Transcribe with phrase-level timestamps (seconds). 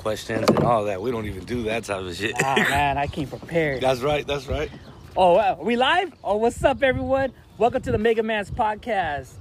[0.00, 1.02] questions and all that.
[1.02, 2.32] We don't even do that type of shit.
[2.42, 3.82] Ah man, I came prepared.
[3.82, 4.26] that's right.
[4.26, 4.70] That's right.
[5.14, 5.58] Oh, wow.
[5.58, 6.14] Are we live?
[6.24, 7.34] Oh, what's up, everyone?
[7.58, 9.34] Welcome to the Mega Man's podcast.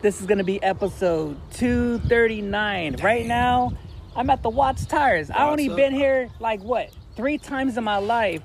[0.00, 2.96] This is going to be episode 239.
[3.02, 3.72] Right now,
[4.16, 5.30] I'm at the Watts Towers.
[5.30, 5.76] I only up.
[5.76, 8.40] been here like what, three times in my life.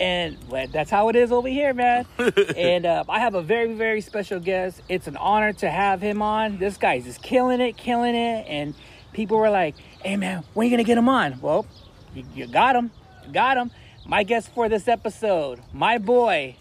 [0.00, 2.06] And well, that's how it is over here, man.
[2.56, 4.80] and uh, I have a very, very special guest.
[4.88, 6.56] It's an honor to have him on.
[6.56, 8.46] This guy's just killing it, killing it.
[8.48, 8.74] And
[9.12, 11.40] people were like, hey, man, when are you going to get him on?
[11.40, 11.66] Well,
[12.14, 12.90] you, you got him.
[13.26, 13.70] You got him.
[14.06, 16.56] My guest for this episode, my boy,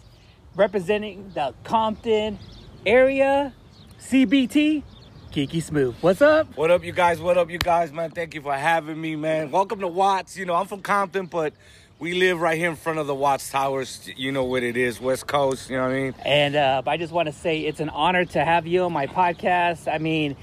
[0.55, 2.39] representing the Compton
[2.85, 3.53] area,
[4.01, 4.83] CPT,
[5.31, 5.95] Kiki Smooth.
[6.01, 6.57] What's up?
[6.57, 7.21] What up, you guys?
[7.21, 8.11] What up, you guys, man?
[8.11, 9.51] Thank you for having me, man.
[9.51, 10.35] Welcome to Watts.
[10.35, 11.53] You know, I'm from Compton, but
[11.99, 14.09] we live right here in front of the Watts Towers.
[14.17, 15.69] You know what it is, West Coast.
[15.69, 16.15] You know what I mean?
[16.25, 19.07] And uh, I just want to say it's an honor to have you on my
[19.07, 19.91] podcast.
[19.91, 20.35] I mean,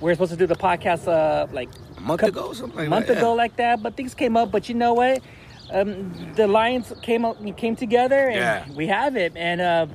[0.00, 1.70] we are supposed to do the podcast uh, like
[2.02, 3.36] month ago, something like month that, ago, yeah.
[3.36, 3.82] like that.
[3.82, 4.50] But things came up.
[4.50, 5.22] But you know what?
[5.70, 8.66] Um, the Lions came up, came together, and Yeah.
[8.76, 9.32] we have it.
[9.36, 9.86] And uh,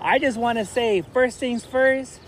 [0.00, 2.20] I just want to say, first things first.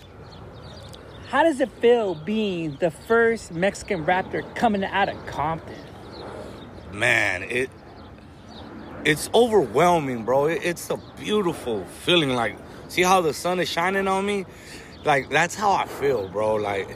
[1.29, 5.73] How does it feel being the first Mexican Raptor coming out of Compton?
[6.91, 7.71] man it
[9.03, 12.55] it's overwhelming bro it, it's a beautiful feeling like
[12.87, 14.45] see how the sun is shining on me
[15.03, 16.87] like that's how i feel bro like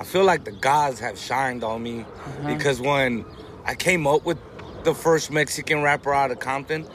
[0.00, 2.46] i feel like the gods have shined on me mm-hmm.
[2.46, 3.24] because when
[3.64, 4.38] i came up with
[4.84, 6.86] the first mexican rapper out of compton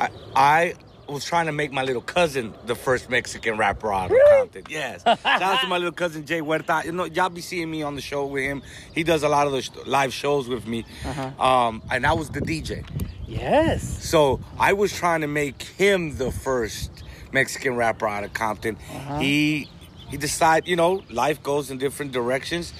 [0.00, 0.74] i i
[1.12, 4.64] was trying to make my little cousin the first Mexican rapper out of Compton.
[4.68, 5.02] Yes.
[5.04, 6.84] Shout out to my little cousin Jay Huerta.
[6.84, 8.62] You know, y'all be seeing me on the show with him.
[8.94, 10.84] He does a lot of the live shows with me.
[11.04, 11.42] Uh-huh.
[11.42, 12.86] Um, and I was the DJ.
[13.26, 13.82] Yes.
[14.08, 16.90] So I was trying to make him the first
[17.32, 18.76] Mexican rapper out of Compton.
[18.76, 19.18] Uh-huh.
[19.18, 19.68] He
[20.10, 22.72] he decided, you know, life goes in different directions.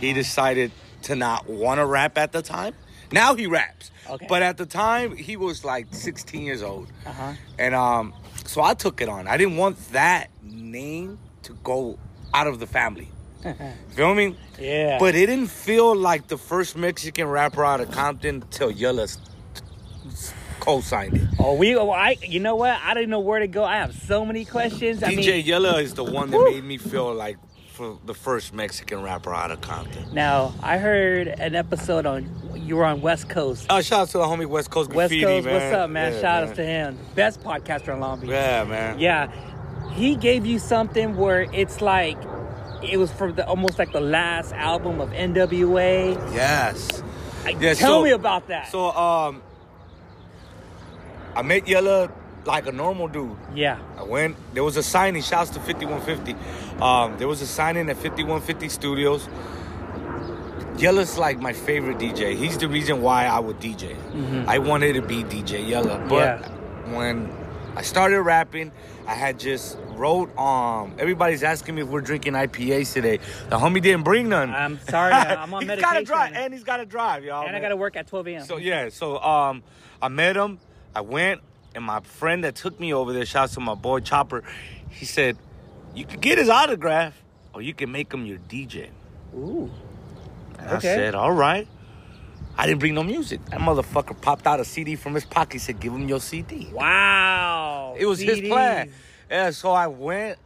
[0.00, 2.74] He decided to not want to rap at the time.
[3.12, 3.90] Now he raps.
[4.08, 4.26] Okay.
[4.28, 6.88] But at the time he was like 16 years old.
[7.04, 7.32] Uh-huh.
[7.58, 8.14] And um
[8.44, 9.26] so I took it on.
[9.26, 11.98] I didn't want that name to go
[12.34, 13.08] out of the family.
[13.90, 14.36] Feel me?
[14.58, 14.98] Yeah.
[14.98, 19.06] But it didn't feel like the first Mexican rapper out of Compton till Yella
[20.66, 21.28] co-signed it.
[21.38, 21.74] Oh, we.
[21.76, 22.16] Oh, I.
[22.22, 22.78] You know what?
[22.82, 23.64] I didn't know where to go.
[23.64, 25.02] I have so many questions.
[25.02, 27.38] I DJ mean, Yella is the one that made me feel like
[27.72, 30.14] for the first Mexican rapper out of Compton.
[30.14, 33.66] now I heard an episode on you were on West Coast.
[33.68, 35.54] Oh, shout out to the homie West Coast West Coast, man.
[35.54, 36.12] what's up, man?
[36.14, 36.48] Yeah, Shout man.
[36.48, 38.30] outs to him, best podcaster in Long Beach.
[38.30, 38.98] Yeah, man.
[38.98, 39.30] Yeah,
[39.92, 42.16] he gave you something where it's like
[42.82, 46.14] it was from the almost like the last album of NWA.
[46.34, 47.02] Yes.
[47.44, 48.68] Like, Yeah, tell so- me about that.
[48.72, 49.42] So, um,
[51.36, 52.10] I met Yella
[52.46, 53.36] like a normal dude.
[53.54, 54.36] yeah, I went.
[54.54, 55.22] There was a signing.
[55.22, 56.34] Shouts to 5150.
[56.82, 59.28] Um, there was a signing at 5150 Studios.
[60.78, 62.36] Yella's like my favorite DJ.
[62.36, 63.96] He's the reason why I would DJ.
[64.46, 66.90] I wanted to be DJ Yella, but Mm-hmm.
[66.92, 66.96] Yeah.
[66.98, 67.32] when
[67.76, 68.72] I started rapping,
[69.06, 70.36] I had just wrote.
[70.38, 73.18] Um, everybody's asking me if we're drinking IPAs today.
[73.48, 74.50] The homie didn't bring none.
[74.50, 75.92] I'm sorry, I'm on he's medication.
[75.94, 77.46] gotta drive, and he's gotta drive, y'all.
[77.46, 78.44] and I got to work at 12 a.m.
[78.44, 79.62] So yeah, so um,
[80.00, 80.58] I met him.
[80.96, 81.42] I went,
[81.74, 84.42] and my friend that took me over there, shouts to my boy Chopper.
[84.88, 85.36] He said,
[85.94, 87.12] "You can get his autograph,
[87.52, 88.88] or you can make him your DJ."
[89.34, 89.70] Ooh,
[90.58, 91.68] And I said, "All right."
[92.56, 93.44] I didn't bring no music.
[93.50, 95.52] That motherfucker popped out a CD from his pocket.
[95.52, 97.94] He said, "Give him your CD." wow!
[97.98, 98.90] It was his plan.
[99.30, 100.38] Yeah, so I went.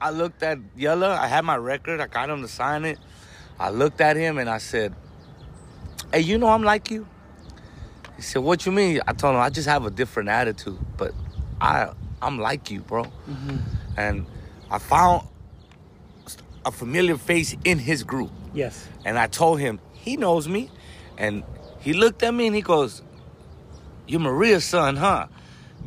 [0.00, 1.16] I looked at Yella.
[1.16, 2.00] I had my record.
[2.00, 3.00] I got him to sign it.
[3.58, 4.94] I looked at him and I said,
[6.12, 7.08] "Hey, you know I'm like you."
[8.20, 11.12] He said, "What you mean?" I told him, "I just have a different attitude, but
[11.58, 11.88] I
[12.20, 13.06] I'm like you, bro."
[13.96, 14.26] And
[14.70, 15.26] I found
[16.66, 18.86] a familiar face in his group, Yes.
[19.06, 20.70] and I told him he knows me,
[21.16, 21.42] and
[21.78, 23.00] he looked at me and he goes,
[24.06, 25.26] "You're Maria's son, huh?"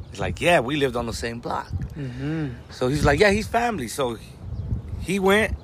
[0.10, 2.48] He's like, "Yeah, we lived on the same block." Mm-hmm.
[2.72, 4.18] So he's like, "Yeah, he's family." So
[5.02, 5.56] he went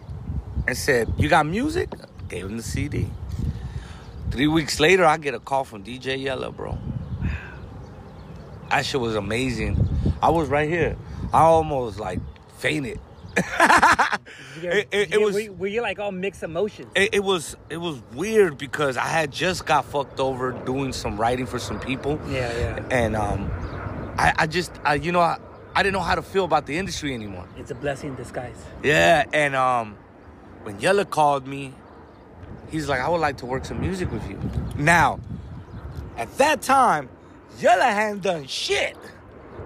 [0.67, 1.89] and said, "You got music?"
[2.27, 3.09] Gave him the CD.
[4.31, 6.77] Three weeks later, I get a call from DJ Yella, bro.
[8.69, 9.89] That shit was amazing.
[10.21, 10.95] I was right here.
[11.33, 12.19] I almost like
[12.57, 12.99] fainted.
[13.37, 16.91] it, it, it was Were, were you like all mixed emotions?
[16.95, 21.17] it, it was it was weird because I had just got fucked over doing some
[21.17, 22.19] writing for some people.
[22.27, 22.85] Yeah, yeah.
[22.91, 23.49] And um,
[24.17, 25.37] I, I just I, you know I,
[25.75, 27.47] I didn't know how to feel about the industry anymore.
[27.57, 28.61] It's a blessing in disguise.
[28.83, 29.95] Yeah, and um,
[30.63, 31.73] when Yella called me,
[32.71, 34.39] he's like, I would like to work some music with you.
[34.77, 35.19] Now,
[36.17, 37.09] at that time,
[37.59, 38.95] Yella hadn't done shit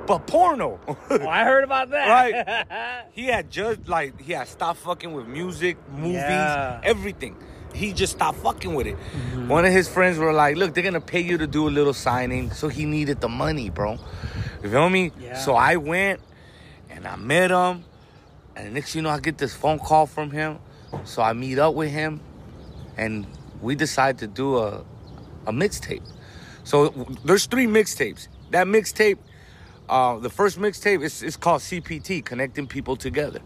[0.08, 0.80] but porno.
[1.10, 2.08] Oh, I heard about that.
[2.10, 3.06] Right.
[3.14, 6.82] he had just like he had stopped fucking with music, movies, Yeah.
[6.84, 7.36] everything.
[7.74, 8.96] he just stopped fucking with it.
[8.98, 9.48] Mm-hmm.
[9.48, 11.94] One of his friends were like, "Look, they're gonna pay you to do a little
[11.94, 13.98] signing," so he needed the money, bro.
[14.62, 15.12] You feel me?
[15.20, 15.38] Yeah.
[15.38, 16.20] So I went
[16.90, 17.84] and I met him,
[18.56, 20.60] and the next thing you know, I get this phone call from him.
[21.04, 22.20] So I meet up with him,
[22.98, 23.26] and
[23.62, 24.84] we decided to do a
[25.46, 26.04] a mixtape.
[26.64, 26.90] So
[27.26, 28.28] there's three mixtapes.
[28.52, 29.18] That mixtape,
[29.90, 33.40] uh, the first mixtape is it's called CPT, connecting people together.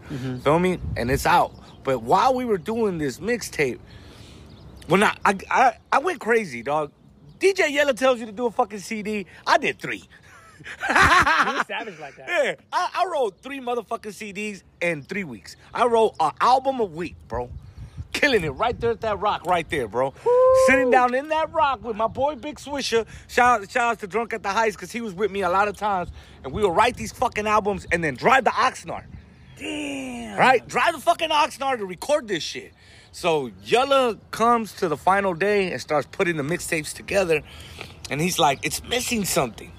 [0.44, 0.78] Feel me?
[0.96, 1.52] And it's out.
[1.82, 3.78] But while we were doing this mixtape,
[4.86, 6.92] when I I, I I went crazy, dog.
[7.38, 9.26] DJ Yella tells you to do a fucking CD.
[9.46, 10.02] I did three.
[10.88, 12.26] You're savage like that.
[12.28, 15.54] Yeah, I, I wrote three motherfucking CDs in three weeks.
[15.72, 17.48] I wrote an album a week, bro.
[18.12, 20.12] Killing it right there at that rock, right there, bro.
[20.66, 23.06] Sitting down in that rock with my boy Big Swisher.
[23.28, 25.48] Shout, out- shout out to Drunk at the Heights because he was with me a
[25.50, 26.10] lot of times.
[26.42, 29.04] And we would write these fucking albums and then drive the Oxnard.
[29.58, 30.38] Damn.
[30.38, 30.66] Right?
[30.66, 32.72] Drive the fucking Oxnard to record this shit.
[33.12, 37.42] So Yella comes to the final day and starts putting the mixtapes together.
[38.10, 39.72] And he's like, it's missing something.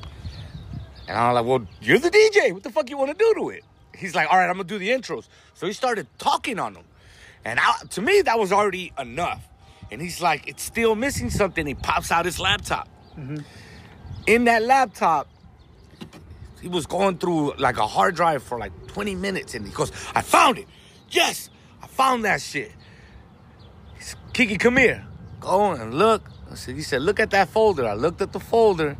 [1.07, 2.53] And I'm like, well, you're the DJ.
[2.53, 3.63] What the fuck you want to do to it?
[3.97, 5.27] He's like, all right, I'm going to do the intros.
[5.55, 6.83] So he started talking on them.
[7.49, 9.43] And I, to me, that was already enough.
[9.91, 11.65] And he's like, it's still missing something.
[11.65, 12.87] He pops out his laptop.
[13.17, 13.37] Mm-hmm.
[14.27, 15.27] In that laptop,
[16.61, 19.91] he was going through like a hard drive for like 20 minutes and he goes,
[20.13, 20.67] I found it.
[21.09, 21.49] Yes,
[21.81, 22.71] I found that shit.
[23.97, 25.03] He's, Kiki, come here.
[25.39, 26.29] Go and look.
[26.51, 27.87] I said, he said, look at that folder.
[27.87, 28.95] I looked at the folder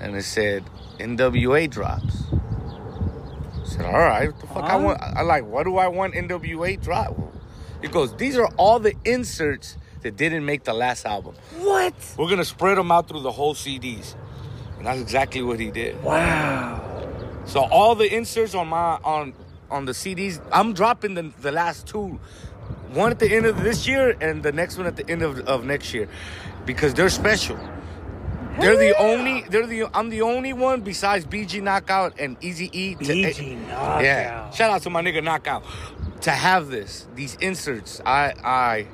[0.00, 0.64] and it said
[0.98, 2.26] NWA drops.
[2.30, 4.78] I said, all right, what the fuck I Huh?
[4.78, 5.02] want?
[5.02, 7.16] I like, what do I want NWA drop?
[7.82, 11.34] He goes, these are all the inserts that didn't make the last album.
[11.58, 11.94] What?
[12.16, 14.14] We're gonna spread them out through the whole CDs.
[14.78, 16.02] And that's exactly what he did.
[16.02, 16.80] Wow.
[17.44, 19.34] So all the inserts on my on
[19.70, 22.20] on the CDs, I'm dropping the the last two,
[22.92, 25.40] one at the end of this year and the next one at the end of,
[25.40, 26.08] of next year,
[26.66, 27.58] because they're special.
[28.60, 29.42] They're the only.
[29.48, 29.88] They're the.
[29.94, 32.94] I'm the only one besides BG Knockout and Easy E.
[32.96, 34.02] to- eh, BG Knockout.
[34.04, 34.50] Yeah.
[34.50, 35.64] Shout out to my nigga Knockout
[36.22, 38.00] to have this these inserts.
[38.04, 38.86] I I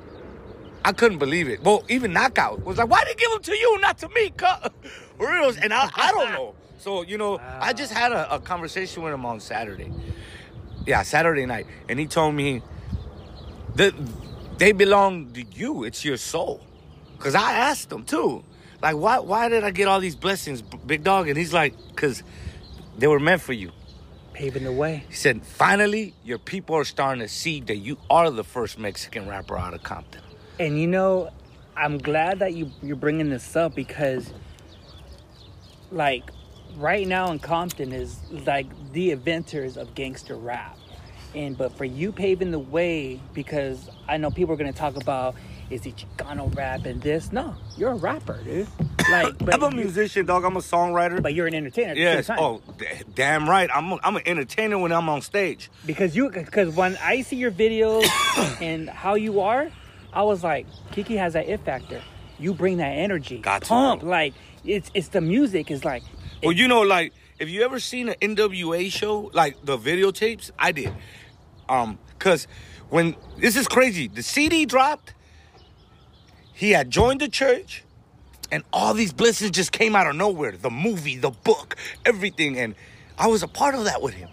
[0.85, 1.63] I couldn't believe it.
[1.63, 4.31] Well, even Knockout was like, why did they give them to you, not to me?
[4.31, 4.73] Cut.
[5.19, 5.57] Reals.
[5.59, 6.55] And I, I don't know.
[6.79, 9.93] So, you know, I just had a, a conversation with him on Saturday.
[10.87, 11.67] Yeah, Saturday night.
[11.89, 12.63] And he told me
[13.75, 13.93] that
[14.59, 15.83] they belong to you.
[15.85, 16.61] It's your soul.
[17.17, 18.45] Because I asked him too.
[18.81, 21.29] Like, why, why did I get all these blessings, big dog?
[21.29, 22.23] And he's like, because
[22.97, 23.73] they were meant for you.
[24.35, 25.05] Paving the way.
[25.09, 29.29] He said, finally, your people are starting to see that you are the first Mexican
[29.29, 30.23] rapper out of Compton.
[30.61, 31.31] And you know,
[31.77, 34.33] I'm glad that you you're bringing this up because,
[35.93, 36.31] like,
[36.77, 40.77] right now in Compton is like the inventors of gangster rap,
[41.35, 45.37] and but for you paving the way because I know people are gonna talk about
[45.71, 47.33] is he Chicano rap and this.
[47.33, 48.67] No, you're a rapper, dude.
[49.11, 50.45] Like, but I'm a musician, dog.
[50.45, 51.23] I'm a songwriter.
[51.23, 51.95] but you're an entertainer.
[51.95, 52.27] Yes.
[52.27, 52.45] The same time.
[52.45, 53.69] Oh, d- damn right.
[53.75, 55.71] I'm, a, I'm an entertainer when I'm on stage.
[55.87, 58.07] because you because when I see your videos
[58.63, 59.69] and how you are,
[60.13, 62.01] I was like, Kiki has that it factor.
[62.39, 64.01] You bring that energy, Got to, pump.
[64.03, 64.11] bro.
[64.11, 64.35] Like
[64.65, 66.03] it's it's the music is like
[66.43, 70.73] Well, you know, like, if you ever seen an NWA show, like the videotapes, I
[70.73, 70.93] did.
[71.69, 72.47] Um, cause
[72.89, 75.15] when this is crazy, the CD dropped,
[76.59, 77.85] he had joined the church,
[78.51, 80.51] and all these blessings just came out of nowhere.
[80.51, 82.75] The movie, the book, everything, and
[83.17, 84.29] I was a part of that with him.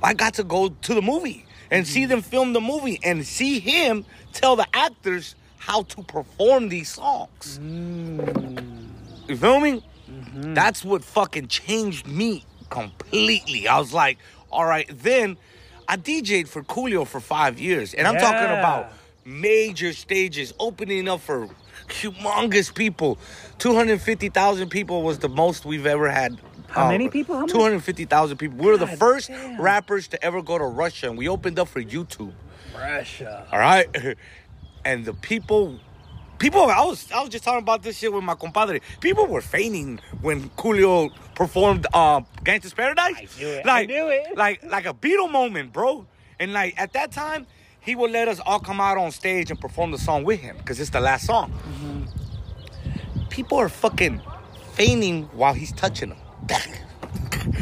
[0.00, 2.10] I got to go to the movie and see mm-hmm.
[2.10, 7.58] them film the movie and see him tell the actors how to perform these songs.
[7.60, 8.88] Mm.
[9.28, 9.82] You feel me?
[10.08, 10.54] Mm-hmm.
[10.54, 13.66] That's what fucking changed me completely.
[13.66, 14.18] I was like,
[14.52, 15.36] all right, then
[15.88, 17.92] I DJ'd for Coolio for five years.
[17.92, 18.92] And I'm talking about
[19.26, 21.48] major stages, opening up for
[21.88, 23.18] humongous people.
[23.58, 26.38] 250,000 people was the most we've ever had.
[26.68, 27.34] How many people?
[27.34, 27.52] How many?
[27.52, 28.58] 250,000 people.
[28.58, 29.60] We were the first damn.
[29.60, 32.32] rappers to ever go to Russia, and we opened up for U2.
[32.76, 33.46] Russia.
[33.52, 33.86] All right,
[34.84, 35.78] and the people,
[36.38, 36.62] people.
[36.62, 38.80] I was I was just talking about this shit with my compadre.
[39.00, 44.08] People were fainting when Coolio performed uh, "Gangsta's Paradise." I knew it, I Like, knew
[44.08, 44.36] it.
[44.36, 46.06] Like like a Beatle moment, bro.
[46.38, 47.46] And like at that time,
[47.86, 50.56] he would let us all come out on stage and perform the song with him
[50.58, 51.52] because it's the last song.
[51.52, 53.28] Mm-hmm.
[53.28, 54.20] People are fucking
[54.72, 56.18] fainting while he's touching them.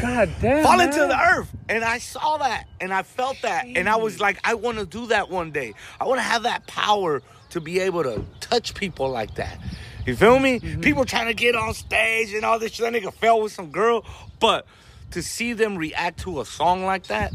[0.00, 0.64] God damn.
[0.64, 1.54] falling to the earth.
[1.68, 3.66] And I saw that and I felt that.
[3.66, 5.74] And I was like, I want to do that one day.
[6.00, 9.58] I want to have that power to be able to touch people like that.
[10.06, 10.58] You feel me?
[10.58, 12.90] People trying to get on stage and all this shit.
[12.90, 14.04] That nigga fell with some girl.
[14.40, 14.66] But
[15.10, 17.32] to see them react to a song like that,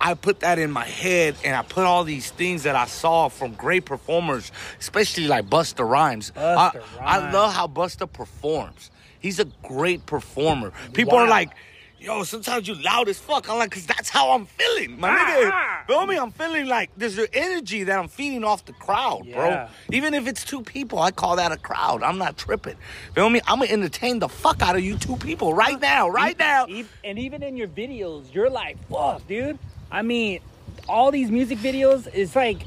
[0.00, 3.28] I put that in my head and I put all these things that I saw
[3.28, 6.32] from great performers, especially like Busta Rhymes.
[6.36, 8.90] I, I love how Busta performs.
[9.20, 10.72] He's a great performer.
[10.92, 11.50] People are like,
[11.98, 13.50] yo, sometimes you loud as fuck.
[13.50, 15.00] I'm like, cause that's how I'm feeling.
[15.00, 15.82] My Ah.
[15.82, 16.16] nigga, feel me?
[16.16, 19.34] I'm feeling like there's an energy that I'm feeding off the crowd, Yeah.
[19.34, 19.68] bro.
[19.90, 22.04] Even if it's two people, I call that a crowd.
[22.04, 22.76] I'm not tripping.
[23.16, 23.40] Feel me?
[23.48, 26.66] I'm gonna entertain the fuck out of you two people right now, right now.
[27.02, 29.58] And even in your videos, you're like, fuck, dude.
[29.90, 30.40] I mean,
[30.88, 32.62] all these music videos, it's like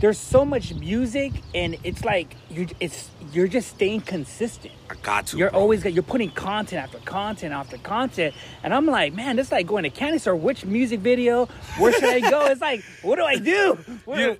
[0.00, 4.74] there's so much music, and it's like you, it's you're just staying consistent.
[4.90, 5.38] I got to.
[5.38, 5.60] You're bro.
[5.60, 9.66] always you're putting content after content after content, and I'm like, man, this is like
[9.66, 10.36] going to candy store.
[10.36, 11.46] Which music video?
[11.78, 12.46] Where should I go?
[12.46, 13.78] It's like, what do I do?
[14.04, 14.34] What, Yeah.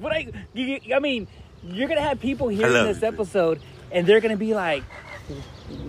[0.00, 0.26] what I?
[0.54, 1.28] You, I mean,
[1.64, 4.82] you're gonna have people hearing this episode, and they're gonna be like,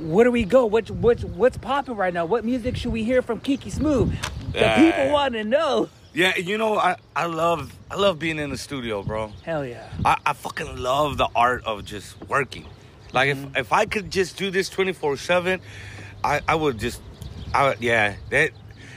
[0.01, 0.65] where do we go?
[0.65, 2.25] What what what's popping right now?
[2.25, 4.13] What music should we hear from Kiki Smooth?
[4.53, 4.75] The Yeah.
[4.91, 5.89] people want to know.
[6.13, 9.31] Yeah, you know, I, I love I love being in the studio, bro.
[9.43, 9.87] Hell yeah.
[10.03, 12.65] I, I fucking love the art of just working.
[13.13, 13.49] Like Mm-hmm.
[13.55, 15.61] if if I could just do this twenty four seven,
[16.23, 17.01] I I would just,
[17.53, 18.51] I would, yeah that.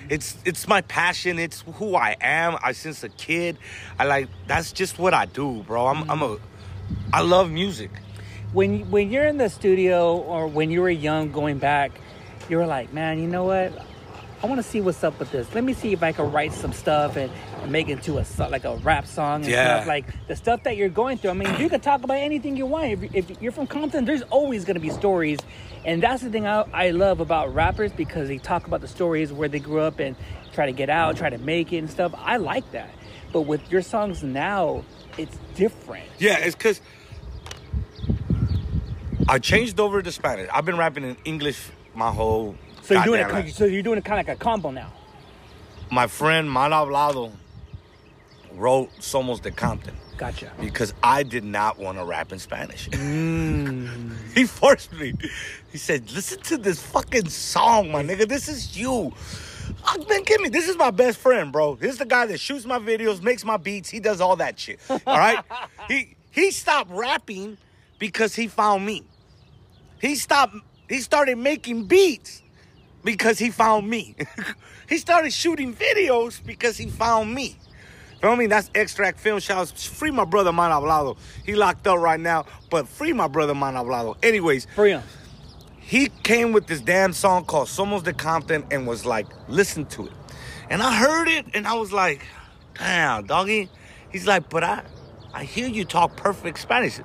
[0.09, 1.39] It's it's my passion.
[1.39, 2.57] It's who I am.
[2.65, 3.57] I since a kid,
[3.97, 5.87] I like that's just what I do, bro.
[5.87, 6.37] I'm I'm a,
[7.13, 7.91] I love music.
[8.53, 11.93] When when you're in the studio or when you were young going back
[12.49, 13.73] you were like man you know what?
[14.43, 15.55] I want to see what's up with this.
[15.55, 17.31] Let me see if i can write some stuff and,
[17.63, 19.77] and make it into a like a rap song and Yeah.
[19.77, 22.57] stuff like the stuff that you're going through i mean you can talk about anything
[22.57, 22.87] you want.
[22.93, 25.39] If, if you're from compton there's always going to be stories.
[25.85, 29.33] And that's the thing I, I love about rappers because they talk about the stories
[29.33, 30.15] where they grew up and
[30.53, 32.13] try to get out try to make it and stuff.
[32.17, 32.91] I like that.
[33.33, 34.85] But with your songs now
[35.19, 36.09] it's different.
[36.19, 36.81] Yeah, it's because
[39.31, 40.49] I changed over to Spanish.
[40.53, 42.57] I've been rapping in English my whole.
[42.83, 43.53] so you're doing it life.
[43.53, 44.93] so you're doing it kind of like a combo now
[45.89, 47.31] My friend Mal Hablado
[48.55, 52.89] wrote Somos de Compton gotcha because I did not want to rap in Spanish.
[53.01, 54.17] Mm.
[54.35, 55.15] he forced me.
[55.71, 58.29] He said, "Listen to this fucking song, my nigga.
[58.29, 59.13] This is you."
[60.09, 60.49] Man, give me.
[60.49, 61.77] This is my best friend, bro.
[61.77, 63.89] This is the guy that shoots my videos, makes my beats.
[63.89, 64.81] He does all that shit.
[64.91, 65.39] All right.
[65.89, 67.57] he he stopped rapping
[67.99, 69.05] because he found me.
[70.01, 70.57] He stopped.
[70.89, 72.43] He started making beats
[73.05, 74.17] because he found me.
[74.89, 77.57] he started shooting videos because he found me.
[78.21, 78.47] Feel me?
[78.47, 79.87] That's extract film shouts.
[79.87, 81.17] Free my brother Man Hablado.
[81.45, 84.17] He locked up right now, but free my brother Man Hablado.
[84.23, 85.03] Anyways, him.
[85.79, 90.07] he came with this damn song called Somos de Compton and was like, listen to
[90.07, 90.13] it.
[90.69, 92.23] And I heard it and I was like,
[92.75, 93.71] damn, doggy.
[94.11, 94.83] He's like, but I
[95.33, 97.01] I hear you talk perfect Spanish.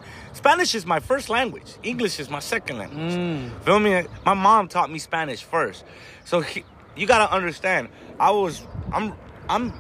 [0.45, 1.73] Spanish is my first language.
[1.81, 3.13] English is my second language.
[3.13, 3.49] Mm.
[3.63, 4.03] Feel me?
[4.27, 5.83] My mom taught me Spanish first.
[6.23, 6.63] So he,
[6.95, 8.61] you gotta understand, I was
[8.93, 9.13] I'm
[9.49, 9.73] I'm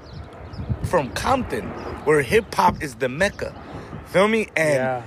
[0.85, 1.65] from Compton,
[2.05, 3.53] where hip hop is the mecca.
[4.07, 4.47] Feel me?
[4.55, 5.03] And Yeah.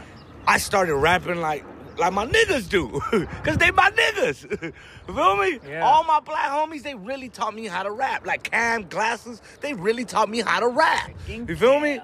[0.46, 1.64] I started rapping like
[1.96, 2.88] like my niggas do,
[3.42, 4.38] cause they my niggas.
[5.06, 5.58] Feel me?
[5.68, 5.84] Yeah.
[5.84, 8.24] All my black homies, they really taught me how to rap.
[8.24, 11.10] Like Cam Glasses, they really taught me how to rap.
[11.26, 11.98] You feel me?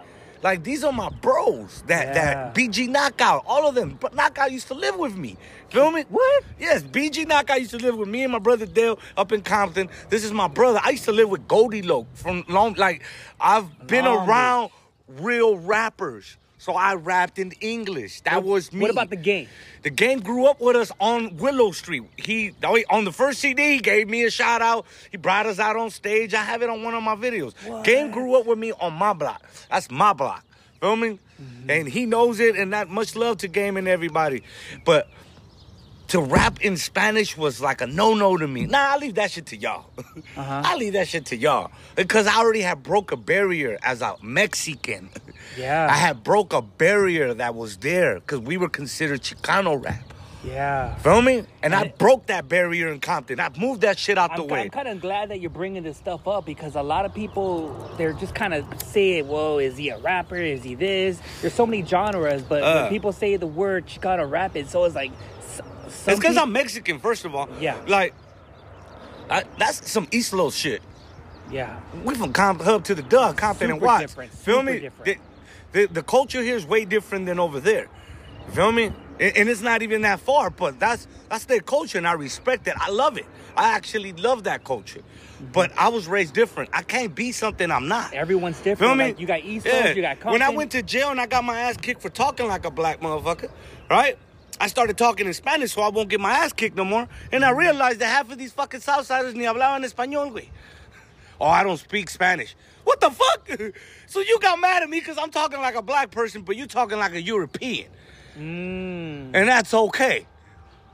[0.44, 1.82] Like these are my bros.
[1.86, 2.12] That Yeah.
[2.12, 3.96] that BG Knockout, all of them.
[3.98, 5.38] But Knockout used to live with me.
[5.70, 6.04] Feel me?
[6.10, 6.44] What?
[6.60, 9.88] Yes, BG Knockout used to live with me and my brother Dale up in Compton.
[10.10, 10.80] This is my brother.
[10.84, 12.74] I used to live with Goldie Loc from long.
[12.74, 13.02] Like
[13.40, 14.70] I've been Long around
[15.08, 18.22] real rappers, so I rapped in English.
[18.22, 18.80] That was me.
[18.80, 19.48] What about the game?
[19.82, 22.04] The game grew up with us on Willow Street.
[22.16, 22.54] He
[22.88, 24.86] on the first CD he gave me a shout out.
[25.10, 26.32] He brought us out on stage.
[26.32, 27.52] I have it on one of my videos.
[27.84, 29.42] Game grew up with me on my block.
[29.70, 30.42] That's my block.
[30.80, 31.18] Feel me?
[31.42, 31.70] Mm-hmm.
[31.70, 32.56] And he knows it.
[32.56, 34.42] And that much love to Game and everybody.
[34.86, 35.10] But
[36.08, 38.66] to rap in Spanish was like a no no to me.
[38.66, 39.86] Nah, I leave that shit to y'all.
[40.36, 40.62] Uh-huh.
[40.64, 44.16] I leave that shit to y'all because I already had broke a barrier as a
[44.22, 45.10] Mexican.
[45.56, 45.86] Yeah.
[45.88, 50.02] I had broke a barrier that was there because we were considered Chicano rap.
[50.44, 50.96] Yeah.
[50.96, 51.44] Feel me?
[51.62, 53.38] And I And- broke that barrier in Compton.
[53.38, 54.60] I moved that shit out the I'm, way.
[54.62, 57.72] I'm kind of glad that you're bringing this stuff up because a lot of people
[57.98, 60.36] they're just kind of say, "Whoa, is he a rapper?
[60.36, 62.80] Is he this?" There's so many genres, but Uh.
[62.82, 65.12] when people say the word Chicano rap, it's always like.
[66.04, 67.48] Some it's because I'm Mexican, first of all.
[67.58, 67.80] Yeah.
[67.86, 68.12] Like,
[69.30, 70.82] I, that's some East Los shit.
[71.50, 71.80] Yeah.
[72.04, 74.02] We from Compton Hub to the Dub, Compton and Watts.
[74.02, 74.80] different, Feel super me?
[74.80, 75.18] different.
[75.72, 77.88] The, the, the culture here is way different than over there.
[78.50, 78.92] Feel me?
[79.18, 82.68] And, and it's not even that far, but that's that's their culture, and I respect
[82.68, 82.74] it.
[82.76, 83.24] I love it.
[83.56, 85.00] I actually love that culture.
[85.00, 85.52] Mm-hmm.
[85.52, 86.68] But I was raised different.
[86.74, 88.12] I can't be something I'm not.
[88.12, 88.78] Everyone's different.
[88.78, 89.04] Feel me?
[89.06, 90.32] Like, you got East Coast, you got Compton.
[90.32, 92.70] When I went to jail and I got my ass kicked for talking like a
[92.70, 93.50] black motherfucker,
[93.88, 94.18] right?
[94.60, 97.08] I started talking in Spanish so I won't get my ass kicked no more.
[97.32, 100.48] And I realized that half of these fucking Southsiders ni hablaban español, güey.
[101.40, 102.54] Oh, I don't speak Spanish.
[102.84, 103.48] What the fuck?
[104.06, 106.66] so you got mad at me because I'm talking like a black person, but you're
[106.66, 107.88] talking like a European.
[108.38, 110.26] Mm, And that's okay.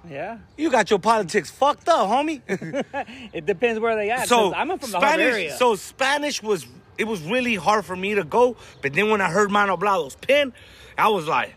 [0.09, 0.39] yeah.
[0.57, 2.41] You got your politics fucked up, homie.
[3.33, 4.29] It depends where they at.
[4.29, 5.51] so I'm from the area.
[5.51, 6.67] Spanish, so Spanish was
[6.99, 8.57] it was really hard for me to go.
[8.83, 10.53] But then when I heard Mano Blado's pen,
[10.99, 11.55] I was like,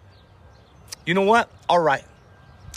[1.06, 1.50] you know what?
[1.70, 2.04] All right.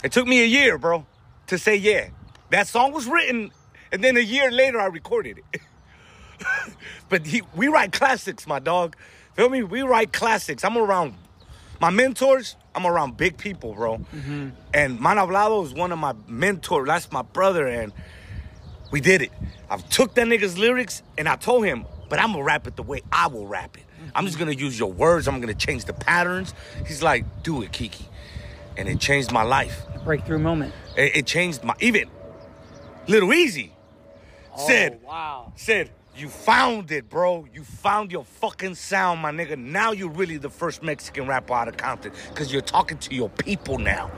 [0.03, 1.05] It took me a year, bro,
[1.47, 2.09] to say yeah.
[2.49, 3.51] That song was written,
[3.91, 5.61] and then a year later I recorded it.
[7.09, 8.95] but he, we write classics, my dog.
[9.33, 9.63] Feel me?
[9.63, 10.63] We write classics.
[10.63, 11.15] I'm around
[11.81, 12.55] my mentors.
[12.73, 13.97] I'm around big people, bro.
[13.97, 14.49] Mm-hmm.
[14.73, 16.87] And Man Hablado is one of my mentors.
[16.87, 17.91] That's my brother, and
[18.91, 19.31] we did it.
[19.69, 22.83] I took that nigga's lyrics and I told him, but I'm gonna rap it the
[22.83, 23.83] way I will rap it.
[24.15, 25.27] I'm just gonna use your words.
[25.27, 26.53] I'm gonna change the patterns.
[26.85, 28.05] He's like, do it, Kiki,
[28.77, 29.83] and it changed my life.
[30.03, 30.73] Breakthrough moment.
[30.95, 32.09] It, it changed my even.
[33.07, 33.73] Little Easy
[34.55, 35.53] oh, said, Oh, wow.
[35.55, 37.45] said, you found it, bro.
[37.53, 39.57] You found your fucking sound, my nigga.
[39.57, 43.29] Now you're really the first Mexican rapper out of Compton because you're talking to your
[43.29, 44.09] people now.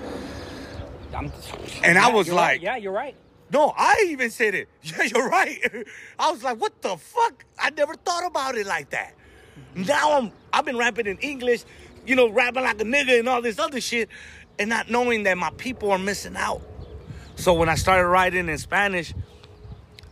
[1.14, 1.32] I'm,
[1.84, 2.54] And I was you're right.
[2.54, 3.16] like- yeah, you're right.
[3.52, 4.70] No, I even said it.
[4.84, 5.60] Yeah, you're right.
[6.20, 7.44] I was like, what the fuck?
[7.58, 9.16] I never thought about it like that.
[9.74, 9.84] Mm-hmm.
[9.84, 11.64] Now I'm I've been rapping in English,
[12.06, 14.08] you know, rapping like a nigga and all this other shit,
[14.60, 16.62] and not knowing that my people are missing out.
[17.36, 19.14] So when I started writing in Spanish,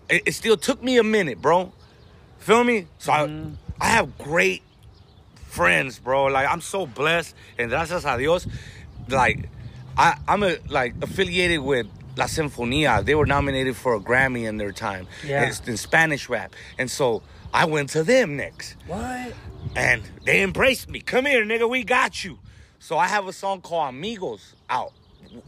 [0.10, 1.74] it, it still took me a minute, bro.
[2.40, 2.88] Feel me?
[2.98, 3.56] So I, mm-hmm.
[3.82, 4.64] I have great
[5.36, 6.26] friends, bro.
[6.26, 8.48] Like I'm so blessed, and gracias a Dios,
[9.10, 9.50] like
[9.98, 13.04] I, I'm a, like affiliated with La Sinfonía.
[13.04, 15.08] They were nominated for a Grammy in their time.
[15.26, 15.44] Yeah.
[15.44, 17.22] It's in Spanish rap, and so
[17.54, 19.34] I went to them next, What?
[19.76, 21.02] and they embraced me.
[21.02, 22.40] Come here, nigga, we got you.
[22.88, 24.94] So I have a song called Amigos out.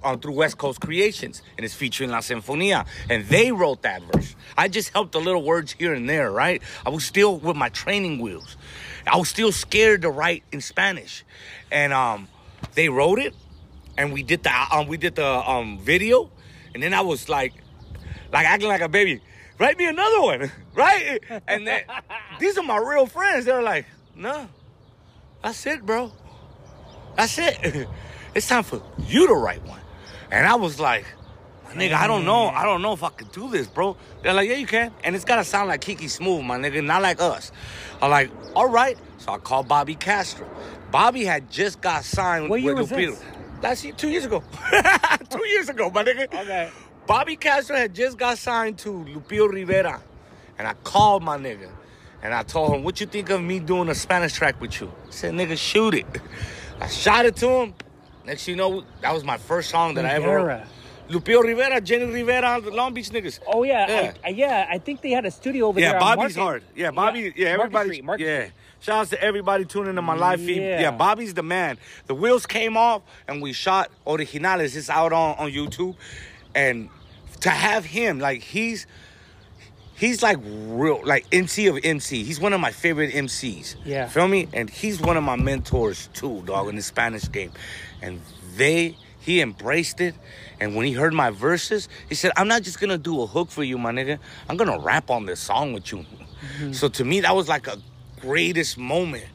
[0.03, 4.36] On through West Coast Creations, and it's featuring La Sinfonía, and they wrote that verse.
[4.58, 6.62] I just helped the little words here and there, right?
[6.86, 8.58] I was still with my training wheels.
[9.08, 11.24] I was still scared to write in Spanish,
[11.72, 12.27] and um,
[12.74, 13.34] they wrote it,
[13.97, 16.30] and we did the um, we did the um video,
[16.73, 17.54] and then I was like,
[18.34, 19.21] like acting like a baby.
[19.58, 21.21] Write me another one, right?
[21.47, 21.84] And then
[22.38, 23.45] these are my real friends.
[23.45, 24.49] They're like, no,
[25.41, 26.12] that's it, bro.
[27.15, 27.88] That's it.
[28.36, 29.82] It's time for you to write one.
[30.30, 31.04] And I was like,
[31.65, 32.48] my nigga, I don't know.
[32.48, 33.98] I don't know if I can do this, bro.
[34.22, 34.93] They're like, yeah, you can.
[35.04, 37.52] And it's gotta sound like Kiki Smooth, my nigga, not like us.
[38.04, 39.00] I'm like, all right.
[39.17, 40.48] So I called Bobby Castro.
[40.91, 43.17] Bobby had just got signed What with was Lupillo.
[43.17, 43.24] this?
[43.63, 44.43] Last year, two years ago.
[45.32, 46.26] two years ago, my nigga.
[46.32, 46.69] Okay.
[47.08, 50.00] Bobby Castro had just got signed to Lupillo Rivera.
[50.60, 51.72] And I called my nigga.
[52.22, 54.91] And I told him, what you think of me doing a Spanish track with you?
[55.08, 56.06] He said, nigga, shoot it.
[56.82, 57.74] I shot it to him.
[58.26, 60.58] Next you know, that was my first song that I ever Rivera.
[60.60, 60.68] wrote.
[61.10, 63.39] Lupillo Rivera, Jenni Rivera, the Long Beach niggas.
[63.48, 64.13] Oh yeah, Yeah.
[64.24, 64.68] I, I, yeah.
[64.70, 66.02] I think they had a studio over Yeah, there.
[66.02, 66.63] Yeah, Bobby's hard.
[66.76, 67.34] Yeah, Bobby.
[67.36, 68.24] Yeah, Market everybody.
[68.24, 68.39] Yeah.
[68.44, 68.52] Street.
[68.82, 70.62] Shout out to everybody tuning in my live feed.
[70.62, 70.82] Yeah.
[70.82, 71.78] Yeah, Bobby's the man.
[72.06, 74.76] The wheels came off and we shot Originales.
[74.76, 75.96] It's out on, on YouTube.
[76.56, 76.89] And
[77.42, 78.86] to have him, like he's
[80.00, 82.24] he's like real like MC of MC.
[82.24, 83.76] He's one of my favorite MCs.
[83.84, 84.08] Yeah.
[84.08, 84.48] Feel me?
[84.54, 87.52] And he's one of my mentors too, dog, in the Spanish game.
[88.02, 88.22] And
[88.56, 90.16] they he embraced it.
[90.62, 93.52] And when he heard my verses, he said, I'm not just gonna do a hook
[93.52, 94.20] for you, my nigga.
[94.48, 96.00] I'm gonna rap on this song with you.
[96.00, 96.72] Mm-hmm.
[96.72, 97.78] So to me, that was like a
[98.22, 99.26] greatest moment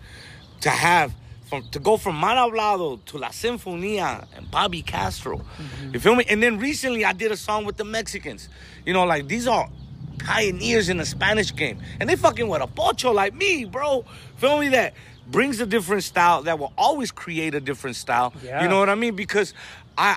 [0.63, 5.39] to have from to go from Man Hablado to La Sinfonía and Bobby Castro.
[5.39, 5.95] Mm-hmm.
[5.95, 6.25] You feel me?
[6.29, 8.49] And then recently I did a song with the Mexicans.
[8.87, 9.69] You know, like these are
[10.19, 11.81] pioneers in the Spanish game.
[12.01, 14.05] And they fucking with a pocho like me, bro.
[14.37, 14.69] Feel me?
[14.69, 14.95] That
[15.27, 18.33] brings a different style that will always create a different style.
[18.43, 18.63] Yeah.
[18.63, 19.17] You know what I mean?
[19.17, 19.55] Because
[19.97, 20.17] I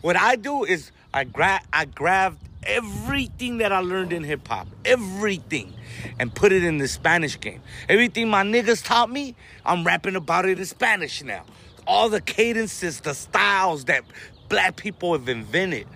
[0.00, 4.66] what I do is I grab I grabbed everything that I learned in hip hop,
[4.84, 5.72] everything,
[6.18, 7.62] and put it in the Spanish game.
[7.88, 11.44] Everything my niggas taught me, I'm rapping about it in Spanish now.
[11.86, 14.04] All the cadences, the styles that
[14.48, 15.86] black people have invented,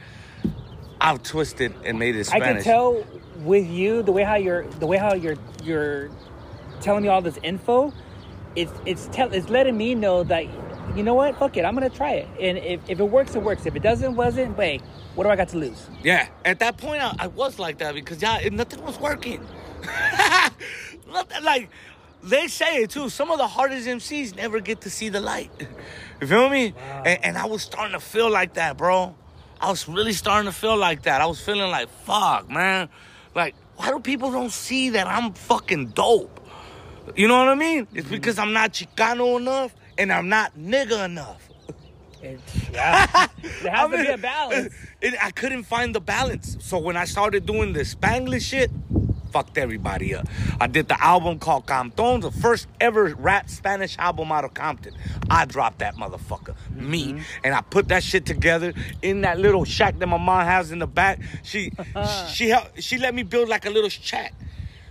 [1.00, 2.48] I've twisted and made it Spanish.
[2.48, 3.04] I can tell
[3.38, 6.10] with you the way how you're the way how you're you're
[6.80, 7.92] telling me all this info.
[8.56, 10.44] It's it's tell it's letting me know that
[10.96, 13.42] you know what, fuck it, I'm gonna try it, and if, if it works, it
[13.42, 13.66] works.
[13.66, 14.80] If it doesn't, wasn't, wait,
[15.16, 15.88] what do I got to lose?
[16.04, 19.44] Yeah, at that point I, I was like that because yeah, nothing was working.
[21.12, 21.68] Nothing- like
[22.22, 23.08] they say it too.
[23.08, 25.50] Some of the hardest MCs never get to see the light.
[26.20, 26.72] You feel me?
[26.72, 27.02] Wow.
[27.04, 29.16] And, and I was starting to feel like that, bro.
[29.60, 31.20] I was really starting to feel like that.
[31.20, 32.88] I was feeling like fuck, man.
[33.34, 36.40] Like why do people don't see that I'm fucking dope?
[37.16, 37.86] You know what I mean?
[37.92, 38.14] It's mm-hmm.
[38.14, 41.48] because I'm not Chicano enough and I'm not nigga enough.
[42.22, 42.40] It,
[42.72, 43.06] yeah,
[43.62, 44.74] there has I to be a balance.
[45.02, 46.56] It, I couldn't find the balance.
[46.60, 48.70] So when I started doing the Spanglish shit,
[49.34, 50.28] fucked everybody up.
[50.60, 54.94] I did the album called Compton, the first ever rap Spanish album out of Compton.
[55.28, 57.22] I dropped that motherfucker, me, mm-hmm.
[57.42, 60.78] and I put that shit together in that little shack that my mom has in
[60.78, 61.18] the back.
[61.42, 61.72] She
[62.28, 64.34] she helped, she let me build like a little shack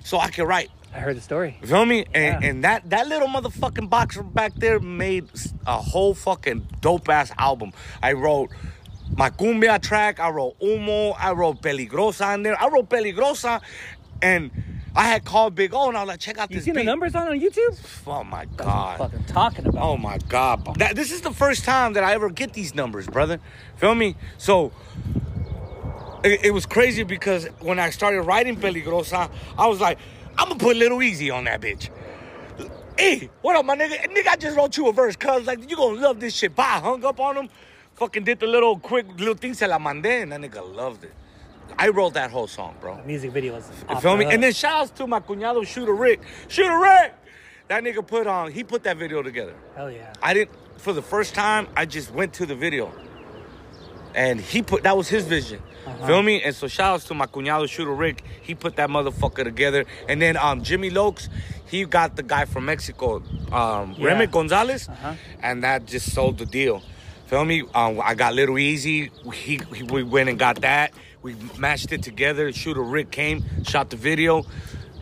[0.04, 0.70] so I could write.
[0.94, 1.58] I heard the story.
[1.62, 2.06] You feel me?
[2.14, 2.50] And, Yeah.
[2.50, 5.30] and that that little motherfucking box back there made
[5.66, 7.72] a whole fucking dope ass album.
[8.02, 8.50] I wrote
[9.16, 10.20] my cumbia track.
[10.20, 11.16] I wrote Humo.
[11.18, 12.62] I wrote Peligrosa in there.
[12.62, 13.62] I wrote Peligrosa,
[14.22, 14.52] and
[14.96, 16.84] I had called Big O and I was like, check out You this seen the
[16.84, 17.80] numbers on on YouTube?
[18.06, 18.98] Oh my That's what I'm god.
[19.00, 19.84] fucking talking about.
[19.84, 20.76] Oh my god.
[20.78, 23.40] That, this is the first time that I ever get these numbers, brother.
[23.78, 24.16] Feel me?
[24.38, 24.72] So
[26.24, 29.98] it, it was crazy because when I started writing Peligrosa, I was like,
[30.38, 31.90] I'm gonna put Little Easy on that bitch.
[32.98, 33.98] Hey, what up, my nigga?
[34.14, 36.56] Nigga, I just wrote you a verse, cuz like you gonna love this shit.
[36.56, 37.50] Bye, hung up on him.
[37.96, 41.14] Fucking did the little quick little thing, se la mandé, and that nigga loved it.
[41.78, 42.98] I wrote that whole song, bro.
[42.98, 43.70] The music video was.
[43.90, 44.26] You feel me?
[44.26, 46.22] And then shout outs to my cuñado Shooter Rick.
[46.48, 47.14] Shooter Rick!
[47.68, 49.54] That nigga put on, he put that video together.
[49.76, 50.14] hell yeah.
[50.22, 52.92] I didn't, for the first time, I just went to the video.
[54.16, 55.62] And he put, that was his vision.
[55.88, 56.08] Uh-huh.
[56.08, 56.42] Feel me?
[56.44, 58.24] And so shout outs to my cuñado Shooter Rick.
[58.42, 59.86] He put that motherfucker together.
[60.08, 61.30] And then um, Jimmy Lokes,
[61.66, 64.08] he got the guy from Mexico, um, Yeah.
[64.08, 64.88] Remy Gonzalez.
[64.88, 65.14] Uh-huh.
[65.42, 66.84] And that just sold the deal.
[67.26, 67.64] Feel me?
[67.74, 69.10] Um, I got Little Easy.
[69.34, 70.94] He, he, we went and got that.
[71.24, 72.52] We mashed it together.
[72.52, 74.46] Shooter Rick came, shot the video.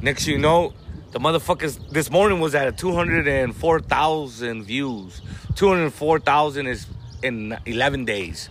[0.03, 0.71] Next you know,
[1.09, 5.21] the motherfuckers this morning was at 204,000 views.
[5.55, 6.85] 204,000 is
[7.23, 8.49] in 11 days.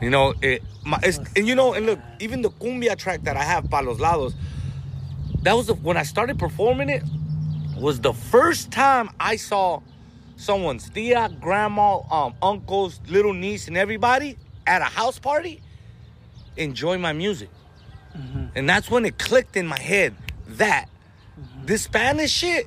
[0.00, 3.36] You know, it, my, it's, and you know, and look, even the cumbia track that
[3.36, 4.36] I have, Pa Los Lados,
[5.42, 7.02] that was the, when I started performing it,
[7.76, 9.82] was the first time I saw
[10.36, 15.60] someone's tia, grandma, um, uncles, little niece, and everybody at a house party
[16.58, 17.50] enjoy my music.
[18.16, 18.46] Mm-hmm.
[18.54, 20.14] And that's when it clicked in my head
[20.48, 20.86] that
[21.38, 21.66] mm-hmm.
[21.66, 22.66] this Spanish shit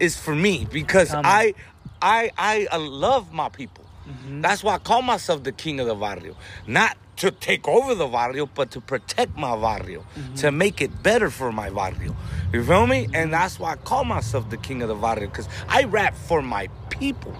[0.00, 1.24] is for me because Come.
[1.24, 1.54] I
[2.00, 3.84] I I uh, love my people.
[4.08, 4.40] Mm-hmm.
[4.40, 6.36] That's why I call myself the king of the barrio.
[6.66, 10.04] Not to take over the barrio, but to protect my barrio,
[10.36, 12.14] to make it better for my barrio.
[12.52, 13.08] You feel me?
[13.14, 16.42] And that's why I call myself the king of the barrio because I rap for
[16.42, 17.34] my people.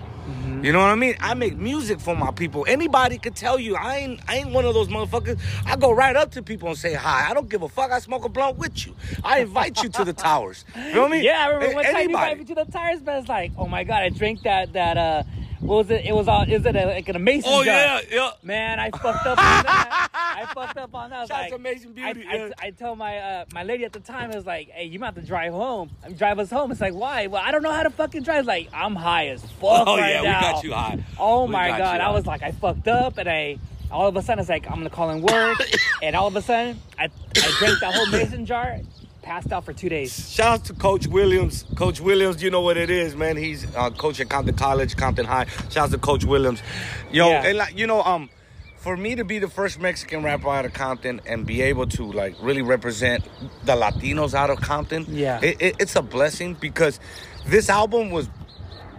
[0.62, 1.15] You know what I mean?
[1.21, 2.65] I make music for my people.
[2.69, 5.39] Anybody could tell you I ain't I ain't one of those motherfuckers.
[5.65, 7.31] I go right up to people and say hi.
[7.31, 7.93] I don't give a fuck.
[7.93, 8.95] I smoke a blunt with you.
[9.23, 10.65] I invite you to the towers.
[10.75, 11.23] You know what I mean?
[11.27, 13.67] Yeah, I remember one time you invited me to the towers, but it's like, oh
[13.67, 15.23] my god, I drank that that uh,
[15.61, 16.05] what was it?
[16.05, 17.75] It was all is it a, like an amazing Oh jar?
[17.75, 18.31] yeah, yeah.
[18.42, 20.09] Man, I fucked up on that.
[20.14, 21.19] I fucked up on that.
[21.23, 22.49] I Shout like, Amazing Beauty, I, yeah.
[22.59, 25.07] I told my uh, my lady at the time, I was like, hey, you might
[25.07, 25.90] have to drive home.
[26.05, 26.71] I mean, drive us home.
[26.73, 27.27] It's like, why?
[27.29, 28.40] Well, I don't know how to fucking drive.
[28.40, 30.38] It's like, I'm high as fuck Oh right yeah, now.
[30.40, 31.05] we got you high.
[31.19, 33.59] Oh We my god, I was like, I fucked up, and I.
[33.88, 35.59] All of a sudden, it's like I'm gonna call in work,
[36.03, 38.79] and all of a sudden, I I drank that whole mason jar,
[39.27, 40.31] passed out for two days.
[40.33, 41.65] Shout out to Coach Williams.
[41.75, 43.37] Coach Williams, you know what it is, man.
[43.37, 45.47] He's uh, coach at Compton College, Compton High.
[45.69, 46.62] Shout out to Coach Williams.
[47.11, 47.45] Yo, Yeah.
[47.45, 48.31] and like you know, um,
[48.77, 52.05] for me to be the first Mexican rapper out of Compton and be able to
[52.12, 53.25] like really represent
[53.65, 55.41] the Latinos out of Compton, Yeah.
[55.43, 57.01] it, it, it's a blessing because
[57.47, 58.29] this album was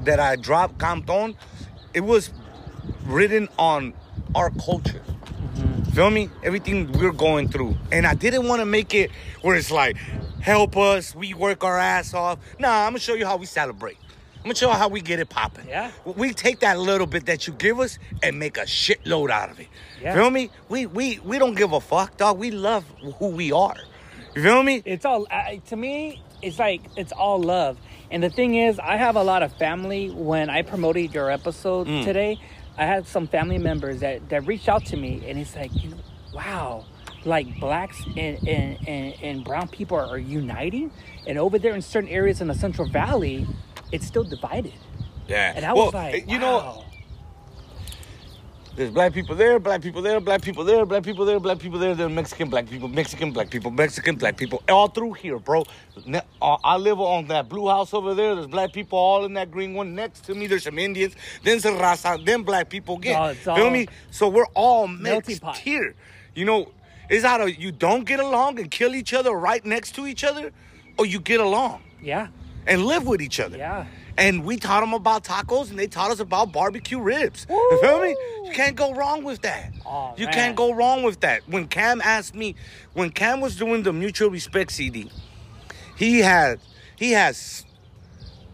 [0.02, 1.36] that I dropped, Compton.
[1.94, 2.32] It was
[3.06, 3.94] written on
[4.36, 5.02] our culture.
[5.98, 6.30] Feel me?
[6.44, 7.76] Everything we're going through.
[7.92, 9.10] And I didn't want to make it
[9.42, 9.98] where it's like,
[10.42, 12.38] help us, we work our ass off.
[12.60, 13.98] Nah, I'm gonna show you how we celebrate.
[14.36, 15.68] I'm gonna show you how we get it popping.
[15.68, 15.90] Yeah.
[16.06, 19.60] We take that little bit that you give us and make a shitload out of
[19.60, 19.70] it.
[20.00, 20.14] Yeah.
[20.14, 20.52] Feel me?
[20.70, 22.38] We we we don't give a fuck, dog.
[22.38, 22.86] We love
[23.18, 23.78] who we are.
[24.36, 24.84] You feel me?
[24.86, 27.76] it's all uh, to me it's like it's all love
[28.12, 31.88] and the thing is i have a lot of family when i promoted your episode
[31.88, 32.04] Mm.
[32.04, 32.40] today
[32.78, 35.90] i had some family members that that reached out to me and it's like you
[35.90, 35.98] know
[36.34, 36.86] wow
[37.26, 40.92] like blacks and and, and, and brown people are, uniting
[41.28, 43.48] and over there in certain areas in the central valley
[43.92, 44.74] it's still divided
[45.28, 45.54] Yeah.
[45.56, 46.86] and i Well, was like you know, wow.
[48.78, 51.80] There's black people there, black people there, black people there, black people there, black people
[51.80, 51.96] there.
[51.96, 55.66] There's Mexican black people, Mexican black people, Mexican black people, all through here, bro.
[56.13, 56.22] Uh,
[56.63, 58.36] I live on that blue house over there.
[58.36, 59.96] There's black people all in that green one.
[59.96, 61.16] Next to me, there's some Indians.
[61.44, 62.24] Then some Raza.
[62.24, 63.32] Then black people again.
[63.32, 63.88] It's Feel all me?
[64.12, 65.96] So we're all mixed here.
[66.36, 66.72] You know,
[67.10, 70.52] it's either you don't get along and kill each other right next to each other,
[71.00, 72.28] or you get along yeah
[72.68, 73.58] and live with each other.
[73.58, 73.88] Yeah.
[74.18, 77.46] And we taught them about tacos and they taught us about barbecue ribs.
[77.50, 78.16] You feel me?
[78.46, 79.72] You can't go wrong with that.
[79.86, 80.34] Oh, you man.
[80.34, 81.48] can't go wrong with that.
[81.48, 82.56] When Cam asked me,
[82.94, 85.12] when Cam was doing the Mutual Respect CD,
[85.96, 86.60] he had,
[86.96, 87.64] he has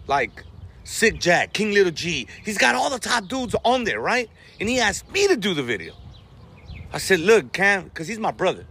[0.08, 0.44] like
[0.84, 2.28] Sick Jack, King Little G.
[2.44, 4.30] He's got all the top dudes on there, right?
[4.60, 5.94] And he asked me to do the video.
[6.92, 8.66] I said, look, Cam, because he's my brother.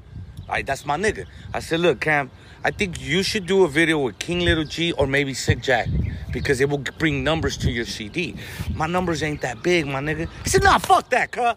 [0.52, 1.24] Right, that's my nigga.
[1.54, 2.30] I said, look, Cam,
[2.62, 5.88] I think you should do a video with King Little G or maybe Sick Jack
[6.30, 8.36] because it will bring numbers to your CD.
[8.74, 10.28] My numbers ain't that big, my nigga.
[10.44, 11.54] He said, nah, fuck that, cuh.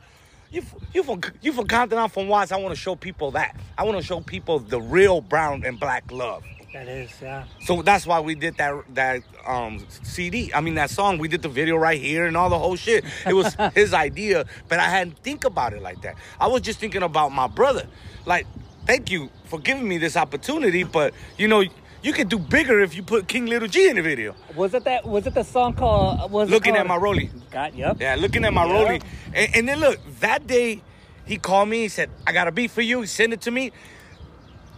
[0.49, 2.53] You, you from you from Compton, I'm from Watts.
[2.53, 3.58] I want to show people that.
[3.77, 6.45] I want to show people the real brown and black love.
[6.71, 7.43] That is, yeah.
[7.62, 10.53] So that's why we did that that um, CD.
[10.53, 11.17] I mean that song.
[11.17, 13.03] We did the video right here and all the whole shit.
[13.27, 16.15] It was his idea, but I hadn't think about it like that.
[16.39, 17.88] I was just thinking about my brother.
[18.25, 18.47] Like,
[18.86, 21.63] thank you for giving me this opportunity, but you know.
[22.04, 24.36] You could do bigger if you put King Little G in the video.
[24.56, 25.08] Was it that?
[25.08, 26.19] Was it the song called?
[26.19, 27.32] Uh, was it Looking at my rollie.
[27.50, 27.98] God, yep.
[28.00, 28.76] Yeah, looking at my Yep.
[28.76, 29.04] rollie.
[29.34, 30.84] And, and then look, that day
[31.26, 31.80] he called me.
[31.80, 33.02] He said, I got a beat for you.
[33.02, 33.71] He sent it to me.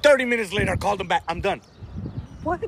[0.03, 1.23] 30 minutes later, I called him back.
[1.27, 1.61] I'm done.
[2.43, 2.63] What?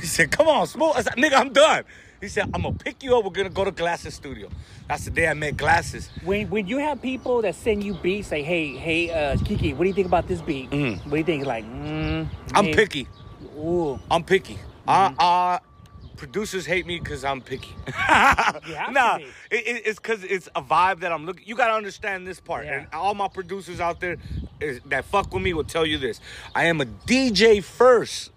[0.00, 1.84] He said, "Come on, smoke." I said, "Nigga, I'm done."
[2.20, 3.24] He said, "I'm gonna pick you up.
[3.24, 4.48] We're gonna go to Glasses Studio."
[4.88, 6.10] That's the day I met Glasses.
[6.24, 9.84] When when you have people that send you beats, say, hey, hey, uh, Kiki, what
[9.84, 10.70] do you think about this beat?
[10.70, 10.98] Mhm.
[11.04, 11.46] What do you think?
[11.46, 13.08] Like, mm, I'm maybe- picky.
[13.56, 14.58] Ooh, I'm picky.
[14.86, 15.58] Uh, uh,
[16.16, 17.72] producers hate me because I'm picky.
[18.90, 21.46] nah, it, it- it's because it's a vibe that I'm looking.
[21.46, 22.64] You gotta understand this part.
[22.66, 22.80] Yeah.
[22.80, 24.16] And all my producers out there
[24.60, 26.20] is, that fuck with me will tell you this.
[26.54, 28.30] I am a DJ first.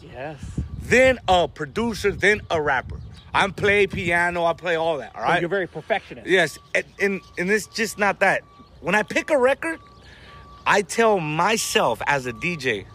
[0.00, 0.38] yes.
[0.82, 3.00] then a producer, then a rapper.
[3.36, 5.14] I play piano, I play all that.
[5.14, 5.40] All So.
[5.40, 6.26] You're very perfectionist.
[6.28, 8.42] Yes, and, and and it's just not that.
[8.80, 9.78] When I pick a record,
[10.66, 12.86] I tell myself as a DJ,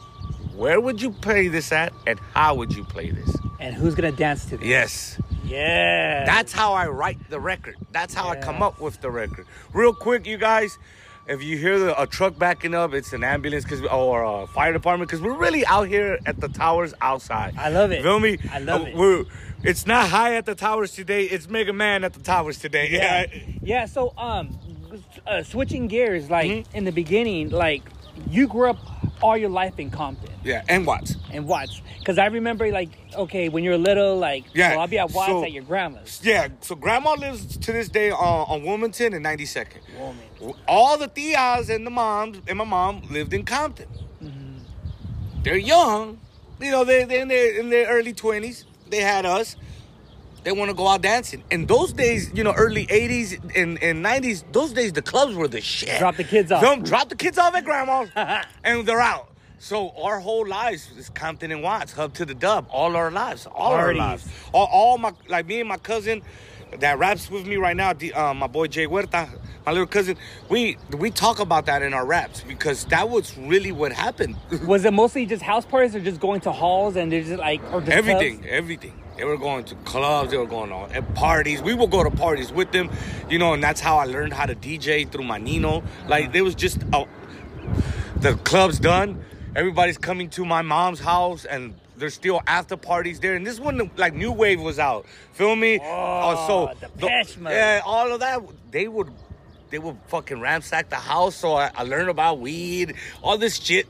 [0.56, 3.36] where would you play this at, and how would you play this?
[3.60, 4.68] And who's gonna dance to this?
[4.68, 6.26] Yes, Yeah.
[6.26, 7.76] that's how I write the record.
[7.92, 9.46] That's how I come up with the record.
[9.74, 10.78] Real quick, you guys.
[11.28, 14.74] If you hear the, a truck backing up, it's an ambulance cause, or a fire
[14.74, 17.56] department because we're really out here at the towers outside.
[17.58, 18.02] I love it.
[18.02, 18.40] Feel me?
[18.52, 18.96] I love Uh, it.
[18.96, 19.24] We're,
[19.64, 21.24] it's not high at the towers today.
[21.26, 22.90] It's Mega Man at the towers today.
[22.92, 23.26] yeah.
[23.62, 23.86] Yeah.
[23.86, 24.58] So, um,
[25.28, 26.66] uh, switching gears, like Mhm.
[26.74, 27.84] in the beginning, like
[28.30, 28.78] you grew up
[29.22, 30.64] all your life in Compton Yeah.
[30.68, 31.16] And Watts.
[31.32, 34.98] and Watts, because I remember, like, okay, when you're little, like, Yeah, well, I'll be
[34.98, 36.20] at Watts so- at your grandma's.
[36.24, 38.18] Yeah, so grandma lives to this day on,
[38.50, 39.82] on Wilmington and 92nd.
[39.98, 40.56] Woman.
[40.68, 43.88] All the tias and the moms and my mom lived in Compton.
[44.24, 44.58] Mm-hmm.
[45.44, 46.20] They're young,
[46.60, 46.84] you know.
[46.84, 48.66] They they're in their in their early 20s.
[48.92, 49.56] They had us.
[50.44, 51.44] They want to go out dancing.
[51.52, 55.48] In those days, you know, early 80s and, and 90s, those days the clubs were
[55.48, 56.00] the shit.
[56.00, 56.62] Drop the kids off.
[56.62, 58.10] Them, drop the kids off at grandma's
[58.64, 59.30] and they're out.
[59.60, 63.46] So our whole lives is Compton and Watts, hub to the dub, all our lives,
[63.46, 64.02] all Parties.
[64.02, 66.24] our lives, all, all my like me and my cousin
[66.80, 69.30] that raps with me right now, the, uh, my boy Jay Huerta,
[69.66, 70.18] my little cousin.
[70.50, 74.36] We we talk about that in our raps because that was really what happened.
[74.66, 77.62] Was it mostly just house parties or just going to halls and there's just like
[77.72, 78.52] or just everything, clubs?
[78.52, 78.94] everything.
[79.18, 80.32] They were going to clubs.
[80.32, 81.62] They were going on at parties.
[81.62, 82.90] We would go to parties with them,
[83.30, 85.84] you know, and that's how I learned how to DJ through my Nino.
[86.08, 87.06] Like there was just a,
[88.18, 89.24] the club's done.
[89.56, 93.36] Everybody's coming to my mom's house, and there's still after parties there.
[93.36, 95.06] And this one, like New Wave was out.
[95.34, 95.80] Feel me?
[95.82, 97.54] Oh, so Depeche Mode.
[97.54, 98.42] yeah, all of that.
[98.72, 99.14] They would,
[99.70, 101.36] they would fucking ransack the house.
[101.36, 103.88] So I, I learned about weed, all this shit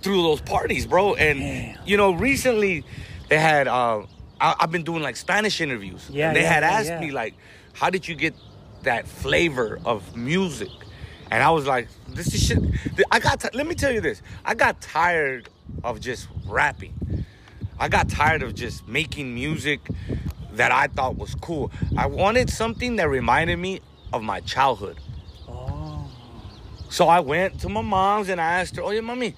[0.00, 1.14] through those parties, bro.
[1.14, 1.78] And Damn.
[1.86, 2.84] you know, recently
[3.28, 3.68] they had.
[3.68, 4.06] Uh,
[4.40, 6.08] I, I've been doing like Spanish interviews.
[6.10, 7.00] Yeah, and they yeah, had asked yeah.
[7.00, 7.34] me like,
[7.74, 8.34] how did you get
[8.82, 10.70] that flavor of music?
[11.30, 12.58] And I was like, this is shit.
[13.10, 13.40] I got.
[13.40, 14.22] T- let me tell you this.
[14.42, 15.50] I got tired
[15.84, 17.21] of just rapping.
[17.82, 19.80] I got tired of just making music
[20.52, 21.72] that I thought was cool.
[21.98, 23.80] I wanted something that reminded me
[24.12, 24.98] of my childhood.
[25.48, 26.08] Oh.
[26.90, 29.34] So I went to my mom's and I asked her, "Oh, yeah, mommy,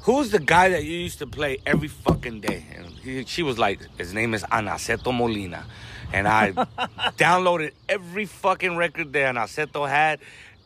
[0.00, 3.60] who's the guy that you used to play every fucking day?" And he, she was
[3.60, 5.64] like, "His name is Aniceto Molina,"
[6.12, 6.50] and I
[7.16, 10.18] downloaded every fucking record that Anaceto had,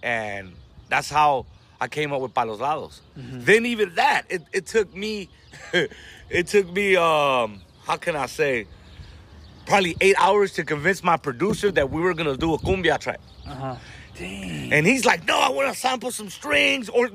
[0.02, 0.54] and
[0.88, 1.44] that's how
[1.82, 3.00] I came up with Palos Lados.
[3.18, 3.40] Mm-hmm.
[3.42, 5.28] Then even that, it, it took me,
[6.32, 8.66] it took me, um, how can I say,
[9.66, 13.20] probably eight hours to convince my producer that we were gonna do a cumbia track.
[13.46, 13.76] Uh-huh.
[14.16, 14.72] Dang.
[14.72, 16.88] And he's like, no, I want to sample some strings.
[16.88, 17.08] Or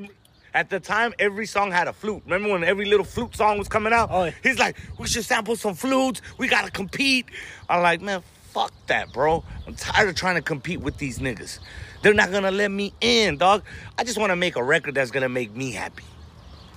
[0.53, 2.23] at the time, every song had a flute.
[2.25, 4.09] Remember when every little flute song was coming out?
[4.11, 4.31] Oh, yeah.
[4.43, 6.21] He's like, we should sample some flutes.
[6.37, 7.27] We got to compete.
[7.69, 9.43] I'm like, man, fuck that, bro.
[9.67, 11.59] I'm tired of trying to compete with these niggas.
[12.01, 13.63] They're not going to let me in, dog.
[13.97, 16.03] I just want to make a record that's going to make me happy.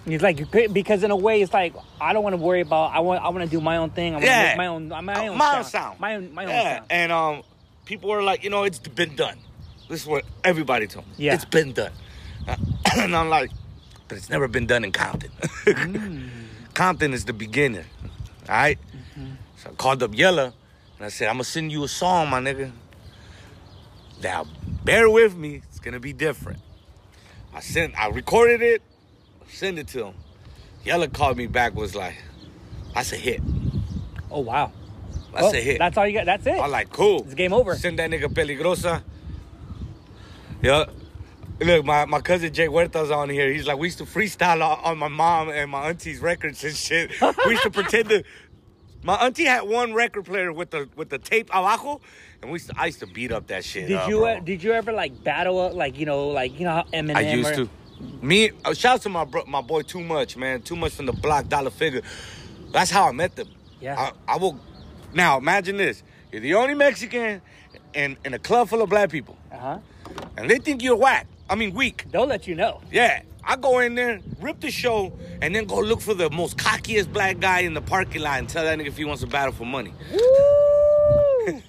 [0.06, 3.00] He's like because in a way it's like I don't want to worry about I
[3.00, 4.14] want I want to do my own thing.
[4.14, 5.66] I want to make my own my own my own sound.
[5.66, 6.00] sound.
[6.00, 6.76] My own my own yeah.
[6.76, 6.86] sound.
[6.90, 7.42] And um,
[7.84, 9.38] people were like, you know, it's been done.
[9.88, 11.14] This is what everybody told me.
[11.18, 11.34] Yeah.
[11.34, 11.92] It's been done.
[12.96, 13.50] and I'm like,
[14.08, 15.30] but it's never been done in Compton.
[15.40, 16.28] Mm.
[16.74, 17.84] Compton is the beginner.
[18.48, 18.78] All right?
[18.92, 19.32] Mm-hmm.
[19.56, 20.54] So I called up Yella
[20.96, 22.72] and I said, I'm to send you a song, my nigga.
[24.22, 24.46] Now,
[24.84, 25.62] bear with me.
[25.68, 26.60] It's going to be different.
[27.54, 28.82] I sent, I recorded it,
[29.50, 30.14] sent it to him.
[30.84, 31.74] Yella called me back.
[31.74, 32.16] Was like,
[32.94, 33.40] that's a hit.
[34.30, 34.72] Oh wow.
[35.32, 35.78] That's Oh, a hit.
[35.78, 36.26] That's all you got.
[36.26, 36.58] That's it.
[36.60, 37.22] I'm like, cool.
[37.24, 37.74] It's game over.
[37.76, 39.02] Send that nigga peligrosa.
[40.62, 40.86] Yeah.
[41.60, 43.52] Look, my, my cousin Jay Huerta's on here.
[43.52, 46.74] He's like, we used to freestyle on, on my mom and my auntie's records and
[46.74, 47.10] shit.
[47.44, 48.24] we used to pretend to.
[49.02, 52.00] My auntie had one record player with the with the tape abajo,
[52.42, 53.88] and we used to, I used to beat up that shit.
[53.88, 56.72] Did you uh, did you ever like battle up like you know like you know
[56.72, 57.16] how Eminem?
[57.16, 57.70] I used or- to.
[58.22, 60.62] Me, uh, shout out to my bro, my boy Too Much, man.
[60.62, 62.02] Too Much from the block, Dollar Figure.
[62.72, 63.48] That's how I met them.
[63.80, 64.12] Yeah.
[64.28, 64.58] I, I will.
[65.14, 67.40] Now imagine this: you're the only Mexican
[67.94, 69.78] in in a club full of black people, Uh huh.
[70.36, 71.26] and they think you're whack.
[71.48, 72.04] I mean, weak.
[72.12, 72.80] They'll let you know.
[72.92, 73.22] Yeah.
[73.42, 77.10] I go in there, rip the show, and then go look for the most cockiest
[77.12, 79.52] black guy in the parking lot and tell that nigga if he wants to battle
[79.52, 79.92] for money.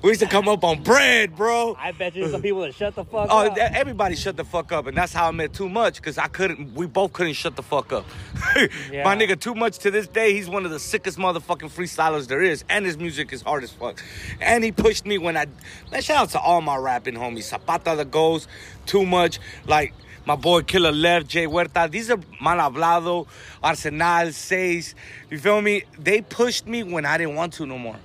[0.00, 1.76] We used to come up on bread, bro.
[1.78, 3.56] I bet you some people that shut the fuck Oh, up.
[3.56, 6.28] th- everybody shut the fuck up, and that's how I met Too Much, because I
[6.28, 8.06] couldn't, we both couldn't shut the fuck up.
[8.90, 9.04] Yeah.
[9.04, 12.42] My nigga Too Much to this day, he's one of the sickest motherfucking freestylers there
[12.42, 14.02] is, and his music is hard as fuck.
[14.40, 15.46] And he pushed me when I,
[15.90, 18.48] man, shout out to all my rapping homies, Zapata the Ghost,
[18.86, 19.92] Too Much, like
[20.26, 23.26] my boy Killer Left, Jay Huerta, these are Mal Hablado,
[23.62, 24.94] Arsenal, Seis,
[25.30, 25.82] you feel me?
[25.98, 27.96] They pushed me when I didn't want to no more.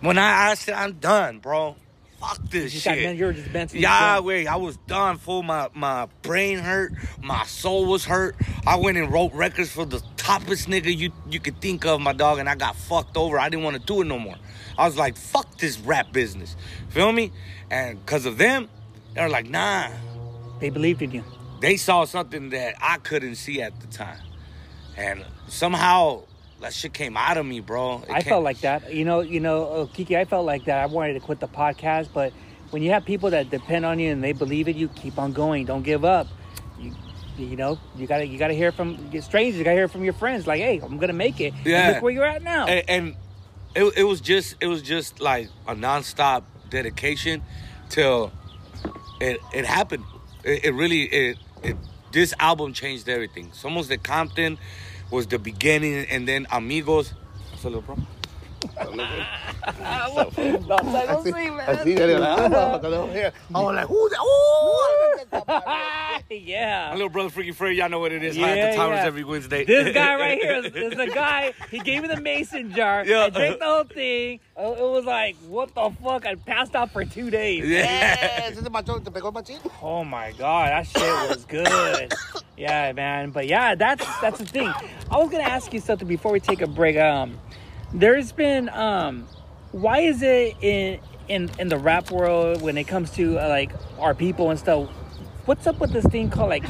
[0.00, 1.76] When I, I said, I'm done, bro.
[2.20, 3.02] Fuck this you shit.
[3.02, 5.44] got you were just bent to Yeah, wait, I was done, fool.
[5.44, 8.34] My my brain hurt, my soul was hurt.
[8.66, 12.12] I went and wrote records for the toppest nigga you you could think of, my
[12.12, 13.38] dog, and I got fucked over.
[13.38, 14.34] I didn't want to do it no more.
[14.76, 16.56] I was like, fuck this rap business.
[16.88, 17.30] Feel me?
[17.70, 18.68] And because of them,
[19.14, 19.88] they were like, nah.
[20.58, 21.24] They believed in you.
[21.60, 24.18] They saw something that I couldn't see at the time.
[24.96, 26.24] And somehow
[26.60, 28.02] that shit came out of me, bro.
[28.02, 28.92] It I came- felt like that.
[28.92, 30.16] You know, you know, uh, Kiki.
[30.16, 30.82] I felt like that.
[30.82, 32.32] I wanted to quit the podcast, but
[32.70, 35.32] when you have people that depend on you and they believe in you, keep on
[35.32, 35.64] going.
[35.66, 36.26] Don't give up.
[36.80, 36.94] You,
[37.38, 39.58] you know, you gotta, you gotta hear from strangers.
[39.58, 40.46] You gotta hear from your friends.
[40.46, 41.54] Like, hey, I'm gonna make it.
[41.54, 41.90] And Yeah.
[41.92, 42.66] Look where you're at now.
[42.66, 43.16] and, and
[43.74, 47.42] it, it was just it was just like a nonstop dedication
[47.88, 48.32] till
[49.20, 50.04] it it happened.
[50.44, 51.76] It, it really it, it
[52.12, 53.50] this album changed everything.
[53.50, 54.58] Somos de Compton
[55.10, 57.12] was the beginning, and then Amigos.
[57.62, 57.96] Bro?
[58.62, 58.88] No,
[60.16, 61.58] it's like, see,
[62.50, 62.78] ah,
[63.54, 64.18] I was like, who's that?
[64.20, 66.92] Oh, My yeah.
[66.92, 68.36] little brother, Freaky Freddy, y'all know what it is.
[68.36, 69.06] Yeah, at the Towers yeah.
[69.06, 69.64] every Wednesday.
[69.64, 71.52] This guy right here is, is the guy.
[71.70, 73.04] He gave me the mason jar.
[73.04, 73.24] Yeah.
[73.24, 74.40] I drank the whole thing.
[74.56, 76.26] Uh, It was like, what the fuck?
[76.26, 77.64] I passed out for two days.
[77.68, 78.46] Yeah.
[79.82, 82.12] Oh my god, that shit was good.
[82.56, 83.30] yeah, man.
[83.30, 84.72] But yeah, that's that's the thing.
[85.10, 86.96] I was gonna ask you something before we take a break.
[86.96, 87.38] Um,
[87.92, 89.26] there's been um,
[89.72, 93.72] why is it in in in the rap world when it comes to uh, like
[93.98, 94.88] our people and stuff?
[95.46, 96.64] What's up with this thing called like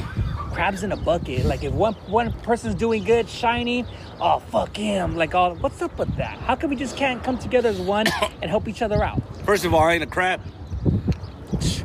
[0.53, 1.45] crabs in a bucket?
[1.45, 3.85] Like if one one person's doing good, shining,
[4.21, 5.15] oh fuck him.
[5.15, 6.37] Like all, what's up with that?
[6.39, 8.07] How come we just can't come together as one
[8.41, 9.21] and help each other out?
[9.45, 10.41] First of all, I ain't a crab,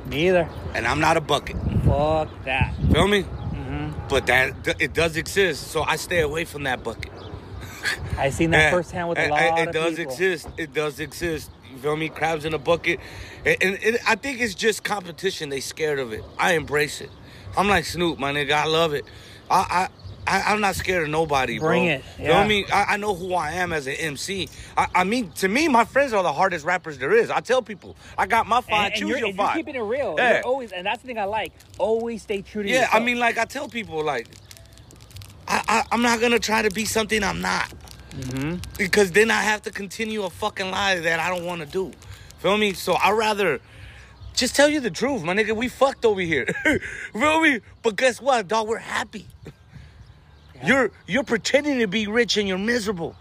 [0.07, 0.49] Neither.
[0.75, 1.57] and I'm not a bucket.
[1.85, 2.75] Fuck that.
[2.93, 3.23] Feel me?
[3.23, 4.09] Mm-hmm.
[4.09, 7.11] But that it does exist, so I stay away from that bucket.
[8.19, 8.71] I seen that Yeah.
[8.71, 10.13] firsthand with a And- lot eh, and it of does people.
[10.13, 10.49] exist.
[10.57, 11.51] It does exist.
[11.71, 12.09] You feel me?
[12.09, 13.01] Crabs in a bucket,
[13.45, 15.49] and, and it, I think it's just competition.
[15.49, 16.25] They scared of it.
[16.39, 17.11] I embrace it.
[17.57, 18.53] I'm like Snoop, my nigga.
[18.53, 19.05] I love it.
[19.51, 19.57] I.
[19.71, 19.89] I
[20.27, 21.69] I, I'm not scared of nobody, bro.
[21.69, 22.65] Bring it, You know what I, mean?
[22.73, 24.49] I know who I am as an MC.
[24.75, 27.29] I, I mean, to me, my friends are the hardest rappers there is.
[27.29, 28.71] I tell people, I got my five.
[28.73, 29.55] And, and choose your and you're five.
[29.55, 30.15] keeping it real.
[30.17, 30.37] Yeah.
[30.37, 31.53] You're always, and that's the thing I like.
[31.77, 32.95] Always stay true to Yeah, yourself.
[32.95, 34.29] Yeah, I mean, like I tell people, like
[35.55, 37.73] I, I I'm not gonna try to be something I'm not,
[38.15, 38.57] Mm-hmm.
[38.79, 41.93] because then I have to continue a fucking lie that I don't want to do.
[42.39, 42.73] Feel me?
[42.73, 43.61] So I rather
[44.35, 45.55] just tell you the truth, my nigga.
[45.57, 46.47] We fucked over here.
[47.13, 47.61] Feel me?
[47.83, 48.69] But guess what, dog?
[48.69, 49.27] We're happy.
[50.65, 53.15] You're you're pretending to be rich and you're miserable.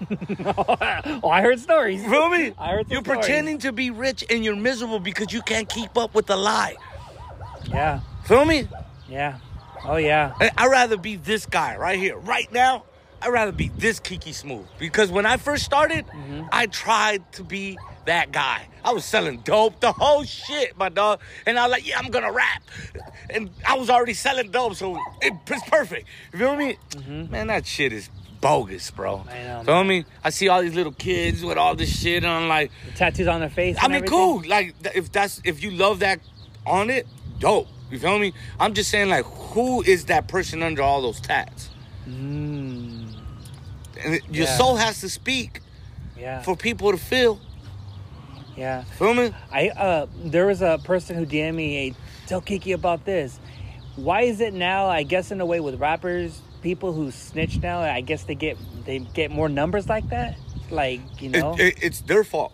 [0.46, 2.02] oh, I heard stories.
[2.04, 2.52] Feel me?
[2.58, 3.20] I heard You're stories.
[3.26, 6.74] pretending to be rich and you're miserable because you can't keep up with the lie.
[7.66, 8.66] Yeah, Feel me?
[9.08, 9.38] yeah.
[9.84, 10.32] Oh yeah.
[10.40, 12.84] I- I'd rather be this guy right here, right now.
[13.22, 16.44] I'd rather be this Kiki Smooth because when I first started, Mm-hmm.
[16.52, 18.66] I tried to be that guy.
[18.82, 21.20] I was selling dope, the whole shit, my dog.
[21.44, 22.62] And I was like, yeah, I'm gonna rap.
[23.28, 26.08] And I was already selling dope, so it, it's perfect.
[26.32, 26.78] You feel me?
[27.06, 28.08] Man, that shit is
[28.40, 29.18] bogus, bro.
[29.18, 29.28] Mm-hmm.
[29.28, 30.04] I know, Feel me?
[30.24, 33.40] I see all these little kids with all this shit, and I'm like, Tattoos on
[33.40, 33.76] their face.
[33.78, 34.08] I mean, everything.
[34.18, 34.42] cool.
[34.46, 36.20] Like if that's if you love that
[36.66, 37.06] on it,
[37.38, 37.68] dope.
[37.90, 38.32] You feel me?
[38.58, 41.70] I'm just saying, like, who is that person under all those tats?
[42.08, 43.12] Mm,
[44.02, 44.56] And it- your Yeah.
[44.56, 45.60] soul has to speak
[46.18, 46.40] yeah.
[46.42, 47.38] for people to feel.
[48.56, 48.84] yeah.
[48.98, 49.32] Feel me?
[49.52, 51.94] I uh, there was a person who DM'd me,
[52.26, 53.38] tell Kiki about this.
[53.96, 54.86] why is it now?
[54.86, 58.56] I guess in a way with rappers, people who snitch now, I guess they get
[58.86, 60.36] they get more numbers like that.
[60.70, 62.52] Like you It- know, it- it's their fault.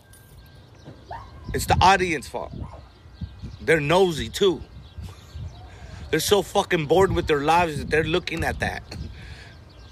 [1.55, 2.53] It's the audience fault.
[3.61, 4.63] They're nosy too.
[6.11, 8.83] They're so fucking bored with their lives that they're looking at that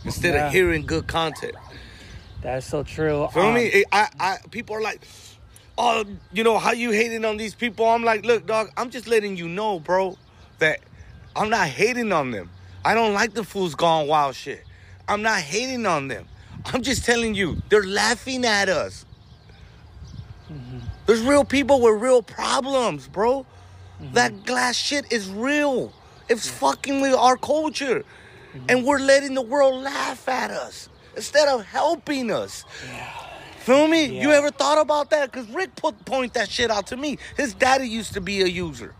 [0.04, 0.46] instead Yeah.
[0.46, 1.54] of hearing good content.
[2.42, 3.26] that's so true.
[3.32, 3.84] Feel Um, me?
[3.90, 5.00] I, I, people are like,
[5.78, 7.86] oh, you know, how you hating on these people?
[7.88, 10.18] I'm like, look, dog, I'm just letting you know, bro,
[10.58, 10.80] that
[11.34, 12.50] I'm not hating on them.
[12.84, 14.62] I don't like the fools gone wild shit.
[15.08, 16.26] I'm not hating on them.
[16.66, 19.06] I'm just telling you, they're laughing at us.
[21.06, 23.46] There's real people with real problems, bro.
[24.12, 25.92] That glass shit is real.
[26.28, 28.04] It's fucking with our culture.
[28.68, 32.64] And we're letting the world laugh at us instead of helping us.
[33.60, 34.20] Feel me?
[34.20, 35.32] You ever thought about that?
[35.32, 37.18] Because Rick put point that shit out to me.
[37.36, 38.94] His daddy used to be a user.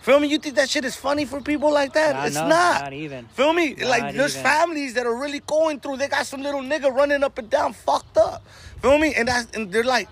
[0.00, 0.28] Feel me?
[0.28, 2.14] You think that shit is funny for people like that?
[2.14, 2.82] Nah, it's no, not.
[2.82, 3.26] not even.
[3.28, 3.74] Feel me?
[3.74, 4.44] Not like there's even.
[4.44, 5.98] families that are really going through.
[5.98, 8.44] They got some little nigga running up and down, fucked up.
[8.80, 9.14] Feel me?
[9.14, 10.08] And that's and they're like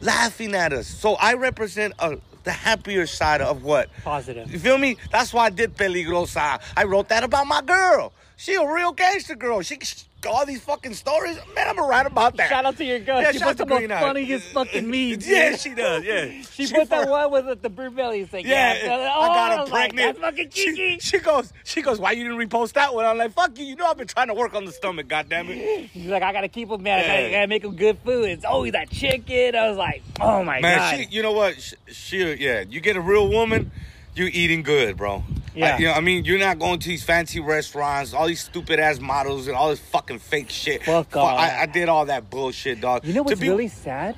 [0.00, 0.86] laughing at us.
[0.86, 4.50] So I represent uh, the happier side of what Positive.
[4.50, 4.96] you feel me?
[5.10, 6.60] That's why I did Peligrosa.
[6.76, 8.12] I wrote that about my girl.
[8.36, 9.62] She a real gangster girl.
[9.62, 9.78] She
[10.26, 11.36] all these fucking stories.
[11.54, 12.48] Man, I'm gonna write about that.
[12.48, 13.22] Shout out to your girl.
[13.22, 15.28] Yeah, she puts the most Green funniest fucking memes.
[15.28, 16.04] Yeah, she does.
[16.04, 18.28] Yeah, She, put that one with the, the beer belly.
[18.32, 20.20] Like, Yeah, yeah, I got oh, her like, pregnant.
[20.20, 22.00] That's fucking she, she goes, she goes.
[22.00, 23.04] Why you didn't repost that one?
[23.04, 23.64] I'm like, fuck you.
[23.64, 25.08] You know I've been trying to work on the stomach.
[25.08, 25.90] God damn it.
[25.92, 26.98] She's like, I gotta keep him, man.
[26.98, 28.30] I, gotta, I gotta make him good food.
[28.30, 29.54] It's always that chicken.
[29.54, 30.96] I was like, oh my Man, god.
[30.96, 31.60] she, you know what?
[31.60, 33.70] She, she, yeah, you get a real woman,
[34.18, 35.24] you eating good, bro.
[35.54, 35.74] Yeah.
[35.74, 38.78] I, you know, I mean, you're not going to these fancy restaurants, all these stupid
[38.78, 40.82] ass models, and all this fucking fake shit.
[40.84, 41.60] Fuck Fu- all I.
[41.62, 43.04] I did all that bullshit, dog.
[43.04, 44.16] you know what's be- really sad?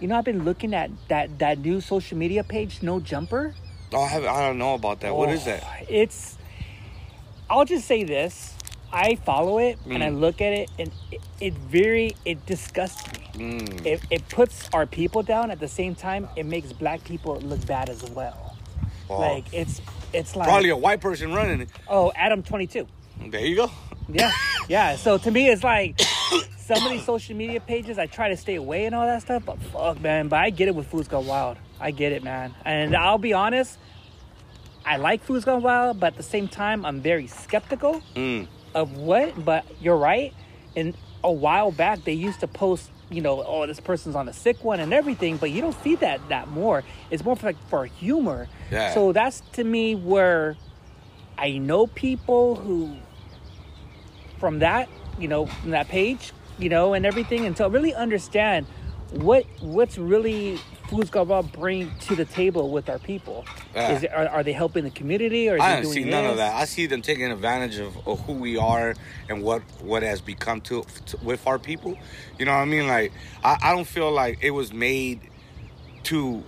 [0.00, 3.54] You know, I've been looking at that that new social media page, No Jumper.
[3.92, 5.14] Oh, I, I don't know about that.
[5.14, 5.62] What is that?
[5.66, 6.36] Oh, It's.
[7.50, 8.54] I'll just say this.
[8.92, 10.20] I follow it and I Mm.
[10.20, 13.58] look at it, and it, it very it disgusts me.
[13.58, 13.84] Mm.
[13.86, 15.50] It, it puts our people down.
[15.50, 18.47] At the same time, it makes black people look bad as well.
[19.10, 19.20] Oh.
[19.20, 19.80] Like it's
[20.12, 21.68] it's like Probably a white person running it.
[21.88, 22.86] oh Adam twenty two.
[23.26, 23.70] There you go.
[24.08, 24.32] Yeah,
[24.68, 24.96] yeah.
[24.96, 26.00] So to me, it's like
[26.58, 27.98] some of these social media pages.
[27.98, 30.28] I try to stay away and all that stuff, but fuck, man.
[30.28, 31.56] But I get it with Fools Gone Wild.
[31.80, 32.54] I get it, man.
[32.64, 33.78] And I'll be honest,
[34.84, 38.46] I like Fools Gone Wild, but at the same time, I'm very skeptical Mm.
[38.74, 39.44] of what.
[39.44, 40.32] But you're right.
[40.76, 40.94] And
[41.24, 44.62] a while back, they used to post, you know, oh, this person's on a sick
[44.64, 46.84] one and everything, but you don't see that that more.
[47.10, 48.48] It's more for like for humor.
[48.70, 48.94] Yeah.
[48.94, 50.56] So that's to me where
[51.36, 52.96] I know people who
[54.38, 54.88] from that,
[55.18, 58.66] you know, from that page, you know, and everything, and to really understand
[59.10, 60.58] what what's really
[60.88, 63.44] Fools Wild bring to the table with our people.
[63.74, 63.92] Yeah.
[63.92, 66.10] Is it, are, are they helping the community or is I they don't doing see
[66.10, 66.54] none of that.
[66.54, 68.94] I see them taking advantage of, of who we are
[69.28, 71.98] and what what has become to, to with our people.
[72.38, 72.86] You know what I mean?
[72.86, 73.12] Like
[73.44, 75.20] I, I don't feel like it was made
[76.04, 76.42] to.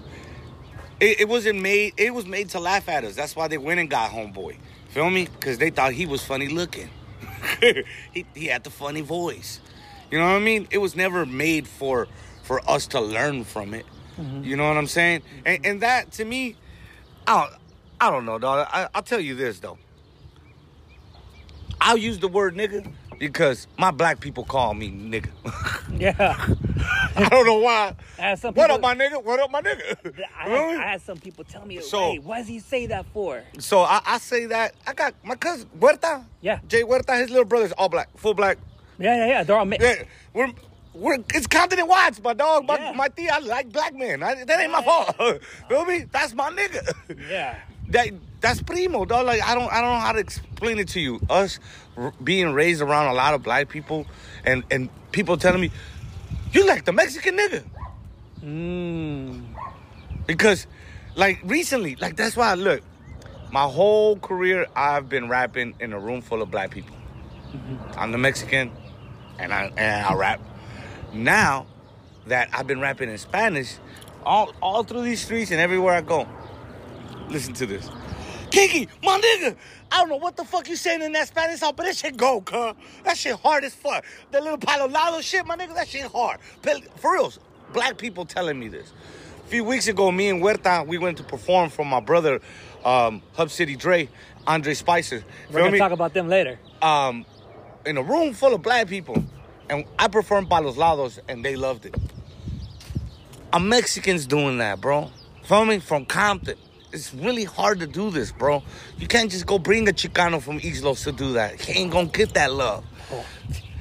[1.00, 1.94] It, it wasn't made.
[1.96, 3.16] It was made to laugh at us.
[3.16, 4.56] That's why they went and got homeboy.
[4.90, 5.24] Feel me?
[5.26, 6.90] Because they thought he was funny looking.
[8.12, 9.60] he he had the funny voice.
[10.10, 10.68] You know what I mean?
[10.70, 12.08] It was never made for
[12.42, 13.86] for us to learn from it.
[14.18, 14.44] Mm-hmm.
[14.44, 15.22] You know what I'm saying?
[15.46, 16.56] And and that to me,
[17.26, 17.60] I don't,
[18.00, 18.68] I don't know, dog.
[18.70, 19.78] I, I'll tell you this though.
[21.80, 25.28] I'll use the word nigga because my black people call me nigga.
[26.00, 26.34] Yeah.
[27.16, 27.94] I don't know why.
[28.18, 29.22] I had some What people- up, my nigga?
[29.22, 29.96] What up, my nigga?
[30.38, 30.80] I had, mean?
[30.80, 33.80] I had some people tell me, So- "Hey, why does he say that for?" So
[33.80, 36.24] I, I say that I got my cousin Huerta.
[36.40, 36.60] Yeah.
[36.68, 38.56] Jay Huerta, his little brother's all black, full black.
[38.98, 39.42] Yeah, yeah, yeah.
[39.42, 39.86] They're all mixed.
[39.86, 40.52] Yeah, we're
[40.94, 42.66] we're it's continent wide, my dog.
[42.66, 42.92] My Yeah.
[42.92, 44.22] my tia, I like black men.
[44.22, 45.14] I, that ain't my fault.
[45.68, 46.04] Feel me?
[46.10, 46.92] That's my nigga.
[47.28, 47.56] Yeah.
[47.88, 48.08] That
[48.40, 49.26] that's primo, dog.
[49.26, 51.20] Like I don't I don't know how to explain it to you.
[51.28, 51.58] Us
[51.96, 54.06] r- being raised around a lot of black people,
[54.44, 55.70] and and people telling me,
[56.52, 57.64] you like the Mexican nigga.
[58.42, 59.44] Mm.
[60.26, 60.66] Because,
[61.16, 62.82] like recently, like that's why I look.
[63.52, 66.94] My whole career, I've been rapping in a room full of black people.
[67.96, 68.70] I'm the Mexican,
[69.38, 70.40] and I and I rap.
[71.12, 71.66] Now
[72.26, 73.76] that I've been rapping in Spanish,
[74.24, 76.28] all all through these streets and everywhere I go,
[77.28, 77.90] listen to this.
[78.50, 79.56] Kiki, my nigga,
[79.92, 82.16] I don't know what the fuck you saying in that Spanish song, but that shit
[82.16, 82.74] go, cuz.
[83.04, 84.04] That shit hard as fuck.
[84.30, 86.38] That little palo lado shit, my nigga, that shit hard.
[86.96, 87.32] For real,
[87.72, 88.92] black people telling me this.
[89.44, 92.40] A few weeks ago, me and Huerta, we went to perform for my brother,
[92.84, 94.08] um, Hub City Dre,
[94.46, 95.24] Andre Spicer.
[95.50, 95.78] We're gonna me?
[95.78, 96.58] talk about them later.
[96.82, 97.24] um,
[97.86, 99.24] in a room full of black people,
[99.68, 101.94] and I performed Palos Lados, and they loved it.
[103.52, 105.10] A Mexicans doing that, bro.
[105.44, 105.78] Feel me?
[105.80, 106.56] From Compton,
[106.92, 108.62] it's really hard to do this, bro.
[108.98, 111.60] You can't just go bring a Chicano from East Los to do that.
[111.60, 112.84] He ain't gonna get that love.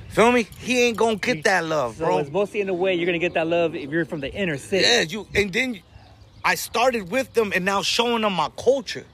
[0.10, 0.48] Feel me?
[0.60, 2.18] He ain't gonna get that love, So bro.
[2.18, 4.58] it's mostly in the way you're gonna get that love if you're from the inner
[4.58, 4.86] city.
[4.86, 5.82] Yeah, you and then
[6.44, 9.06] I started with them and now showing them my culture.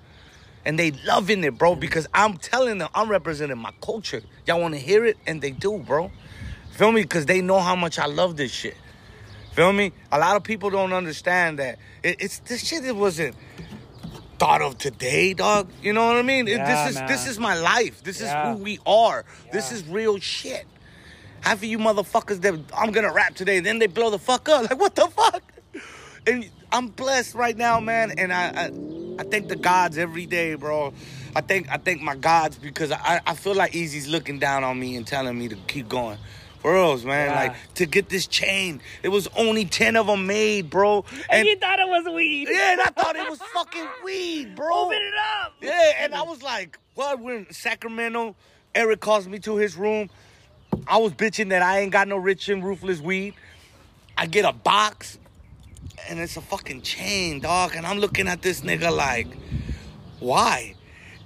[0.67, 4.21] And they loving it, bro, because I'm telling them I'm representing my culture.
[4.47, 5.17] Y'all wanna hear it?
[5.27, 6.11] And they do, bro.
[6.71, 7.03] Feel me?
[7.03, 8.75] Because they know how much I love this shit.
[9.51, 9.93] Feel me?
[10.11, 13.35] A lot of people don't understand that it, it's this shit that wasn't
[14.37, 15.69] thought of today, dog.
[15.81, 16.47] You know what I mean?
[16.47, 18.03] Yeah, this is this is my life.
[18.03, 18.51] This Yeah.
[18.51, 19.25] is who we are.
[19.51, 20.65] This is real shit.
[21.41, 24.63] Half of you motherfuckers that I'm gonna rap today, then they blow the fuck up.
[24.69, 25.43] Like what the fuck?
[26.27, 28.11] And I'm blessed right now, man.
[28.17, 28.71] And I I,
[29.19, 30.93] I thank the gods every day, bro.
[31.35, 34.79] I thank I thank my gods because I, I feel like Eazy's looking down on
[34.79, 36.17] me and telling me to keep going.
[36.65, 37.29] Reals, man.
[37.29, 37.35] Yeah.
[37.35, 38.81] Like to get this chain.
[39.03, 41.05] It was only 10 of them made, bro.
[41.29, 42.47] And you thought it was weed.
[42.49, 44.85] yeah, and I thought it was fucking weed, bro.
[44.85, 45.13] Open it
[45.43, 45.53] up.
[45.61, 47.19] Yeah, and I was like, what?
[47.19, 48.35] We're in Sacramento.
[48.73, 50.09] Eric calls me to his room.
[50.87, 53.35] I was bitching that I ain't got no rich and ruthless weed.
[54.17, 55.17] I get a box,
[56.09, 57.73] and it's a fucking chain, dog.
[57.75, 59.27] And I'm looking at this nigga like,
[60.19, 60.75] why?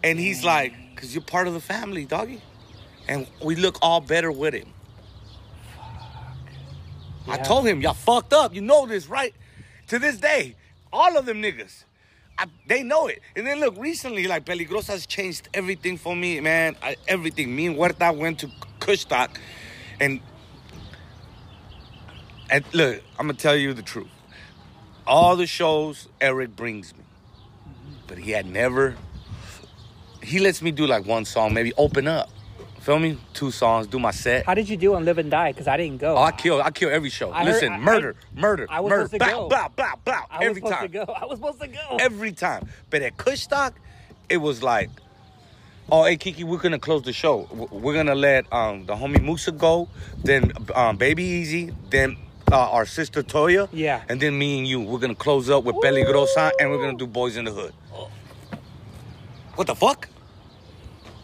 [0.04, 2.42] And he's like, because you're part of the family, doggy.
[3.08, 4.54] And we look all better with
[7.30, 7.40] him.
[7.40, 8.54] I told him, y'all fucked up.
[8.54, 9.34] You know this, right?
[9.88, 10.56] To this day,
[10.92, 11.84] all of them niggas,
[12.38, 13.22] I, they know it.
[13.36, 16.76] And then look, recently, like Peligrosa's changed everything for me, man.
[16.82, 17.56] I, everything.
[17.56, 18.48] Me and Huerta went to
[18.80, 19.38] Kushstock,
[20.00, 20.22] and
[22.50, 24.08] and look, I'm gonna tell you the truth.
[25.06, 27.04] All the shows Eric brings me,
[28.08, 28.96] but he had never.
[30.24, 32.30] He lets me do like one song, maybe open up.
[32.90, 33.20] Feel me?
[33.36, 34.48] Two songs, do my set.
[34.48, 35.52] How did you do on Live and Die?
[35.52, 36.16] Because I didn't go.
[36.18, 37.32] Oh, I kill, I kill every show.
[37.32, 39.50] I heard- Listen, I- murder, murder, I was murder, supposed to bow, go.
[39.50, 41.14] bow, bow, bow, I was every supposed time, to go.
[41.22, 41.98] I was supposed to go.
[42.00, 42.68] every time.
[42.90, 43.74] But at Kushstock,
[44.28, 44.90] it was like,
[45.92, 47.48] oh, hey Kiki, we're gonna close the show.
[47.70, 49.88] We're gonna let um the homie Musa go,
[50.24, 52.18] then um Baby Eazy, then
[52.52, 54.02] uh, our sister Toya, Yeah.
[54.10, 54.82] and then me and you.
[54.82, 57.72] We're gonna close up with Peligrosa, and we're gonna do Boys in the Hood.
[59.54, 60.08] What the fuck?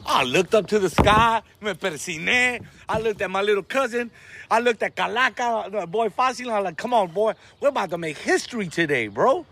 [0.06, 2.64] I looked up to the sky, me persiné.
[2.88, 4.12] I looked at my little cousin.
[4.51, 6.51] I looked at Calaca, the boy Fácil.
[6.51, 7.34] I'm like, come on, boy.
[7.60, 9.45] We're about to make history today, bro.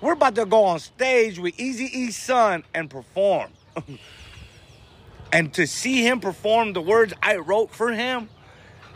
[0.00, 3.50] We're about to go on stage with Eazy-E's son and perform.
[5.32, 8.28] and to see him perform the words I wrote for him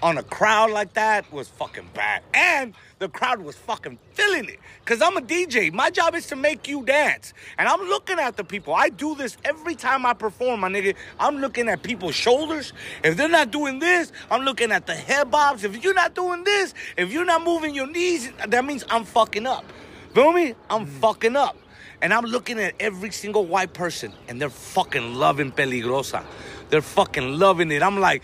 [0.02, 2.22] on a crowd like that was fucking bad.
[2.34, 4.58] And the crowd was fucking feeling it.
[4.84, 5.72] Cause I'm a DJ.
[5.72, 7.32] My job is to make you dance.
[7.58, 8.74] And I'm looking at the people.
[8.74, 10.94] I do this every time I perform, my nigga.
[11.18, 12.72] I'm looking at people's shoulders.
[13.04, 15.64] If they're not doing this, I'm looking at the head bobs.
[15.64, 19.46] If you're not doing this, if you're not moving your knees, that means I'm fucking
[19.46, 19.64] up.
[20.14, 20.54] Feel me?
[20.68, 20.88] I'm mm.
[21.00, 21.56] fucking up.
[22.02, 26.24] And I'm looking at every single white person and they're fucking loving Peligrosa.
[26.70, 27.82] They're fucking loving it.
[27.82, 28.22] I'm like,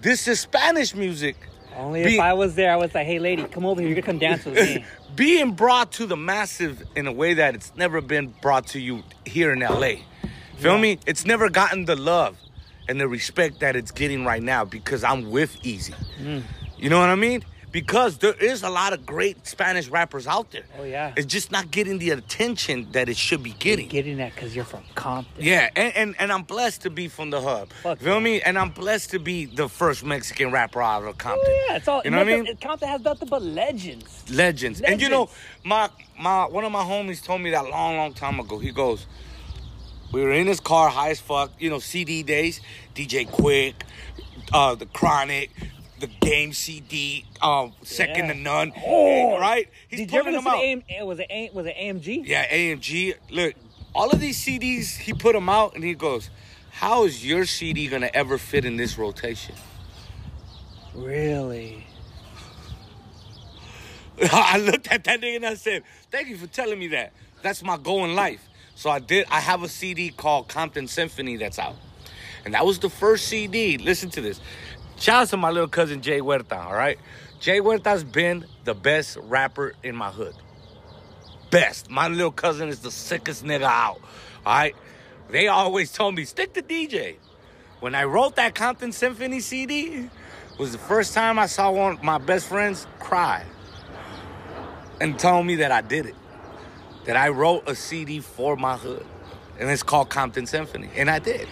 [0.00, 1.36] this is Spanish music.
[1.76, 3.88] Only Be- if I was there, I was like, hey, lady, come over here.
[3.88, 4.84] You're to come dance with me.
[5.16, 9.02] being brought to the massive in a way that it's never been brought to you
[9.24, 9.94] here in LA.
[10.56, 10.98] Feel me?
[11.06, 12.36] It's never gotten the love
[12.88, 15.94] and the respect that it's getting right now because I'm with Eazy.
[16.20, 16.42] Mm.
[16.76, 17.44] You know what I mean?
[17.78, 20.64] Because there is a lot of great Spanish rappers out there.
[20.80, 21.14] Oh, yeah.
[21.16, 23.86] It's just not getting the attention that it should be getting.
[23.88, 25.44] Getting that because you're from Compton.
[25.44, 27.72] Yeah, and, and, and I'm blessed to be from the hub.
[27.84, 28.18] Fuck Feel yeah.
[28.18, 28.42] me?
[28.42, 31.46] And I'm blessed to be the first Mexican rapper out of Compton.
[31.48, 31.76] Oh, yeah.
[31.76, 32.56] It's all, You know what I mean?
[32.56, 34.24] Compton has nothing but legends.
[34.28, 34.80] legends.
[34.80, 35.30] And you know,
[35.64, 38.58] my my one of my homies told me that long, long time ago.
[38.58, 39.06] He goes,
[40.12, 41.52] we were in his car, high as fuck.
[41.60, 42.60] You know, CD days,
[42.96, 43.74] DJ Quik,
[44.52, 45.50] uh, the Chronic,
[46.00, 48.32] the Game CD, um, Second Yeah.
[48.32, 48.72] to None.
[48.86, 49.38] Oh!
[49.38, 49.68] right?
[49.88, 50.62] He's Did you ever putting them out.
[50.62, 52.22] AM, was it AM, was it AMG?
[52.26, 53.14] Yeah, AMG.
[53.30, 53.54] Look,
[53.94, 56.30] all of these CDs, he put them out, and he goes,
[56.72, 59.54] "How is your CD gonna ever fit in this rotation?"
[60.94, 61.86] Really?
[64.32, 67.12] I looked at that nigga and I said, "Thank you for telling me that.
[67.42, 69.26] That's my goal in life." So I did.
[69.30, 71.76] I have a CD called Compton Symphony that's out,
[72.44, 73.78] and that was the first CD.
[73.78, 74.40] Listen to this.
[74.98, 76.56] Shout out to my little cousin Jay Huerta.
[76.56, 76.98] All right,
[77.40, 80.34] Jay Huerta's been the best rapper in my hood.
[81.50, 81.88] Best.
[81.88, 84.00] My little cousin is the sickest nigga out.
[84.44, 84.74] All right.
[85.30, 87.16] They always told me stick to DJ.
[87.80, 90.08] When I wrote that Compton Symphony CD,
[90.58, 93.44] was the first time I saw one of my best friends cry
[95.00, 96.16] and told me that I did it.
[97.04, 99.06] That I wrote a CD for my hood.
[99.58, 100.90] And it's called Compton Symphony.
[100.96, 101.48] And I did.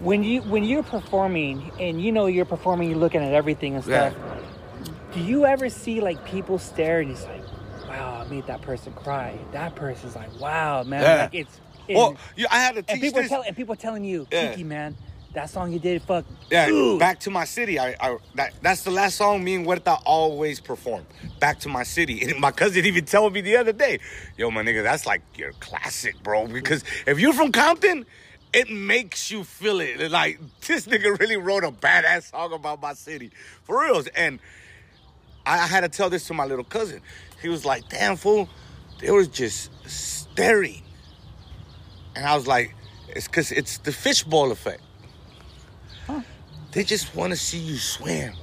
[0.00, 3.84] When you when you're performing and you know you're performing, you're looking at everything and
[3.84, 4.14] stuff.
[4.16, 4.94] Yeah.
[5.14, 7.42] Do you ever see like people stare and it's like,
[7.88, 9.38] wow, I made that person cry.
[9.52, 11.22] That person's like, wow, man, Yeah.
[11.22, 11.60] like it's.
[11.88, 14.50] Well, yeah, I had to teach and people tell and people telling you, Yeah.
[14.50, 14.94] Kiki, man,
[15.32, 16.26] that song you did, fuck.
[16.50, 16.98] Yeah, Ooh.
[16.98, 17.78] back to my city.
[17.78, 21.06] I, I that, that's the last song me and Huerta always perform.
[21.40, 22.20] Back to my city.
[22.30, 23.98] And my cousin even told me the other day,
[24.36, 26.46] "Yo, my nigga, that's like your classic, bro.
[26.46, 28.04] Because if you're from Compton,
[28.52, 30.10] it makes you feel it.
[30.10, 33.30] Like this nigga really wrote a badass song about my city,
[33.64, 34.06] for reals.
[34.08, 34.40] And
[35.46, 37.00] I, I had to tell this to my little cousin.
[37.42, 38.48] He was like, "Damn fool,
[39.00, 40.82] they was just staring."
[42.16, 42.74] And I was like,
[43.08, 44.82] "It's because it's the fishbowl effect."
[46.72, 48.34] They just want to see you swim.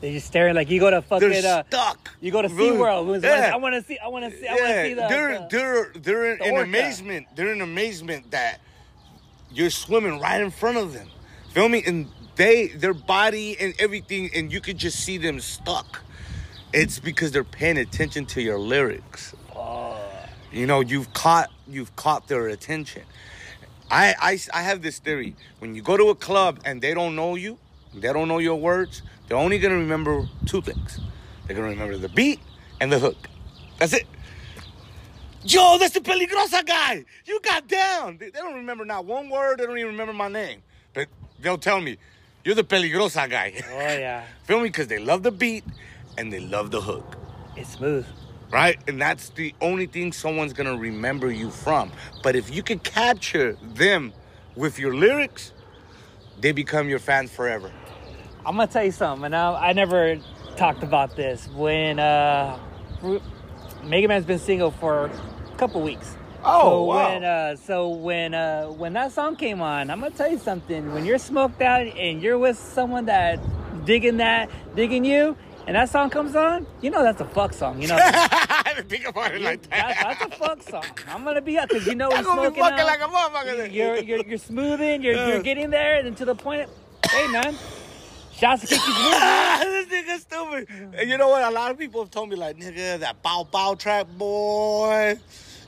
[0.00, 1.28] They just staring like you go to fucking.
[1.30, 2.10] They're Uh, stuck.
[2.20, 2.48] you go to?
[2.48, 3.22] SeaWorld.
[3.22, 3.52] Yeah.
[3.54, 3.96] I want to see.
[3.98, 4.48] I want to see.
[4.48, 5.06] I want to see the.
[5.08, 6.64] they're the- they're they're the in orca.
[6.64, 7.26] amazement.
[7.36, 8.60] They're in amazement that
[9.54, 11.08] you're swimming right in front of them.
[11.50, 11.82] Feel me?
[11.86, 16.02] And they their body and everything, and you could just see them stuck.
[16.72, 19.34] It's because they're paying attention to your lyrics.
[20.52, 23.02] You know, you've caught you've caught their attention.
[23.90, 25.34] I, I I have this theory.
[25.58, 27.58] When you go to a club and they don't know you,
[27.94, 31.00] they don't know your words, they're only gonna remember two things.
[31.46, 32.40] They're gonna remember the beat
[32.80, 33.28] and the hook.
[33.78, 34.06] That's it.
[35.44, 37.04] Yo, that's the peligrosa guy.
[37.24, 38.18] You got down.
[38.18, 39.58] They, they don't remember not one word.
[39.58, 40.62] They don't even remember my name.
[40.94, 41.08] But
[41.40, 41.98] they'll tell me,
[42.44, 43.54] you're the peligrosa guy.
[43.70, 44.68] Oh yeah, Feel me?
[44.68, 45.64] Because they love the beat
[46.16, 47.16] and they love the hook
[47.56, 48.06] it's smooth.
[48.50, 48.78] right?
[48.88, 51.92] And that's the only thing someone's gonna remember you from.
[52.22, 54.12] But if you can capture them
[54.56, 55.52] with your lyrics,
[56.40, 57.70] they become your fans forever.
[58.44, 60.18] I'm gonna tell you something, and I, I never
[60.56, 62.58] talked about this when uh,
[63.84, 65.10] Mega Man's been single for
[65.58, 66.16] couple weeks.
[66.44, 67.08] Oh, so wow.
[67.08, 70.92] when uh, so when uh, when that song came on, I'm gonna tell you something.
[70.92, 73.38] When you're smoked out and you're with someone that
[73.84, 75.36] digging that digging you,
[75.66, 77.80] and that song comes on, you know that's a fuck song.
[77.80, 80.18] You know I didn't think about it like that, that.
[80.18, 80.84] that's a fuck song.
[81.08, 82.86] I'm gonna be up because you know he's gonna be smoking fucking out.
[82.86, 83.72] like a motherfucker.
[83.72, 85.02] you're, you're you're smoothing.
[85.02, 86.68] You're you're getting there, and to the point.
[87.10, 87.56] Hey man,
[88.32, 88.82] shouts to Kiki's.
[89.14, 90.94] Ah, this nigga stupid.
[90.98, 91.42] And you know what?
[91.44, 95.18] A lot of people have told me like, nigga, that bow bow trap boy.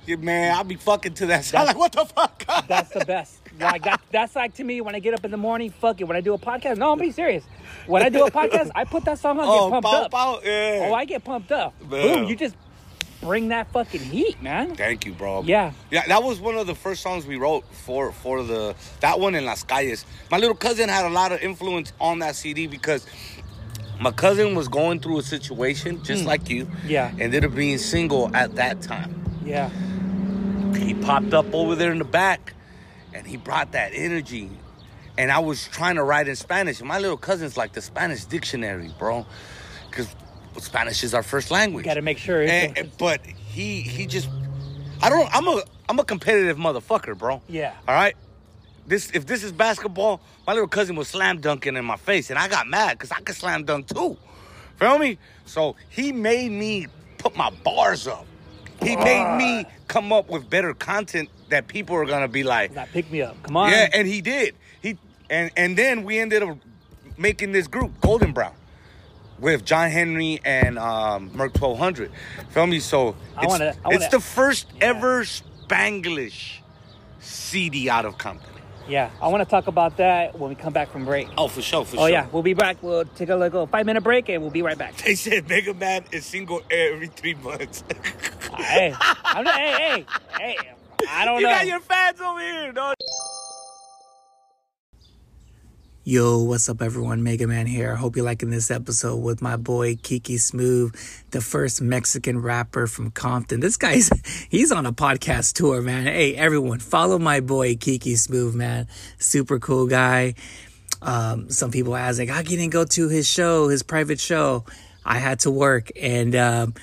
[0.06, 1.44] Yeah, man, I'll be fucking to that.
[1.44, 1.62] Song.
[1.62, 2.44] I'm like, what the fuck?
[2.68, 3.40] That's the best.
[3.58, 5.70] Like that, that's like to me when I get up in the morning.
[5.70, 6.04] Fuck it.
[6.04, 7.44] When I do a podcast, no, I'm being serious.
[7.86, 10.10] When I do a podcast, I put that song on, oh, get pumped bow up.
[10.10, 10.40] bow.
[10.44, 10.88] Yeah.
[10.88, 11.78] Oh, I get pumped up.
[11.88, 12.24] Boom!
[12.24, 12.56] You just
[13.24, 14.74] bring that fucking heat, man.
[14.74, 15.42] Thank you, bro.
[15.42, 15.72] Yeah.
[15.90, 19.34] Yeah, that was one of the first songs we wrote for for the that one
[19.34, 20.04] in Las Calles.
[20.30, 23.06] My little cousin had a lot of influence on that CD because
[24.00, 26.28] my cousin was going through a situation just hmm.
[26.28, 26.68] like you.
[26.86, 27.12] Yeah.
[27.18, 29.40] Ended up being single at that time.
[29.44, 29.70] Yeah.
[30.76, 32.54] He popped up over there in the back
[33.12, 34.50] and he brought that energy.
[35.16, 36.80] And I was trying to write in Spanish.
[36.80, 39.24] And my little cousin's like the Spanish dictionary, bro.
[39.88, 40.14] Because
[40.58, 41.84] Spanish is our first language.
[41.84, 42.42] Got to make sure.
[42.42, 44.28] And, and- but he he just
[45.02, 47.42] I don't I'm a I'm a competitive motherfucker, bro.
[47.48, 47.74] Yeah.
[47.88, 48.14] All right.
[48.86, 52.38] This if this is basketball, my little cousin was slam dunking in my face, and
[52.38, 54.16] I got mad because I could slam dunk too.
[54.76, 55.18] Feel me?
[55.46, 56.86] So he made me
[57.18, 58.26] put my bars up.
[58.82, 62.90] He made me come up with better content that people are gonna be like, that
[62.92, 63.40] pick me up.
[63.42, 63.70] Come on.
[63.70, 64.54] yeah, and he did.
[64.82, 64.98] He
[65.30, 66.58] and and then we ended up
[67.16, 68.54] making this group, Golden Brown,
[69.38, 72.10] with John Henry and um, Merc twelve hundred.
[72.50, 72.80] Feel me?
[72.80, 74.86] So it's, wanna- wanna- the first Yeah.
[74.86, 76.58] ever Spanglish
[77.20, 78.50] CD out of company.
[78.88, 79.10] yeah.
[79.20, 81.28] I want to talk about that when we come back from break.
[81.38, 82.08] Oh, for sure, for Oh sure.
[82.10, 82.82] yeah, we'll be back.
[82.82, 84.96] We'll take a little five minute break and we'll be right back.
[84.98, 87.82] They said Mega Man is single every three months.
[88.58, 90.06] hey, I'm not, hey, hey,
[90.38, 90.56] hey.
[91.08, 91.50] I don't you know.
[91.50, 92.94] You got your fans over here, dog.
[96.06, 97.22] Yo, what's up, everyone?
[97.22, 97.96] Mega Man here.
[97.96, 100.94] Hope you're liking this episode with my boy Kiki Smooth,
[101.30, 103.60] the first Mexican rapper from Compton.
[103.60, 104.10] This guy's
[104.50, 106.04] he's on a podcast tour, man.
[106.04, 108.86] Hey, everyone, follow my boy Kiki Smooth, man.
[109.16, 110.34] Super cool guy.
[111.00, 114.20] Um, some people ask like, how can you didn't go to his show, his private
[114.20, 114.66] show?
[115.06, 116.74] I had to work, and um,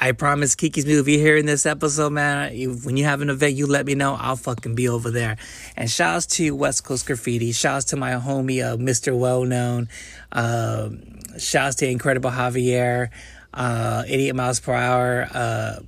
[0.00, 2.52] I promise Kiki's if you're hearing this episode, man,
[2.84, 4.14] when you have an event, you let me know.
[4.18, 5.36] I'll fucking be over there.
[5.76, 7.52] And shouts to West Coast Graffiti.
[7.52, 9.18] Shouts to my homie, uh, Mr.
[9.18, 9.88] Well Known.
[10.32, 13.08] Um, shouts to Incredible Javier,
[13.54, 15.78] uh, 88 Miles Per Hour, uh,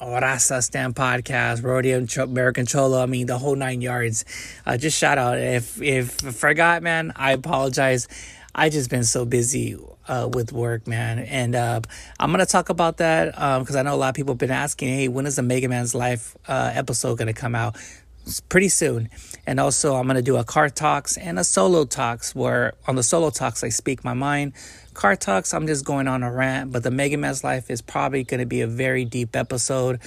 [0.00, 3.02] Raza Stamp Podcast, Rodeo American Cholo.
[3.02, 4.24] I mean, the whole nine yards.
[4.64, 5.38] Uh, just shout out.
[5.38, 8.08] If if I forgot, man, I apologize.
[8.54, 9.76] I just been so busy
[10.08, 11.80] uh, with work, man, and uh,
[12.18, 14.88] I'm gonna talk about that because I know a lot of people have been asking,
[14.88, 17.76] hey, when is the Mega Man's Life uh, episode gonna come out?
[18.48, 19.08] pretty soon.
[19.46, 23.02] And also, I'm to do a car talks and a solo talks where on the
[23.02, 24.52] solo talks, I speak my mind.
[24.94, 28.24] Car talks, I'm just going on a rant, but the Mega Man's life is probably
[28.40, 30.00] to be a very deep episode.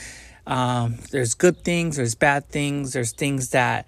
[0.48, 3.88] Um, there's good things, there's bad things, there's things that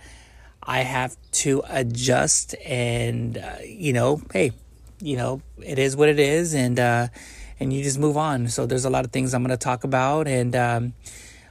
[0.61, 4.51] I have to adjust, and uh, you know, hey,
[4.99, 7.07] you know, it is what it is, and uh,
[7.59, 8.47] and you just move on.
[8.47, 10.93] So there's a lot of things I'm going to talk about, and um,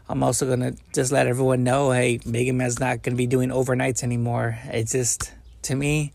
[0.08, 3.26] I'm also going to just let everyone know, hey, Mega Man's not going to be
[3.26, 4.58] doing overnights anymore.
[4.66, 5.32] It's just
[5.62, 6.12] to me,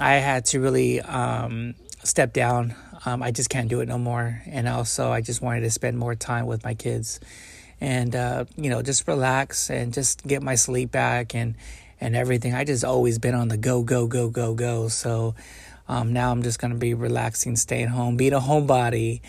[0.00, 2.74] I had to really um, step down.
[3.06, 5.98] Um, I just can't do it no more, and also I just wanted to spend
[5.98, 7.20] more time with my kids,
[7.80, 11.54] and uh, you know, just relax and just get my sleep back and
[12.00, 12.54] and everything.
[12.54, 14.88] I just always been on the go, go, go, go, go.
[14.88, 15.34] So
[15.88, 19.20] um, now I'm just gonna be relaxing, staying home, being a homebody.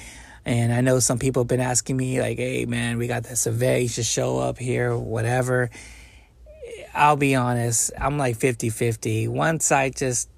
[0.45, 3.47] And I know some people have been asking me, like, hey, man, we got this
[3.47, 5.71] event, you should show up here, whatever.
[6.93, 9.27] I'll be honest, I'm like 50 50.
[9.27, 10.29] Once I just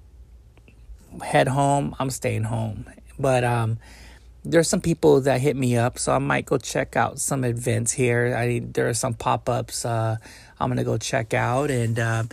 [1.22, 2.86] head home, I'm staying home.
[3.18, 3.78] But um,
[4.44, 7.92] there's some people that hit me up, so I might go check out some events
[7.92, 8.34] here.
[8.36, 10.16] I there are some pop ups uh,
[10.58, 12.24] I'm gonna go check out, and uh,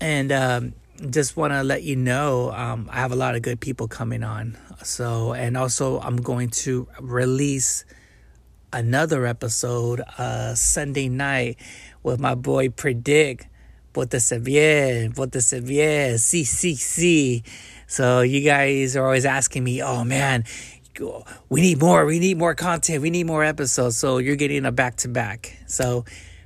[0.00, 0.74] and um,
[1.10, 4.22] just want to let you know um, I have a lot of good people coming
[4.22, 4.56] on.
[4.82, 7.84] So, and also I'm going to release
[8.72, 11.58] another episode uh, Sunday night
[12.02, 13.46] with my boy Predict.
[13.92, 17.44] Pótese bien, pótese bien, sí, sí, sí.
[17.86, 20.42] So you guys are always asking me, oh man,
[21.48, 23.96] we need more, we need more content, we need more episodes.
[23.96, 25.58] So you're getting a back to back.
[25.66, 26.04] So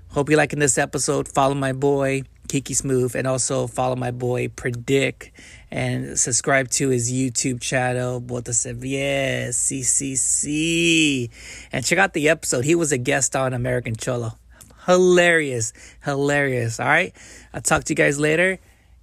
[0.09, 1.27] hope you're liking this episode.
[1.27, 5.31] Follow my boy Kiki Smooth, and also follow my boy Predict
[5.71, 11.31] and subscribe to his YouTube channel, Bota Bien, CCC.
[11.71, 12.65] And check out the episode.
[12.65, 14.39] He was a guest on American Cholo.
[14.87, 15.73] Hilarious,
[16.03, 16.81] hilarious.
[16.81, 17.15] All right.
[17.53, 18.59] I'll talk to you guys later.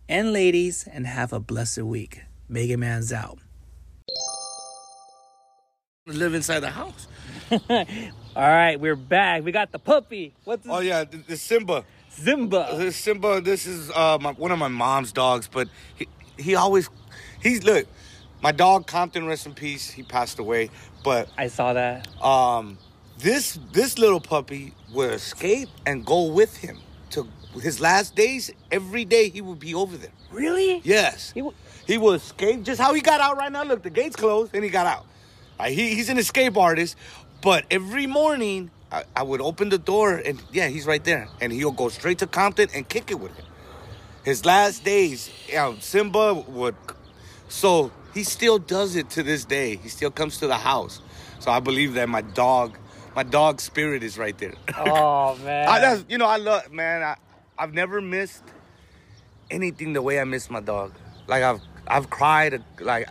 [0.10, 2.22] And ladies, and have a blessed week.
[2.50, 3.40] Mega Man's out.
[6.08, 7.08] Live inside the house.
[7.52, 7.88] All
[8.36, 9.44] right, we're back.
[9.44, 10.36] We got the puppy.
[10.44, 11.84] What's Oh yeah, the, the Simba.
[12.16, 12.78] Zimba?
[12.78, 13.42] This Simba.
[13.42, 16.08] This is uh, my, one of my mom's dogs, but he
[16.38, 16.90] he always
[17.42, 17.88] he's look.
[18.42, 19.90] My dog Compton, rest in peace.
[19.90, 20.70] He passed away,
[21.04, 22.08] but I saw that.
[22.24, 22.78] um,
[23.18, 26.78] this this little puppy would escape and go with him
[27.12, 27.28] to
[27.62, 28.52] his last days.
[28.72, 30.12] Every day he would be over there.
[30.32, 30.82] Really?
[30.84, 31.32] Yes.
[31.32, 31.56] He w-
[31.88, 33.64] He will escape just how he got out right now.
[33.64, 35.06] Look, the gate's closed and he got out.
[35.70, 36.98] He, he's an escape artist,
[37.42, 41.28] but every morning I, I would open the door and yeah, he's right there.
[41.42, 43.46] And he'll go straight to Compton and kick it with him.
[44.24, 46.76] His last days, yeah, Simba would.
[47.48, 49.76] So he still does it to this day.
[49.76, 51.02] He still comes to the house.
[51.40, 52.78] So I believe that my dog,
[53.16, 54.56] my dog spirit is right there.
[54.78, 55.68] Oh man.
[55.68, 57.04] I, that's, you know, I love, man.
[57.04, 57.16] I,
[57.58, 58.44] I've never missed
[59.50, 60.94] anything the way I miss my dog.
[61.28, 62.64] Like I've, I've cried.
[62.80, 63.08] Like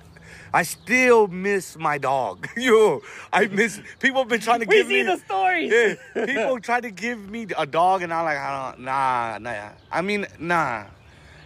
[0.54, 2.46] I still miss my dog.
[2.56, 3.02] Yo,
[3.32, 3.80] I miss.
[3.98, 5.72] People have been trying to we give see me the stories.
[5.72, 9.70] Yeah, people try to give me a dog, and I'm like, I don't, nah, nah.
[9.90, 10.84] I mean, nah.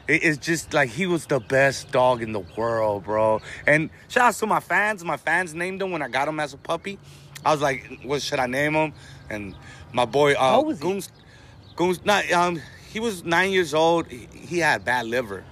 [0.06, 3.40] It- It's just like he was the best dog in the world, bro.
[3.66, 5.02] And shout out to my fans.
[5.02, 6.98] My fans named him when I got him as a puppy.
[7.46, 8.92] I was like, what should I name him?
[9.30, 9.54] And
[9.92, 10.82] my boy, uh, How old was he?
[10.82, 11.10] Goons,
[11.76, 12.60] Goons, not, um,
[12.92, 14.06] he was nine years old.
[14.08, 15.44] He, he had bad liver.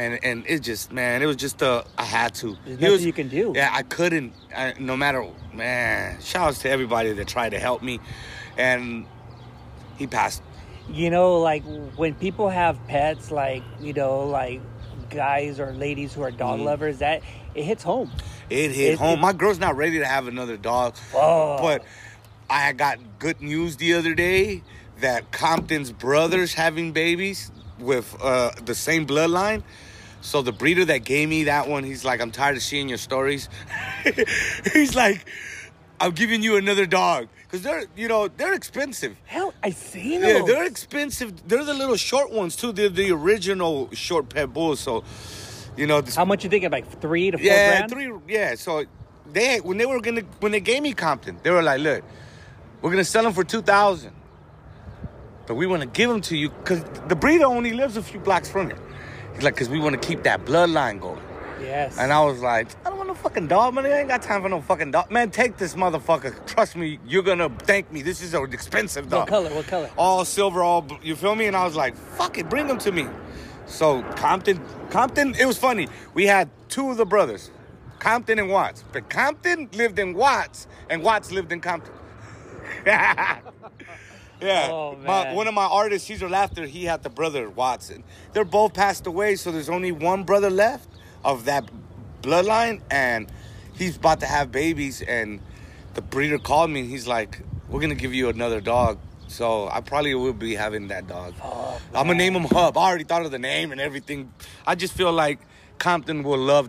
[0.00, 2.56] And and it just, man, it was just, uh, I had to.
[2.64, 3.52] There's He nothing was- you can do.
[3.54, 4.32] Yeah, I couldn't.
[4.56, 6.18] I, no matter, man.
[6.22, 8.00] Shout outs to everybody that tried to help me,
[8.56, 9.04] and
[9.98, 10.42] he passed.
[10.88, 11.62] You know, like
[11.96, 14.62] when people have pets, like you know, like
[15.10, 16.64] guys or ladies who are dog Mhm.
[16.64, 17.20] lovers, that
[17.54, 18.10] it hits home.
[18.48, 19.18] It hit It- home.
[19.18, 21.58] it- My girl's not ready to have another dog, Oh.
[21.60, 21.84] but
[22.48, 24.62] I got good news the other day
[25.00, 29.62] that Compton's brothers having babies with uh, the same bloodline.
[30.22, 32.98] So the breeder that gave me that one, he's like, I'm tired of seeing your
[32.98, 33.48] stories.
[34.72, 35.26] he's like,
[36.00, 39.16] I'm giving you another dog because they're, you know, they're expensive.
[39.24, 40.36] Hell, I seen them.
[40.36, 41.48] Yeah, they're expensive.
[41.48, 42.72] They're the little short ones too.
[42.72, 44.80] They're the original short pit bulls.
[44.80, 45.04] So,
[45.76, 46.72] you know, this, How much you think thinking?
[46.72, 47.90] Like three to four yeah, grand?
[47.90, 48.34] three.
[48.34, 48.84] Yeah, so
[49.32, 52.02] they when they were gonna when they gave me Compton, they were like, "Look,
[52.80, 54.12] we're gonna sell them for two thousand,
[55.46, 58.20] but we want to give them to you because the breeder only lives a few
[58.20, 58.78] blocks from here."
[59.42, 61.22] Like, "Cause we want to keep that bloodline going."
[61.60, 61.98] Yes.
[61.98, 63.84] And I was like, I don't want no fucking dog, man.
[63.84, 65.10] I ain't got time for no fucking dog.
[65.10, 66.46] Man, take this motherfucker.
[66.46, 68.00] Trust me, you're gonna thank me.
[68.02, 69.20] This is an expensive dog.
[69.20, 69.54] what color?
[69.54, 69.90] What color?
[69.98, 71.46] All silver, all bl- you feel me?
[71.46, 73.06] And I was like, fuck it, bring them to me.
[73.66, 75.88] So Compton, Compton, it was funny.
[76.14, 77.50] We had two of the brothers,
[77.98, 78.82] Compton and Watts.
[78.92, 81.92] But Compton lived in Watts, and Watts lived in Compton.
[84.40, 88.04] Yeah, Oh, my, one of my artists, Caesar Laughter, he had the brother Watson.
[88.32, 90.88] They're both passed away, so there's only one brother left
[91.24, 91.68] of that
[92.22, 93.30] bloodline, and
[93.74, 95.02] he's about to have babies.
[95.02, 95.40] And
[95.94, 99.80] the breeder called me, and he's like, "We're gonna give you another dog." So I
[99.80, 101.34] probably will be having that dog.
[101.42, 102.76] Oh, I'm gonna name him Hub.
[102.76, 104.32] I already thought of the name and everything.
[104.66, 105.38] I just feel like
[105.78, 106.68] Compton will love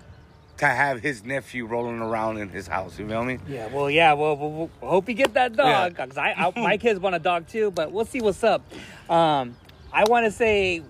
[0.61, 2.97] to have his nephew rolling around in his house.
[2.99, 3.39] You feel me?
[3.47, 6.05] Yeah, well, yeah, well, we'll, we'll hope you get that dog Yeah.
[6.05, 8.61] because I, I, my kids want a dog too, but we'll see what's up.
[9.09, 9.55] Um,
[9.91, 10.83] I want to say,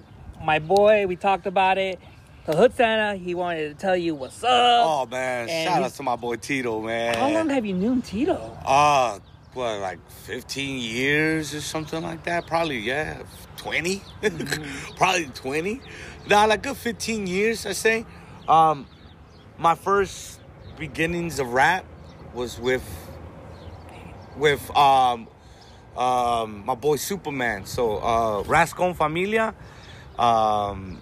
[0.43, 1.99] my boy, we talked about it.
[2.45, 4.49] The Hood Santa, he wanted to tell you what's up.
[4.51, 7.15] Oh man, And shout out to my boy Tito, man.
[7.15, 8.57] How long have you known Tito?
[8.65, 9.19] Uh,
[9.53, 12.45] what, like 15 years or something like that?
[12.47, 13.21] Probably, yeah,
[13.57, 14.01] 20?
[14.21, 14.95] Mm-hmm.
[14.95, 15.81] Probably 20.
[16.29, 18.05] Nah, like good 15 years, I say.
[18.47, 18.85] Um,
[19.61, 20.39] my first
[20.79, 21.85] beginnings of rap
[22.33, 22.83] was with,
[24.35, 25.27] with, um,
[25.95, 27.65] um, my boy Superman.
[27.67, 29.53] So, uh, Rascon Familia,
[30.17, 30.99] um,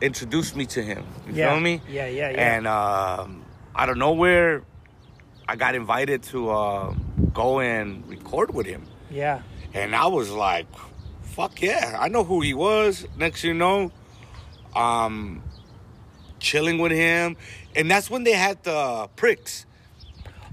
[0.00, 1.04] introduced me to him.
[1.26, 1.50] You Yeah.
[1.50, 1.82] feel me?
[1.86, 2.54] Yeah, yeah, yeah.
[2.56, 3.44] And, um,
[3.76, 4.62] out of nowhere,
[5.46, 6.94] I got invited to uh,
[7.34, 8.86] go and record with him.
[9.10, 9.42] Yeah.
[9.74, 10.66] And I was like,
[11.20, 11.98] fuck yeah.
[12.00, 13.06] I know who he was.
[13.18, 13.92] Next you know,
[14.74, 15.42] um,
[16.42, 17.36] chilling with him.
[17.74, 19.64] And that's when they had the pricks.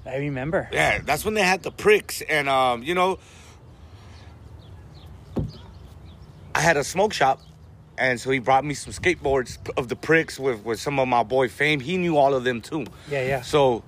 [0.05, 0.69] I remember.
[0.71, 2.21] Yeah, that's when they had the pricks.
[2.21, 3.19] And, um, you know,
[6.55, 7.41] I had a smoke shop.
[7.97, 11.23] And so he brought me some skateboards of the pricks with, with some of my
[11.23, 11.81] boy Fame.
[11.81, 12.85] He knew all of them too.
[13.11, 13.41] Yeah, yeah.
[13.41, 13.83] So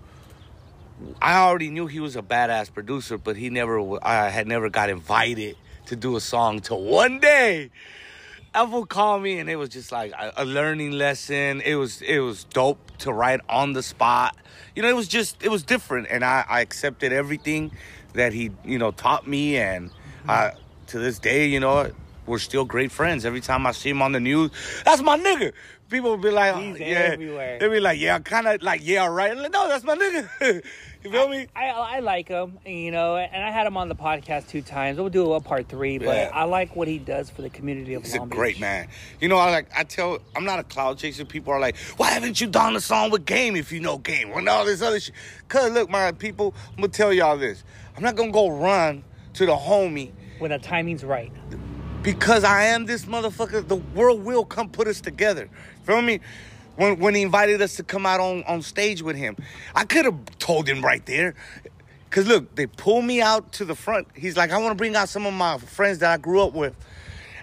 [1.22, 4.90] I already knew he was a badass producer, but he never, I had never got
[4.90, 7.72] invited to do a song till one day.
[8.54, 11.62] Apple called me and it was just like a, a learning lesson.
[11.62, 14.36] It was it was dope to write on the spot.
[14.76, 17.72] You know, it was just it was different, and I, I accepted everything
[18.14, 19.90] that he you know taught me, and
[20.28, 20.60] I, mm-hmm.
[20.88, 21.92] to this day, you know,
[22.26, 23.26] we're still great friends.
[23.26, 24.52] Every time I see him on the news,
[24.84, 25.54] that's my nigga.
[25.90, 27.60] People be like, He's yeah, everywhere.
[27.60, 29.36] they be like, yeah, kind of like yeah, right.
[29.36, 30.64] Like, no, that's my nigga.
[31.04, 31.48] you feel me?
[31.56, 34.98] I, I like him, you know, and I had him on the podcast two times.
[35.00, 36.30] We'll do a part three, but Yeah.
[36.34, 38.62] I like what he does for the community of He's a Long great Beach.
[38.62, 38.88] man.
[39.20, 41.26] You know, I like I tell I'm not a cloud chaser.
[41.26, 44.32] People are like, why haven't you done a song with Game if you know Game?
[44.32, 45.16] And all this other shit.
[45.48, 47.64] Cause look, my people, I'm gonna tell y'all this.
[47.98, 51.32] I'm not gonna go run to the homie When the timing's right.
[52.04, 53.68] because I am this motherfucker.
[53.68, 55.50] The world will come put us together.
[55.84, 56.20] Feel me?
[56.76, 59.36] When when he invited us to come out on, on stage with him,
[59.76, 61.36] I could have told him right there.
[62.10, 64.08] Cause look, they pull me out to the front.
[64.16, 66.54] He's like, I want to bring out some of my friends that I grew up
[66.54, 66.76] with.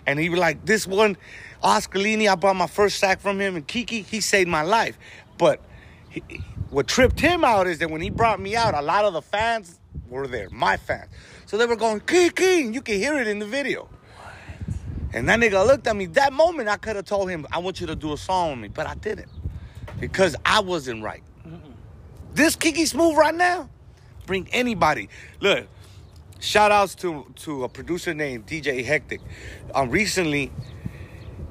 [0.07, 1.17] And he was like, this one,
[1.63, 4.99] Oscar Lini, I bought my first sack from him, and Kiki, he saved my life.
[5.39, 5.61] But
[6.11, 6.23] he,
[6.71, 9.23] what tripped him out is that when he brought me out, a lot of the
[9.23, 11.11] fans were there, my fans.
[11.47, 13.89] So they were going, Kiki, you can hear it in the video.
[15.13, 16.07] And that nigga looked at me.
[16.07, 18.59] That moment, I could have told him, I want you to do a song with
[18.61, 19.31] me, but I didn't.
[19.99, 21.23] Because I wasn't right.
[22.35, 23.69] This Kiki Smooth right now,
[24.27, 25.09] bring anybody.
[25.41, 25.67] Look,
[26.39, 29.21] shout outs to, to a producer named DJ Hectic.
[29.75, 30.53] Um, recently,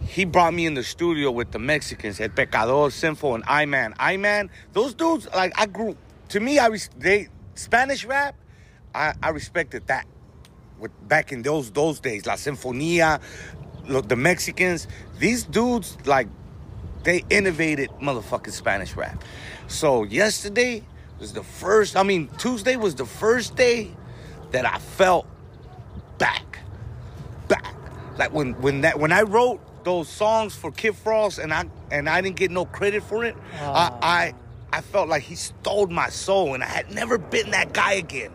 [0.02, 3.96] he brought me in the studio with the Mexicans, El Pecador, Sinfo, and I-Man.
[4.00, 5.98] I-Man, those dudes, like, I grew,
[6.30, 8.36] to me, I res- they Spanish rap,
[8.96, 10.06] I, I respected that.
[10.80, 13.20] With back in those those days, La Sinfonía,
[13.88, 16.28] the Mexicans, these dudes, like,
[17.04, 19.24] they innovated motherfucking Spanish rap.
[19.68, 20.84] So yesterday
[21.20, 23.92] was the first, I mean, Tuesday was the first day
[24.52, 25.28] that I felt
[26.18, 26.60] back.
[27.48, 27.74] Back.
[28.18, 32.10] Like when when that when I wrote those songs for Kid Frost and I and
[32.10, 34.00] I didn't get no credit for it, I, oh.
[34.02, 34.34] I
[34.72, 38.32] I felt like he stole my soul and I had never been that guy again.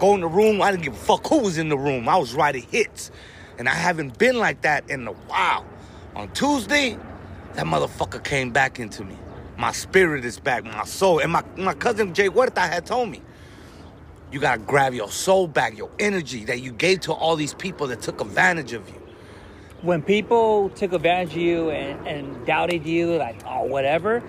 [0.00, 2.08] Go in the room, I didn't give a fuck who was in the room.
[2.08, 3.10] I was writing hits.
[3.58, 5.66] And I haven't been like that in a while.
[6.16, 6.98] On Tuesday,
[7.52, 9.16] that motherfucker came back into me.
[9.58, 11.18] My spirit is back, my soul.
[11.18, 13.20] And my, my cousin Jay Huerta had told me,
[14.32, 17.86] you gotta grab your soul back, your energy that you gave to all these people
[17.88, 18.94] that took advantage of you.
[19.82, 24.22] When people took advantage of you and, and doubted you, like, oh, whatever,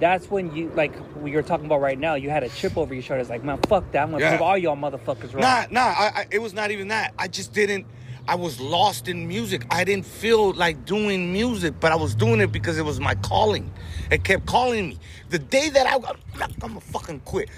[0.00, 0.92] that's when you, like
[1.22, 3.58] we were talking about right now, you had a chip over your shoulders, like, man,
[3.68, 4.02] fuck that.
[4.02, 4.30] I'm gonna Yeah.
[4.30, 5.42] prove all y'all motherfuckers wrong.
[5.42, 7.14] Nah, nah, I, I, it was not even that.
[7.18, 7.86] I just didn't,
[8.26, 9.64] I was lost in music.
[9.70, 13.14] I didn't feel like doing music, but I was doing it because it was my
[13.16, 13.70] calling.
[14.10, 14.98] It kept calling me.
[15.30, 17.48] The day that I, I'm, I'm gonna fucking quit.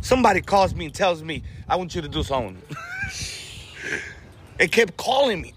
[0.00, 2.60] Somebody calls me and tells me, I want you to do something.
[4.58, 5.54] it kept calling me.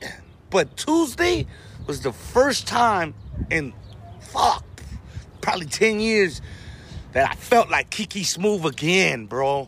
[0.49, 1.45] But Tuesday
[1.87, 3.13] was the first time
[3.51, 3.73] in,
[4.19, 4.63] fuck,
[5.41, 6.41] probably 10 years
[7.13, 9.67] that I felt like Kiki Smooth again, bro.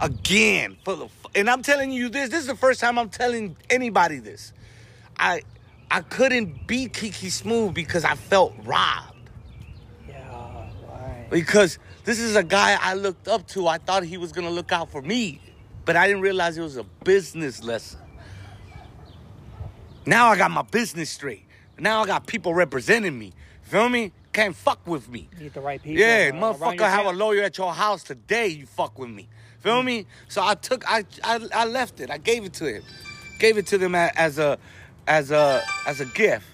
[0.00, 0.76] Again.
[0.84, 2.30] For the, fu- and I'm telling you this.
[2.30, 4.52] This is the first time I'm telling anybody this.
[5.18, 5.42] I
[5.90, 9.30] I couldn't beat Kiki Smooth because I felt robbed.
[10.08, 11.26] Yeah, right.
[11.30, 13.68] Because this is a guy I looked up to.
[13.68, 15.40] I thought he was gonna look out for me,
[15.84, 18.00] but I didn't realize it was a business lesson.
[20.06, 21.44] Now I got my business straight.
[21.78, 23.32] Now I got people representing me.
[23.62, 24.12] Feel me?
[24.32, 25.28] Can't fuck with me.
[25.36, 26.00] You Need the right people.
[26.00, 28.48] Yeah, uh, motherfucker, have a lawyer at your house today.
[28.48, 29.28] You fuck with me.
[29.60, 29.84] Feel mm.
[29.84, 30.06] me?
[30.28, 32.10] So I took, I, I, I left it.
[32.10, 32.82] I gave it to him.
[33.38, 34.58] Gave it to them as a,
[35.06, 36.46] as a, as a gift.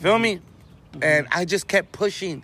[0.00, 0.36] Feel me?
[0.36, 1.02] Mm-hmm.
[1.02, 1.38] And mm-hmm.
[1.38, 2.42] I just kept pushing.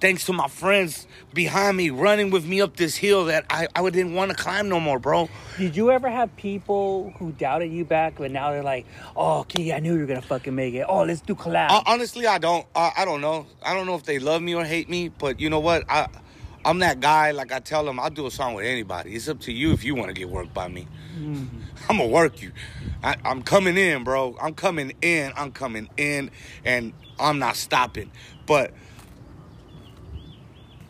[0.00, 3.82] Thanks to my friends behind me, running with me up this hill that I, I
[3.90, 5.28] didn't want to climb no more, bro.
[5.56, 8.86] Did you ever have people who doubted you back, but now they're like,
[9.16, 10.86] "Oh, Kiki, I knew you were gonna fucking make it.
[10.88, 12.64] Oh, let's do collab." Uh, honestly, I don't.
[12.76, 13.46] I, I don't know.
[13.60, 15.08] I don't know if they love me or hate me.
[15.08, 15.84] But you know what?
[15.88, 16.06] I,
[16.64, 17.32] I'm that guy.
[17.32, 19.16] Like I tell them, I'll do a song with anybody.
[19.16, 20.86] It's up to you if you want to get worked by me.
[21.88, 22.52] I'm gonna work you.
[23.02, 24.36] I, I'm coming in, bro.
[24.40, 25.32] I'm coming in.
[25.36, 26.30] I'm coming in,
[26.64, 28.12] and I'm not stopping.
[28.46, 28.72] But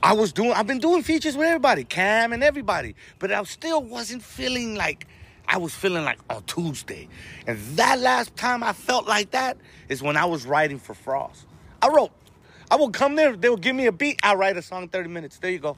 [0.08, 0.52] I was doing.
[0.52, 2.94] I've been doing features with everybody, Cam and everybody.
[3.18, 5.06] But I still wasn't feeling like.
[5.46, 7.08] I was feeling like on Tuesday.
[7.46, 9.58] And that last time I felt like that
[9.90, 11.46] is when I was writing for Frost.
[11.82, 12.10] I wrote,
[12.70, 14.88] I would come there, they would give me a beat, I write a song in
[14.88, 15.38] 30 minutes.
[15.38, 15.76] There you go.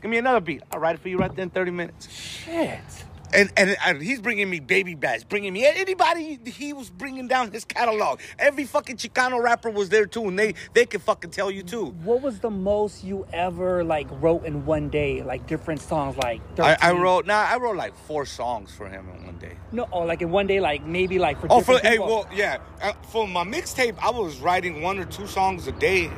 [0.00, 0.62] Give me another beat.
[0.70, 2.10] I'll write it for you right there in 30 minutes.
[2.10, 3.05] Shit.
[3.34, 7.50] And, and and he's bringing me baby bags, bringing me anybody he was bringing down
[7.52, 8.20] his catalog.
[8.38, 11.86] Every fucking Chicano rapper was there too, and they they can fucking tell you too.
[12.04, 15.22] What was the most you ever like wrote in one day?
[15.22, 19.08] Like different songs, like I, I wrote nah, I wrote like four songs for him
[19.14, 19.56] in one day.
[19.72, 22.58] no, or like in one day, like maybe like for Oh, for hey, well, yeah,
[22.80, 26.10] uh, for my mixtape, I was writing one or two songs a day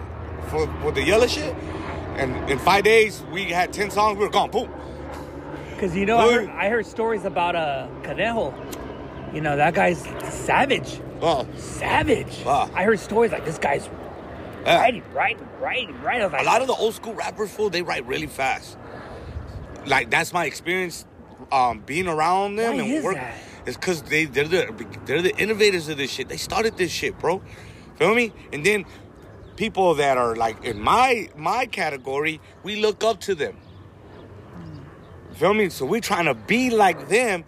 [0.48, 1.54] for with the yellow shit,
[2.16, 4.18] and in five days we had ten songs.
[4.18, 4.70] We were gone, boom.
[5.78, 8.52] Because you know, I heard, I heard stories about uh Conejo.
[9.32, 12.44] You know that guy's savage, Oh, savage.
[12.44, 13.88] I heard stories like this guy's
[14.64, 14.80] yeah.
[14.80, 16.32] writing, writing, writing, writing.
[16.32, 18.76] Like, A lot of the old school rappers, fool, they write really fast.
[19.86, 21.06] Like that's my experience,
[21.52, 23.14] um, being around them Why and is work.
[23.14, 23.36] that?
[23.64, 26.28] It's because they they're the they're the innovators of this shit.
[26.28, 27.40] They started this shit, bro.
[27.98, 28.32] Feel me?
[28.52, 28.84] And then
[29.54, 33.58] people that are like in my my category, we look up to them.
[35.38, 35.68] Feel me?
[35.68, 37.44] So we trying to be like them.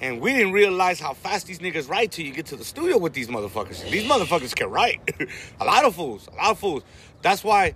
[0.00, 2.96] And we didn't realize how fast these niggas write till you get to the studio
[2.96, 3.88] with these motherfuckers.
[3.90, 5.00] These motherfuckers can write.
[5.60, 6.28] a lot of fools.
[6.28, 6.82] A lot of fools.
[7.20, 7.74] That's why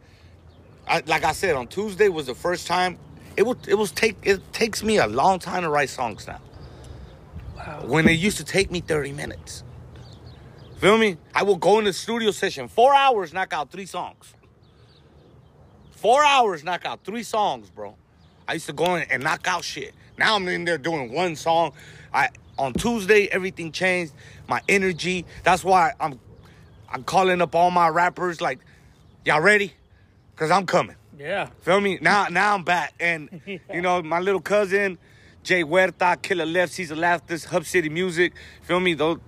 [0.89, 2.99] I, like I said, on Tuesday was the first time.
[3.37, 6.41] It would it was take it takes me a long time to write songs now.
[7.57, 7.85] wow.
[7.87, 9.63] When it used to take me 30 minutes.
[10.79, 11.19] Feel me?
[11.35, 14.35] I will go in the studio session, four hours, knock out three songs.
[15.91, 17.95] Four hours, knock out three songs, bro.
[18.51, 19.95] I used to go in and knock out shit.
[20.19, 21.73] Now I'm in there doing one song.
[22.13, 24.13] I on Tuesday everything changed.
[24.49, 25.25] My energy.
[25.45, 26.19] That's why I'm
[26.93, 28.59] I'm calling up all my rappers like,
[29.25, 29.73] y'all ready?
[30.35, 30.97] Cause I'm coming.
[31.17, 31.51] yeah.
[31.63, 32.01] Feel me?
[32.03, 32.93] Now now I'm back.
[32.99, 33.41] And
[33.73, 34.99] you know, my little cousin,
[35.45, 38.33] Jay Huerta, Killer Left, Caesar Laughter, Hub City Music.
[38.63, 38.95] Feel me?
[38.95, 39.21] Those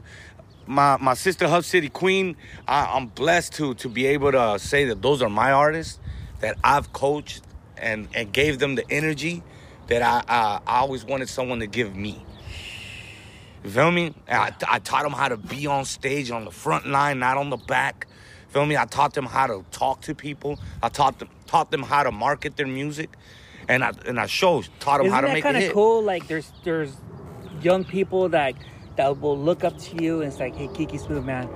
[0.66, 2.34] my my sister Hub City Queen.
[2.66, 6.00] I, I'm blessed to to be able to say that those are my artists
[6.40, 7.42] that I've coached
[7.82, 9.42] and and gave them the energy
[9.88, 12.24] that I I, I always wanted someone to give me.
[13.64, 14.14] You feel me?
[14.26, 17.36] And I, I taught them how to be on stage on the front line, not
[17.36, 18.06] on the back.
[18.48, 18.76] Feel me?
[18.76, 20.58] I taught them how to talk to people.
[20.82, 23.10] I taught them taught them how to market their music,
[23.68, 26.02] and I and I showed taught them Isn't how to that make kind of cool?
[26.02, 26.94] Like there's there's
[27.62, 28.54] young people that
[28.96, 31.48] that will look up to you and it's like, hey, Kiki Smooth, man,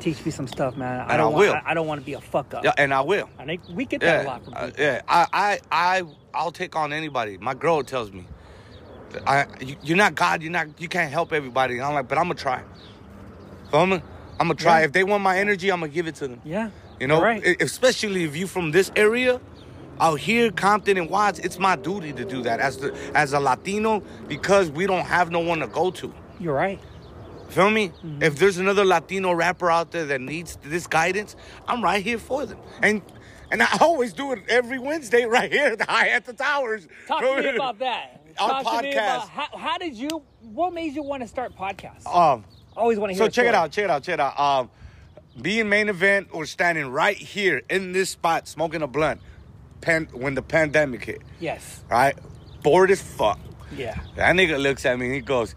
[0.00, 1.00] teach me some stuff, man.
[1.00, 1.52] I And don't I want will.
[1.54, 2.64] I, I don't want to be a fuck up.
[2.64, 3.28] Yeah, and I will.
[3.38, 5.02] I think we get that Yeah, a lot from uh, yeah.
[5.08, 6.02] I, I, I,
[6.34, 7.38] I'll take on anybody.
[7.38, 8.26] My girl tells me,
[9.26, 10.42] I, you, you're not God.
[10.42, 10.80] You're not.
[10.80, 11.74] You can't help everybody.
[11.74, 12.62] And I'm like, but I'm gonna try.
[13.70, 14.02] Feel me?
[14.40, 14.80] I'm gonna try.
[14.80, 14.86] Yeah.
[14.86, 16.40] If they want my energy, I'm gonna give it to them.
[16.44, 16.70] Yeah.
[17.00, 17.42] You know, right.
[17.60, 19.40] Especially if you from this area,
[20.00, 23.40] out here, Compton and Watts, it's my duty to do that as the as a
[23.40, 26.12] Latino because we don't have no one to go to.
[26.38, 26.78] You're right.
[27.48, 27.88] Feel me?
[27.88, 28.22] Mm-hmm.
[28.22, 31.34] If there's another Latino rapper out there that needs this guidance,
[31.66, 32.58] I'm right here for them.
[32.82, 33.02] And
[33.50, 36.86] and I always do it every Wednesday right here at the High at the Towers.
[37.06, 38.22] Talk to me about that.
[38.38, 38.96] Our Talk to me podcast.
[39.16, 40.22] about how, how did you?
[40.42, 42.06] What made you want to start podcasts?
[42.06, 42.44] Um,
[42.76, 43.24] Always want to hear.
[43.24, 44.38] so check it out, check it out, check it out.
[44.38, 44.70] Um,
[45.40, 49.20] being main event or standing right here in this spot smoking a blunt,
[49.80, 51.82] pan, when the pandemic hit, Yes.
[51.90, 52.16] right?
[52.62, 53.38] Bored as fuck.
[53.76, 53.98] Yeah.
[54.16, 55.54] That nigga looks at me and he goes,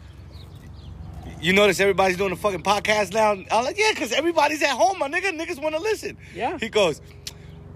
[1.42, 3.32] You notice everybody's doing a fucking podcast now?
[3.32, 5.38] I'm like, Yeah, because everybody's at home, my nigga.
[5.38, 6.18] Niggas want to listen.
[6.36, 6.58] Yeah.
[6.60, 7.02] He goes,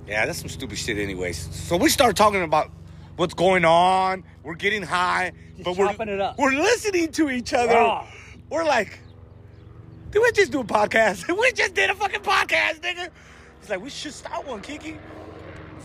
[0.08, 1.38] Yeah, that's some stupid shit, anyways.
[1.56, 2.72] So we start talking about
[3.16, 4.24] what's going on.
[4.44, 6.38] We're getting high, Just but we're chopping it up.
[6.38, 7.74] we're listening to each other.
[7.74, 8.06] Raw.
[8.50, 9.00] We're like,
[10.12, 11.28] did we just do a podcast?
[11.40, 13.10] we just did a fucking podcast, nigga.
[13.62, 14.98] It's like we should start one, Kiki.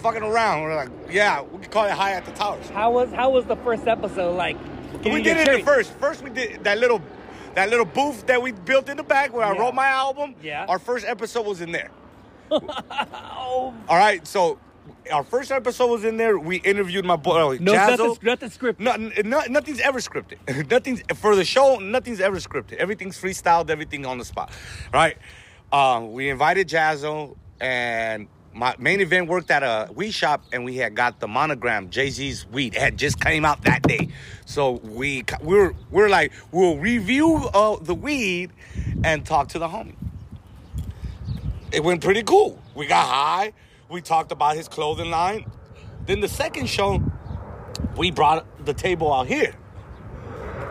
[0.02, 0.62] Fucking around.
[0.62, 2.68] We're like, yeah, we could call it High at the Towers.
[2.68, 4.56] How was how was the first episode like?
[5.04, 5.92] we did it in the first.
[5.94, 7.00] First, we did that little,
[7.54, 9.60] that little booth that we built in the back where I Yeah.
[9.60, 10.34] wrote my album.
[10.42, 10.66] Yeah.
[10.68, 11.90] Our first episode was in there.
[12.50, 14.58] Oh, All right, so
[15.12, 16.38] our first episode was in there.
[16.38, 17.98] We interviewed my boy no, Jazzo.
[17.98, 18.80] nothing, nothing scripted.
[18.80, 18.96] No,
[19.28, 20.38] no, nothing's ever scripted.
[20.70, 21.76] nothing's for the show.
[21.76, 22.74] Nothing's ever scripted.
[22.74, 23.70] Everything's freestyled.
[23.70, 24.50] Everything on the spot,
[24.92, 25.16] right?
[25.72, 30.76] Um, we invited Jazzo, and my main event worked at a weed shop, and we
[30.76, 32.74] had got the monogram Jay Z's weed.
[32.74, 34.08] It had just came out that day,
[34.44, 38.50] so we we were we are like we'll review uh, the weed
[39.04, 39.94] and talk to the homie.
[41.72, 42.60] It went pretty cool.
[42.74, 43.52] We got high.
[43.88, 45.50] We talked about his clothing line.
[46.06, 47.02] Then the second show,
[47.96, 49.54] we brought the table out here.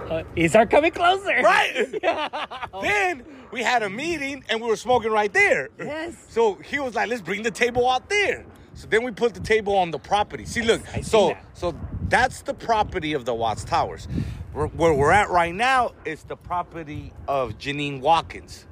[0.09, 1.29] Uh, these are coming closer.
[1.43, 1.87] Right.
[2.81, 5.69] then we had a meeting and we were smoking right there.
[5.77, 6.15] Yes.
[6.29, 8.45] So he was like, let's bring the table out there.
[8.73, 10.45] So then we put the table on the property.
[10.45, 10.81] See, look.
[10.93, 11.45] I see so that.
[11.53, 11.75] so
[12.07, 14.07] that's the property of the Watts Towers.
[14.53, 18.65] Where, where we're at right now is the property of Janine Watkins.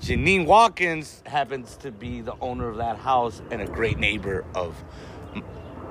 [0.00, 4.74] Janine Watkins happens to be the owner of that house and a great neighbor of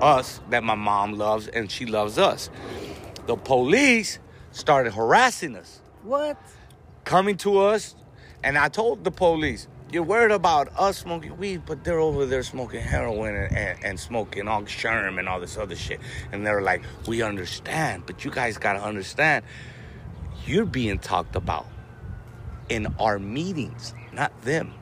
[0.00, 2.48] us that my mom loves and she loves us.
[3.26, 4.18] The police
[4.52, 6.36] started harassing us, What?
[7.04, 7.94] coming to us,
[8.42, 12.42] and I told the police, You're worried about us smoking weed, but they're over there
[12.42, 16.00] smoking heroin and, and, and smoking all sherm and all this other shit.
[16.32, 19.44] And they're like, We understand, but you guys gotta understand,
[20.46, 21.66] you're being talked about
[22.68, 24.74] in our meetings, not them.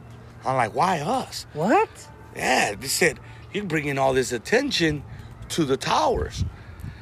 [0.45, 1.47] I'm like, Why us?
[1.53, 1.89] What?
[2.35, 3.19] Yeah, they said,
[3.53, 5.03] You're bringing all this attention
[5.51, 6.45] to the towers.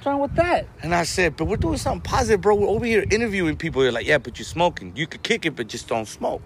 [0.04, 0.66] What's wrong with that?
[0.82, 2.56] And I said, but we're doing something positive, bro.
[2.56, 3.80] We're over here interviewing people.
[3.80, 4.92] They're like, yeah, but you're smoking.
[4.94, 6.42] You could kick it, but just don't smoke.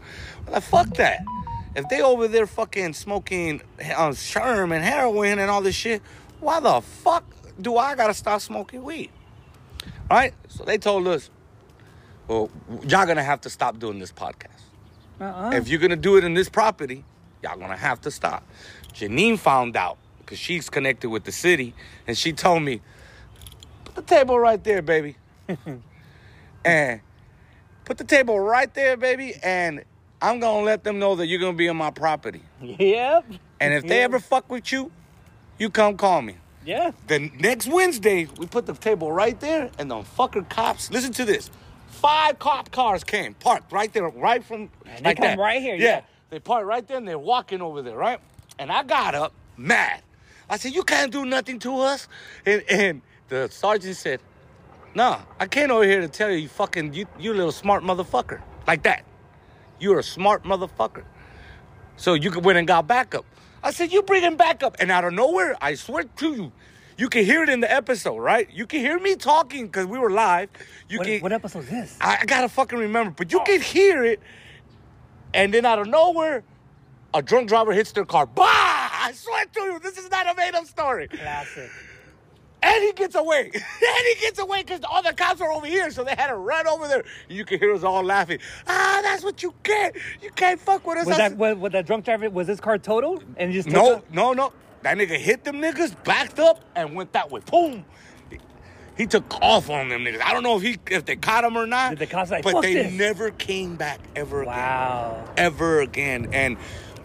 [0.46, 1.24] I'm like, fuck that.
[1.74, 6.02] If they over there fucking smoking uh, sherm and heroin and all this shit,
[6.38, 7.24] why the fuck
[7.60, 9.10] do I gotta stop smoking weed?
[10.08, 10.34] All right?
[10.46, 11.28] So they told us,
[12.28, 12.50] well,
[12.86, 14.62] y'all gonna have to stop doing this podcast.
[15.20, 15.50] Uh-uh.
[15.54, 17.04] If you're gonna do it in this property,
[17.42, 18.46] y'all gonna have to stop.
[18.94, 21.74] Janine found out because she's connected with the city,
[22.06, 22.82] and she told me,
[24.06, 25.16] the table right there, baby.
[26.64, 27.00] and
[27.84, 29.84] put the table right there, baby, and
[30.20, 32.42] I'm gonna let them know that you're gonna be on my property.
[32.60, 33.24] Yep.
[33.60, 34.90] And if they ever fuck with you,
[35.58, 36.36] you come call me.
[36.64, 36.92] Yeah.
[37.06, 40.90] Then next Wednesday, we put the table right there, and the fucker cops.
[40.90, 41.50] Listen to this:
[41.88, 44.70] five cop cars came, parked right there, right from.
[44.86, 45.38] And they like come that.
[45.38, 46.02] right here, yeah.
[46.30, 48.20] they parked right there, and they're walking over there, right?
[48.58, 50.02] And I got up, mad.
[50.50, 52.06] I said, "You can't do nothing to us,"
[52.44, 54.20] and and the sergeant said,
[54.94, 58.40] "No, I came over here to tell you, you fucking, you, you little smart motherfucker,
[58.66, 59.04] like that.
[59.78, 61.04] You're a smart motherfucker."
[61.96, 63.24] So you could went and got backup.
[63.62, 64.76] I said, you bring him backup.
[64.78, 66.52] And out of nowhere, I swear to you,
[66.96, 68.48] you can hear it in the episode, right?
[68.52, 70.48] You can hear me talking because we were live.
[70.88, 71.98] You What, can what episode is this?
[72.00, 74.20] I, I gotta fucking remember, but you can hear it.
[75.34, 76.44] And then out of nowhere,
[77.12, 78.26] a drunk driver hits their car.
[78.26, 78.44] Bah!
[78.46, 81.08] I swear to you, this is not a made up story.
[81.08, 81.70] Classic.
[82.62, 83.42] And he gets away.
[83.54, 85.90] and he gets away because all the cops are over here.
[85.90, 87.04] So they had to run over there.
[87.28, 88.38] You can hear us all laughing.
[88.66, 89.96] Ah, that's what you get.
[90.22, 91.06] You can't fuck with us.
[91.06, 92.28] Was that was, was that drunk driver?
[92.30, 94.52] Was his car totaled and he just no, no, no.
[94.82, 97.40] That nigga hit them niggas, backed up, and went that way.
[97.50, 97.84] Boom.
[98.96, 100.20] He took off on them niggas.
[100.20, 101.90] I don't know if he if they caught him or not.
[101.90, 102.92] Did the cops like, but "Fuck they this"?
[102.92, 104.54] never came back ever again.
[104.54, 105.24] Wow.
[105.36, 106.30] Ever again.
[106.32, 106.56] And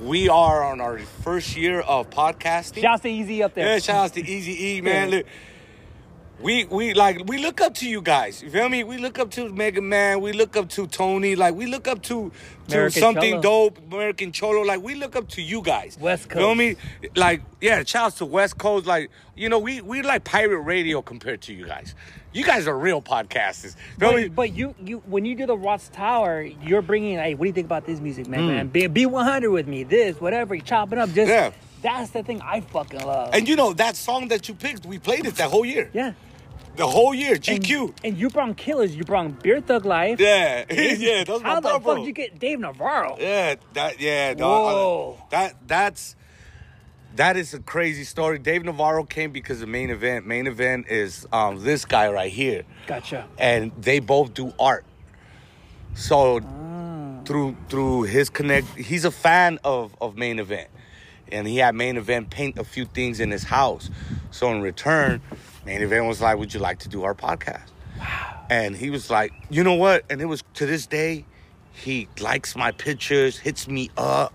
[0.03, 2.81] we are on our first year of podcasting.
[2.81, 3.67] Shouts to Eazy up there.
[3.67, 5.09] Yeah, shout out to Easy E, man.
[5.09, 5.25] Look,
[6.41, 8.41] we we like we look up to you guys.
[8.43, 8.83] You feel me?
[8.83, 10.19] We look up to Mega Man.
[10.19, 11.35] We look up to Tony.
[11.35, 12.31] Like we look up to
[12.67, 13.69] to American something Cholo.
[13.69, 14.61] dope, American Cholo.
[14.61, 15.97] Like we look up to you guys.
[15.99, 16.39] West Coast.
[16.39, 16.75] Feel me?
[17.15, 18.85] Like yeah, shouts to West Coast.
[18.85, 21.95] Like you know, we we like pirate radio compared to you guys.
[22.33, 23.75] You guys are real podcasters.
[23.99, 24.23] Feel me?
[24.27, 27.47] But, but you, you, when you do the Watts Tower, you're bringing, hey, what do
[27.49, 28.47] you think about this music, man?
[28.47, 28.67] man?
[28.69, 30.55] Be, be 100 with me, this, whatever.
[30.55, 31.11] You chop it up.
[31.11, 31.29] Just, Hmm.
[31.29, 31.51] Yeah.
[31.83, 33.29] That's the thing I fucking love.
[33.33, 35.89] And you know that song that you picked, we played it that whole year.
[35.93, 36.13] yeah.
[36.75, 37.93] The whole year, GQ.
[38.03, 38.95] and you brought killers.
[38.95, 40.19] You brought Beer Thug Life.
[40.19, 41.23] yeah, yeah.
[41.43, 41.95] How the fuck bro.
[41.97, 43.15] did you get Dave Navarro?
[43.19, 44.73] Yeah, that yeah, dog.
[44.73, 45.17] Whoa.
[45.29, 46.15] That that's
[47.15, 48.39] that is a crazy story.
[48.39, 50.25] Dave Navarro came because the main event.
[50.25, 53.27] Main event is um, this guy right here, Gotcha.
[53.37, 54.83] and they both do art.
[55.93, 57.21] So Ah.
[57.25, 60.69] through through his connect, he's a fan of of main event,
[61.33, 63.89] and he had main event paint a few things in his house.
[64.31, 65.21] So in return,
[65.65, 68.45] main event was like, "Would you like to do our podcast?" Wow.
[68.49, 71.25] And he was like, "You know what?" And it was to this day,
[71.73, 74.33] he likes my pictures, hits me up.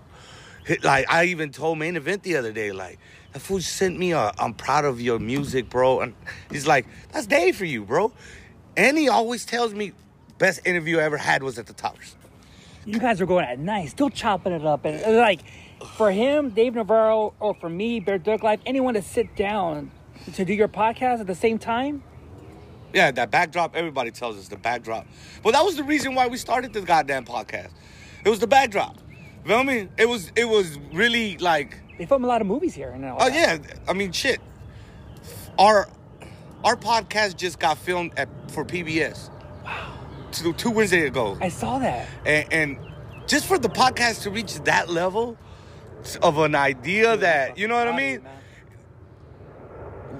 [0.65, 2.99] Hit, like I even told main event the other day, like
[3.33, 6.13] that fool sent me a, "I'm proud of your music, bro." And
[6.51, 8.11] he's like, "That's day for you, bro."
[8.77, 9.93] And he always tells me,
[10.37, 12.15] "Best interview I ever had was at the Towers."
[12.85, 15.41] You guys are going at night, still chopping it up, and like
[15.95, 19.91] for him, Dave Navarro, or for me, Bear Duck Life, anyone to sit down
[20.33, 22.03] to do your podcast at the same time.
[22.93, 25.05] Yeah, that backdrop, everybody tells us the backdrop.
[25.43, 27.69] Well, that was the reason why we started this goddamn podcast.
[28.25, 28.97] It was the backdrop.
[29.45, 29.87] You feel me?
[29.97, 33.17] It was it was really like They film a lot of movies here and all
[33.21, 33.61] Oh that.
[33.63, 34.41] yeah, I mean shit.
[35.57, 35.87] Our
[36.63, 39.29] our podcast just got filmed at for PBS.
[39.63, 39.93] Wow.
[40.31, 41.37] Two, two Wednesdays ago.
[41.39, 42.07] I saw that.
[42.25, 42.77] And, and
[43.27, 45.37] just for the podcast to reach that level
[46.21, 48.21] of an idea that you know what I mean?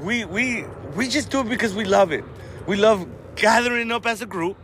[0.01, 0.65] We we
[0.95, 2.23] we just do it because we love it.
[2.68, 4.57] We love gathering up as a group,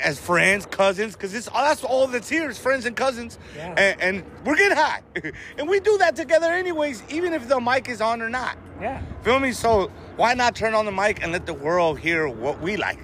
[0.00, 3.74] as friends, cousins, because it's that's all that's here is friends and cousins, Yeah.
[3.76, 5.02] and, and we're getting high,
[5.58, 8.56] and we do that together anyways, even if the mic is on or not.
[8.80, 9.52] Yeah, Feel me?
[9.52, 12.98] So why not turn on the mic and let the world hear what we like?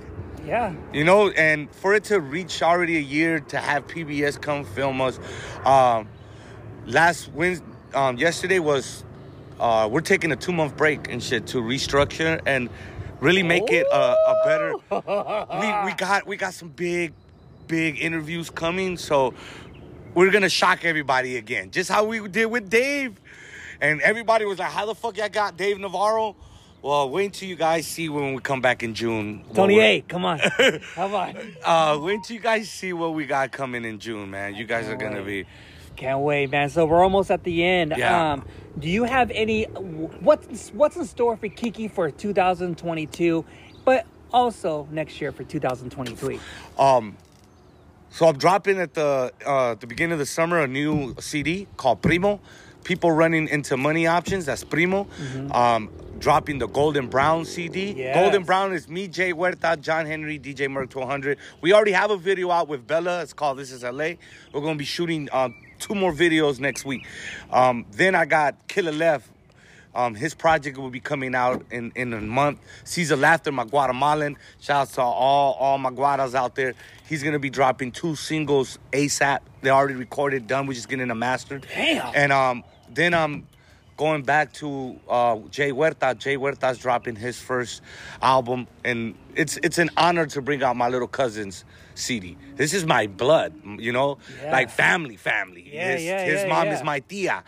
[0.46, 0.74] yeah.
[0.92, 5.00] You know, and for it to reach already a year to have PBS come film
[5.00, 5.18] us,
[5.64, 6.08] um,
[6.90, 7.64] last Wednesday,
[7.94, 9.04] um, yesterday was,
[9.58, 12.68] uh, we're taking a two month break and shit to restructure and
[13.20, 14.72] really make it a, a better.
[14.90, 17.12] We we got we got some big,
[17.66, 19.34] big interviews coming, so
[20.14, 23.20] we're gonna shock everybody again, just how we did with Dave,
[23.80, 26.36] and everybody was like, "How the fuck y'all got Dave Navarro?"
[26.82, 29.44] Well, wait until you guys see when we come back in June.
[29.52, 30.38] we're- A, come on,
[30.94, 31.36] come on.
[31.62, 34.54] uh, wait till you guys see what we got coming in June, man.
[34.54, 35.44] You guys are gonna be.
[36.00, 36.70] Can't wait, man.
[36.70, 37.92] So we're almost at the end.
[37.94, 38.32] Yeah.
[38.32, 38.46] Um,
[38.78, 39.64] do you have any?
[39.64, 43.44] What's what's in store for Kiki for 2022,
[43.84, 46.40] but also next year for 2023?
[46.78, 47.18] Um,
[48.08, 52.00] so I'm dropping at the uh, the beginning of the summer a new CD called
[52.00, 52.40] Primo.
[52.82, 54.46] People running into money options.
[54.46, 55.06] That's Primo.
[55.50, 57.92] Um, dropping the Golden Brown CD.
[57.92, 58.16] Yes.
[58.16, 61.36] Golden Brown is me, Jay Huerta, John Henry, DJ Merc 200.
[61.60, 63.20] We already have a video out with Bella.
[63.20, 64.12] It's called This Is LA.
[64.54, 65.50] We're gonna be shooting uh,
[65.80, 67.06] two more videos next week.
[67.50, 69.28] Um, then I got Killer Left.
[69.92, 72.60] Um, his project will be coming out in, in a month.
[72.84, 74.36] Caesar Laughter, my Guatemalan.
[74.60, 76.74] Shout out to all, all my Guatas out there.
[77.08, 79.40] He's gonna be dropping two singles ASAP.
[79.62, 80.66] They already recorded, done.
[80.68, 81.66] We're just getting them mastered.
[81.74, 82.12] Damn.
[82.14, 83.48] And um, then I'm
[84.00, 86.14] going back to uh, Jay Huerta.
[86.18, 87.82] Jay Huerta's dropping his first
[88.22, 92.38] album, and it's it's an honor to bring out my little cousin's CD.
[92.56, 94.52] This is my blood, you know, Yeah.
[94.52, 95.68] like family, family.
[95.70, 96.76] Yeah, his yeah, his yeah, mom yeah.
[96.76, 97.44] is my tia.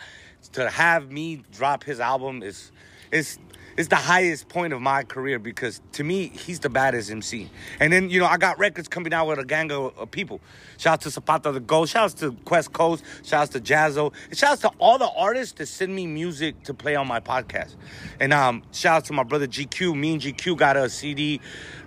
[0.53, 2.71] To have me drop his album is
[3.11, 3.39] is
[3.77, 7.51] is the highest point of my career because to me he's the baddest MC.
[7.81, 10.41] And then you know I got records coming out with a gang of, of people.
[10.79, 11.87] Shout out to Zapata the Go.
[11.87, 13.05] Shout out to Quest Coast.
[13.23, 14.13] Shout out to Jazzo.
[14.29, 17.21] And shout out to all the artists that send me music to play on my
[17.21, 17.77] podcast.
[18.21, 19.97] And um shout out to my brother GQ.
[19.97, 21.41] Me and GQ got a CD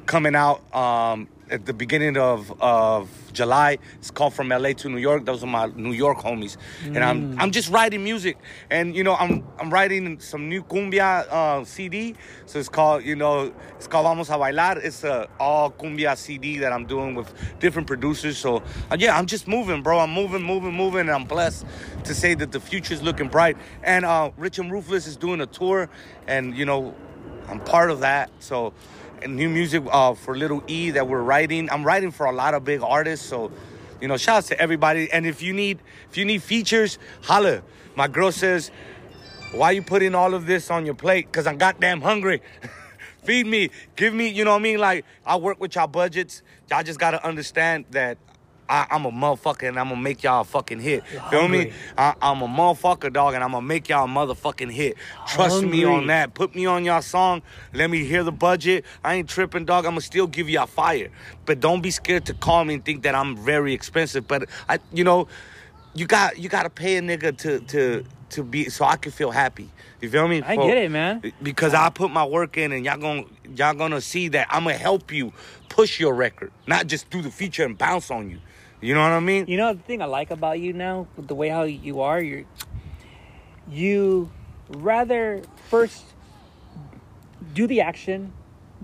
[0.05, 3.77] coming out um at the beginning of of July.
[3.97, 5.25] It's called From LA to New York.
[5.25, 8.37] Those are my New York homies, and I'm I'm just writing music,
[8.69, 12.15] and you know I'm I'm writing some new cumbia uh, CD.
[12.45, 14.83] So it's called you know it's called Vamos a Bailar.
[14.83, 18.37] It's a all cumbia CD that I'm doing with different producers.
[18.37, 19.99] So uh, yeah, I'm just moving, bro.
[19.99, 21.65] I'm moving, moving, moving, and I'm blessed
[22.05, 23.57] to say that the future's looking bright.
[23.83, 25.89] And uh, Rich and Ruthless is doing a tour,
[26.27, 26.95] and you know
[27.47, 28.31] I'm part of that.
[28.39, 28.73] So,
[29.27, 31.69] new music uh, for Little E that we're writing.
[31.69, 33.25] I'm writing for a lot of big artists.
[33.25, 33.51] So,
[34.01, 35.11] you know, shout out to everybody.
[35.11, 35.79] And if you need
[36.09, 37.61] if you need features, holla.
[37.95, 38.71] My girl says,
[39.53, 41.31] "Why you putting all of this on your plate?
[41.31, 42.41] Cause I'm goddamn hungry."
[43.23, 44.77] Feed me, give me, you know what I mean?
[44.77, 46.43] Like I work with y'all budgets.
[46.69, 48.19] Y'all just gotta understand that
[48.67, 51.05] I, I'm a motherfucker and I'm gonna make y'all a fucking hit.
[51.05, 51.57] Feel me?
[51.57, 51.73] hungry.
[51.97, 54.97] I, I'm a motherfucker, dog, and I'm gonna make y'all a motherfucking hit.
[55.27, 56.33] Trust me on that.
[56.33, 57.41] Put me on y'all song.
[57.73, 58.85] Let me hear the budget.
[59.03, 59.85] I ain't tripping, dog.
[59.85, 61.09] I'm gonna still give y'all fire.
[61.45, 64.27] But don't be scared to call me and think that I'm very expensive.
[64.27, 65.27] But I, you know,
[65.93, 69.31] you got you gotta pay a nigga to to to be so I can feel
[69.31, 69.69] happy.
[70.01, 70.41] You feel me?
[70.45, 71.33] I For- get it, man.
[71.41, 73.23] Because I put my work in, and y'all gonna
[73.55, 75.33] y'all gonna see that I'm gonna help you
[75.69, 78.39] push your record, not just do the feature and bounce on you.
[78.85, 79.45] You know what I mean?
[79.47, 82.43] You know the thing I like about you now, the way how you are, you're
[83.67, 84.29] you
[84.69, 85.41] rather
[85.71, 86.03] first
[87.55, 88.31] do the action,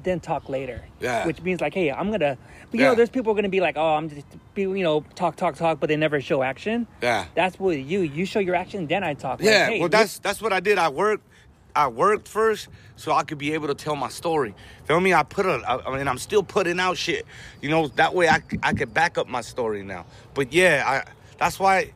[0.01, 0.83] then talk later.
[0.99, 1.27] Yeah.
[1.27, 2.35] Which means like, hey, I'm gonna.
[2.71, 2.89] But you Yeah.
[2.91, 4.25] know, there's people are gonna be like, oh, I'm just,
[4.55, 6.87] be, you know, talk, talk, talk, but they never show action.
[7.03, 7.25] Yeah.
[7.35, 7.99] That's what you.
[8.01, 9.39] You show your action, then I talk.
[9.39, 10.79] Like, Yeah, hey, well, that's that's what I did.
[10.79, 11.27] I worked.
[11.75, 12.69] I worked first
[13.01, 14.53] so I could be able to tell my story.
[14.85, 15.11] Feel me?
[15.11, 17.25] I put a, I I mean, I'm still putting out shit.
[17.59, 20.05] You know, that way I, I could back up my story now.
[20.35, 21.93] But yeah, I that's why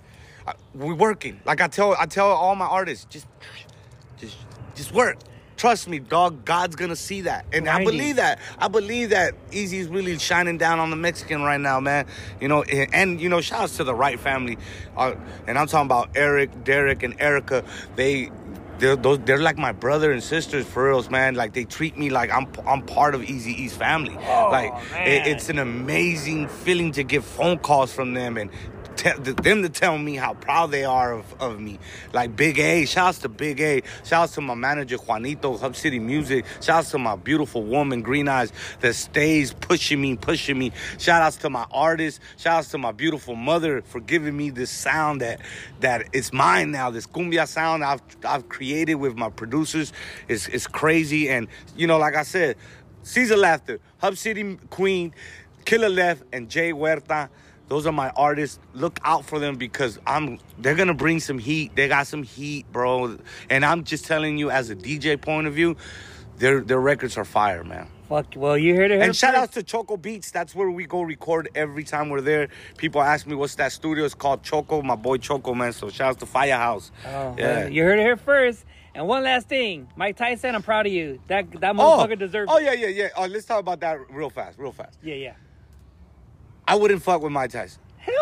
[0.47, 1.39] I, we're working.
[1.45, 3.27] Like I tell I tell all my artists, just
[4.17, 4.35] just
[4.73, 5.19] just work.
[5.57, 6.43] Trust me, dog.
[6.43, 8.39] God's gonna see that, and I believe that.
[8.57, 12.07] I believe that Eazy is really shining down on the Mexican right now, man.
[12.41, 14.57] You know, and, and you know, shout outs to the Wright family,
[14.97, 15.13] uh,
[15.47, 17.63] and I'm talking about Eric, Derek, and Erica.
[17.95, 18.31] They.
[18.77, 21.35] They're, those, they're like my brother and sisters for reals, man.
[21.35, 24.17] Like they treat me like I'm I'm part of Easy E's family.
[24.19, 28.49] Oh, like it, oh, it's an amazing feeling to get phone calls from them and
[28.97, 31.79] them to tell me how proud they are of, of me.
[32.13, 36.45] Like Big A, shouts to Big A, shouts to my manager Juanito, Hub City Music,
[36.61, 38.51] shouts to my beautiful woman Green Eyes
[38.81, 40.71] that stays pushing me, pushing me.
[40.97, 44.69] Shout outs to my artists, shout outs to my beautiful mother for giving me this
[44.71, 45.41] sound that
[45.81, 46.89] that is mine now.
[46.89, 49.93] This cumbia sound I've I've created with my producers
[50.27, 51.29] is is crazy.
[51.29, 52.57] And you know, like I said,
[53.03, 55.13] Caesar Laughter, Hub City Queen,
[55.65, 57.29] Killer Left, and Jay Huerta.
[57.67, 58.59] Those are my artists.
[58.73, 60.39] Look out for them because I'm.
[60.59, 61.75] They're gonna bring some heat.
[61.75, 63.17] They got some heat, bro.
[63.49, 65.75] And I'm just telling you, as a DJ point of view,
[66.37, 67.87] their their records are fire, man.
[68.07, 68.33] Fuck.
[68.35, 70.29] Well, you heard it here And shout outs to Choco Beats.
[70.29, 72.49] That's where we go record every time we're there.
[72.77, 74.05] People ask me what's that studio.
[74.05, 74.83] It's called Choco.
[74.83, 75.73] My boy Choco, man.
[75.73, 76.91] So shout outs to Firehouse.
[77.07, 77.61] Oh, yeah.
[77.61, 78.63] well, you heard it here first.
[78.93, 81.19] And one last thing, Mike Tyson, I'm proud of you.
[81.27, 82.49] That that oh, motherfucker deserves.
[82.53, 83.09] oh yeah, yeah, yeah.
[83.17, 84.99] Oh, let's talk about that real fast, real fast.
[85.03, 85.33] yeah, yeah.
[86.67, 87.81] I wouldn't fuck with Mike Tyson.
[87.97, 88.13] Hell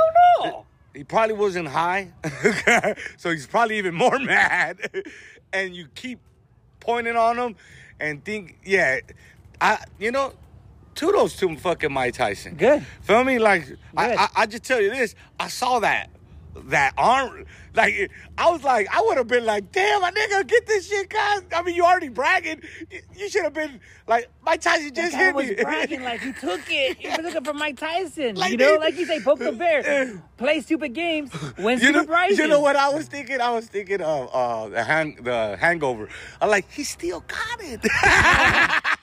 [0.41, 0.65] no.
[0.94, 2.11] He probably wasn't high,
[3.18, 4.78] so he's probably even more mad.
[5.52, 6.20] and you keep
[6.80, 7.56] pointing on him
[7.99, 8.99] and think, yeah,
[9.60, 10.34] I, you know,
[10.95, 12.56] kudos to fucking Mike Tyson.
[12.56, 12.86] Good.
[13.02, 13.40] Feel me?
[13.40, 16.10] Like, I, I, I just tell you this, I saw that.
[16.66, 20.68] That aren't like I was like, I would have been like, damn, my nigga, get
[20.68, 21.42] this shit, guys.
[21.56, 22.62] I mean, you already bragging.
[22.92, 25.56] You, you should have been like, Mike Tyson just hit was me.
[25.56, 26.98] bragging like he took it.
[26.98, 28.36] He was looking for Mike Tyson.
[28.36, 31.86] Like you know, they- like you say, poke the bear, play stupid games, win you
[31.88, 32.38] stupid know, prizes.
[32.38, 33.42] you know what I was thinking?
[33.42, 36.08] I was thinking of uh, the hang, the Hangover.
[36.40, 37.82] I'm like, he still got it.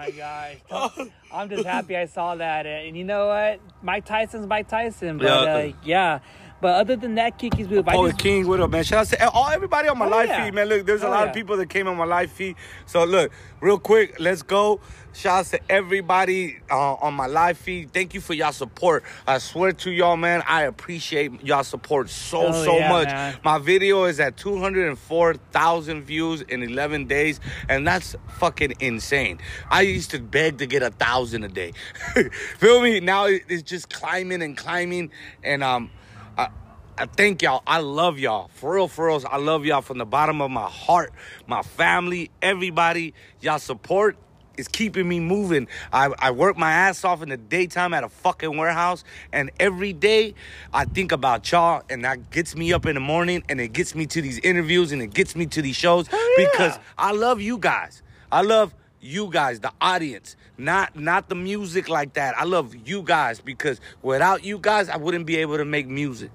[0.00, 0.56] My gosh,
[1.32, 2.64] I'm just happy I saw that.
[2.64, 3.60] And you know what?
[3.82, 5.18] Mike Tyson's Mike Tyson.
[5.18, 5.32] But Yeah.
[5.54, 6.18] uh, yeah.
[6.62, 7.86] But other than that, Kiki Smooth.
[7.86, 8.82] I Poet just, King, what up, man?
[8.84, 10.44] Shout out to all everybody on my Oh, live yeah.
[10.44, 10.68] feed, man.
[10.68, 11.28] Look, there's a Oh, lot yeah.
[11.28, 12.56] of people that came on my live feed.
[12.86, 14.80] So look, real quick, let's go.
[15.12, 17.92] Shout out to everybody uh, on my live feed.
[17.92, 19.02] Thank you for y'all support.
[19.26, 23.08] I swear to y'all, man, I appreciate y'all support so Oh, so yeah, much.
[23.08, 23.36] man.
[23.44, 29.38] My video is at 204,000 views in 11 days, and that's fucking insane.
[29.68, 31.72] I used to beg to get a thousand a day.
[32.58, 33.00] Feel me?
[33.00, 35.10] Now it's just climbing and climbing,
[35.42, 35.90] and um,
[36.38, 36.48] I,
[36.96, 37.62] I thank y'all.
[37.66, 38.48] I love y'all.
[38.54, 39.22] For real, for real.
[39.28, 41.12] I love y'all from the bottom of my heart,
[41.48, 43.12] my family, everybody.
[43.40, 44.16] Y'all support
[44.60, 45.66] is keeping me moving.
[45.92, 49.92] I, I work my ass off in the daytime at a fucking warehouse, and every
[49.92, 50.34] day
[50.72, 53.94] I think about y'all, and that gets me up in the morning, and it gets
[53.94, 56.18] me to these interviews, and it gets me to these shows yeah.
[56.36, 58.02] because I love you guys.
[58.30, 62.38] I love you guys, the audience, not not the music like that.
[62.38, 66.30] I love you guys because without you guys, I wouldn't be able to make music.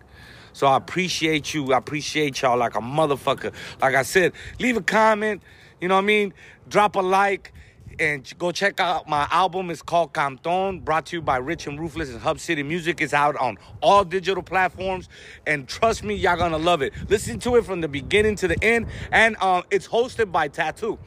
[0.53, 1.73] So I appreciate you.
[1.73, 3.53] I appreciate y'all like a motherfucker.
[3.81, 5.43] Like I said, leave a comment.
[5.81, 6.33] You know what I mean?
[6.69, 7.53] Drop a like.
[7.97, 9.69] And go check out my album.
[9.69, 12.99] It's called Canton, brought to you by Rich and Ruthless and Hub City Music.
[12.99, 15.07] It's out on all digital platforms.
[15.47, 16.93] And trust me, y'all gonna love it.
[17.09, 18.87] Listen to it from the beginning to the end.
[19.11, 20.99] And um, it's hosted by Tattoo.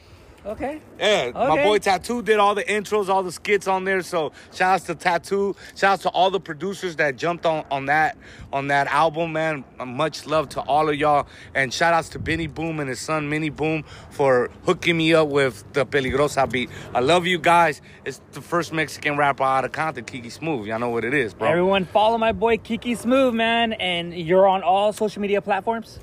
[0.49, 0.81] Okay.
[0.99, 4.01] Yeah, my boy Tattoo did all the intros, all the skits on there.
[4.01, 5.55] So shout outs to Tattoo.
[5.77, 8.17] Shout outs to all the producers that jumped on, on that
[8.51, 9.63] on that album, man.
[9.85, 11.27] Much love to all of y'all.
[11.55, 15.29] And shout outs to Benny Boom and his son Minnie Boom for hooking me up
[15.29, 16.71] with the Peligrosa beat.
[16.95, 17.83] I love you guys.
[18.07, 20.67] It's the first Mexican rapper out of Compton, Kiki Smooth.
[20.67, 21.47] Y'all know what it is, bro.
[21.47, 23.75] Everyone follow my boy Kiki Smooth, man.
[23.75, 25.99] And you're on all social media platforms.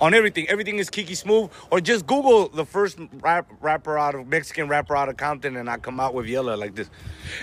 [0.00, 0.48] On everything.
[0.48, 4.96] Everything is Kiki Smooth, or just Google the first rap, rapper out of Mexican rapper
[4.96, 6.88] out of Compton, and I come out with Yella like this.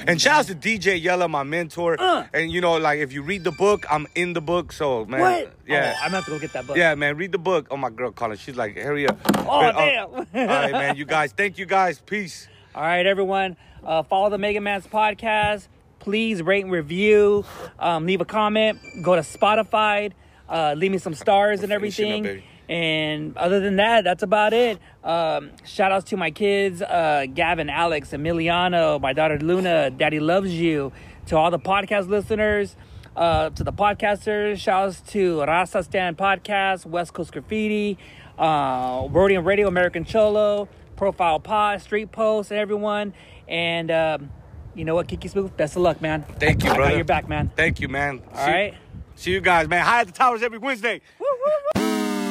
[0.07, 1.95] And shout out to DJ Yella, my mentor.
[1.99, 2.25] Uh.
[2.34, 4.71] And you know, like if you read the book, I'm in the book.
[4.71, 5.53] So man, What?
[5.67, 5.93] yeah.
[5.95, 6.77] Oh, I'm gonna have to go get that book.
[6.77, 7.67] yeah, man, read the book.
[7.71, 8.38] Oh, my girl calling.
[8.38, 9.17] She's like, hurry up.
[9.38, 10.09] Oh, uh, damn.
[10.09, 10.95] all right, man.
[10.95, 11.99] You guys, thank you guys.
[11.99, 12.47] Peace.
[12.75, 13.57] All right, everyone.
[13.84, 15.67] Uh, follow the Mega Man's podcast.
[15.99, 17.45] Please rate and review.
[17.80, 18.80] Um, leave a comment.
[19.01, 20.11] Go to Spotify.
[20.49, 22.43] Uh, leave me some stars and everything.
[22.69, 24.79] And other than that, that's about it.
[25.03, 30.53] Um, shout outs to my kids, uh, Gavin, Alex, Emiliano, my daughter Luna, Daddy Loves
[30.53, 30.93] You,
[31.27, 32.75] to all the podcast listeners,
[33.17, 34.57] uh, to the podcasters.
[34.59, 37.97] Shout outs to Rasa Stand Podcast, West Coast Graffiti,
[38.39, 43.13] uh, Rodian Radio, American Cholo, Profile Pod, Street Post, and everyone.
[43.47, 44.31] And um,
[44.73, 46.23] you know what, Kiki Smooth, best of luck, man.
[46.39, 46.95] Thank you, brother.
[46.95, 47.51] You're back, man.
[47.57, 48.21] Thank you, man.
[48.33, 48.73] All See- right.
[49.15, 49.85] See you guys, man.
[49.85, 51.02] High at the towers every Wednesday.
[51.19, 52.22] Woo, woo, woo.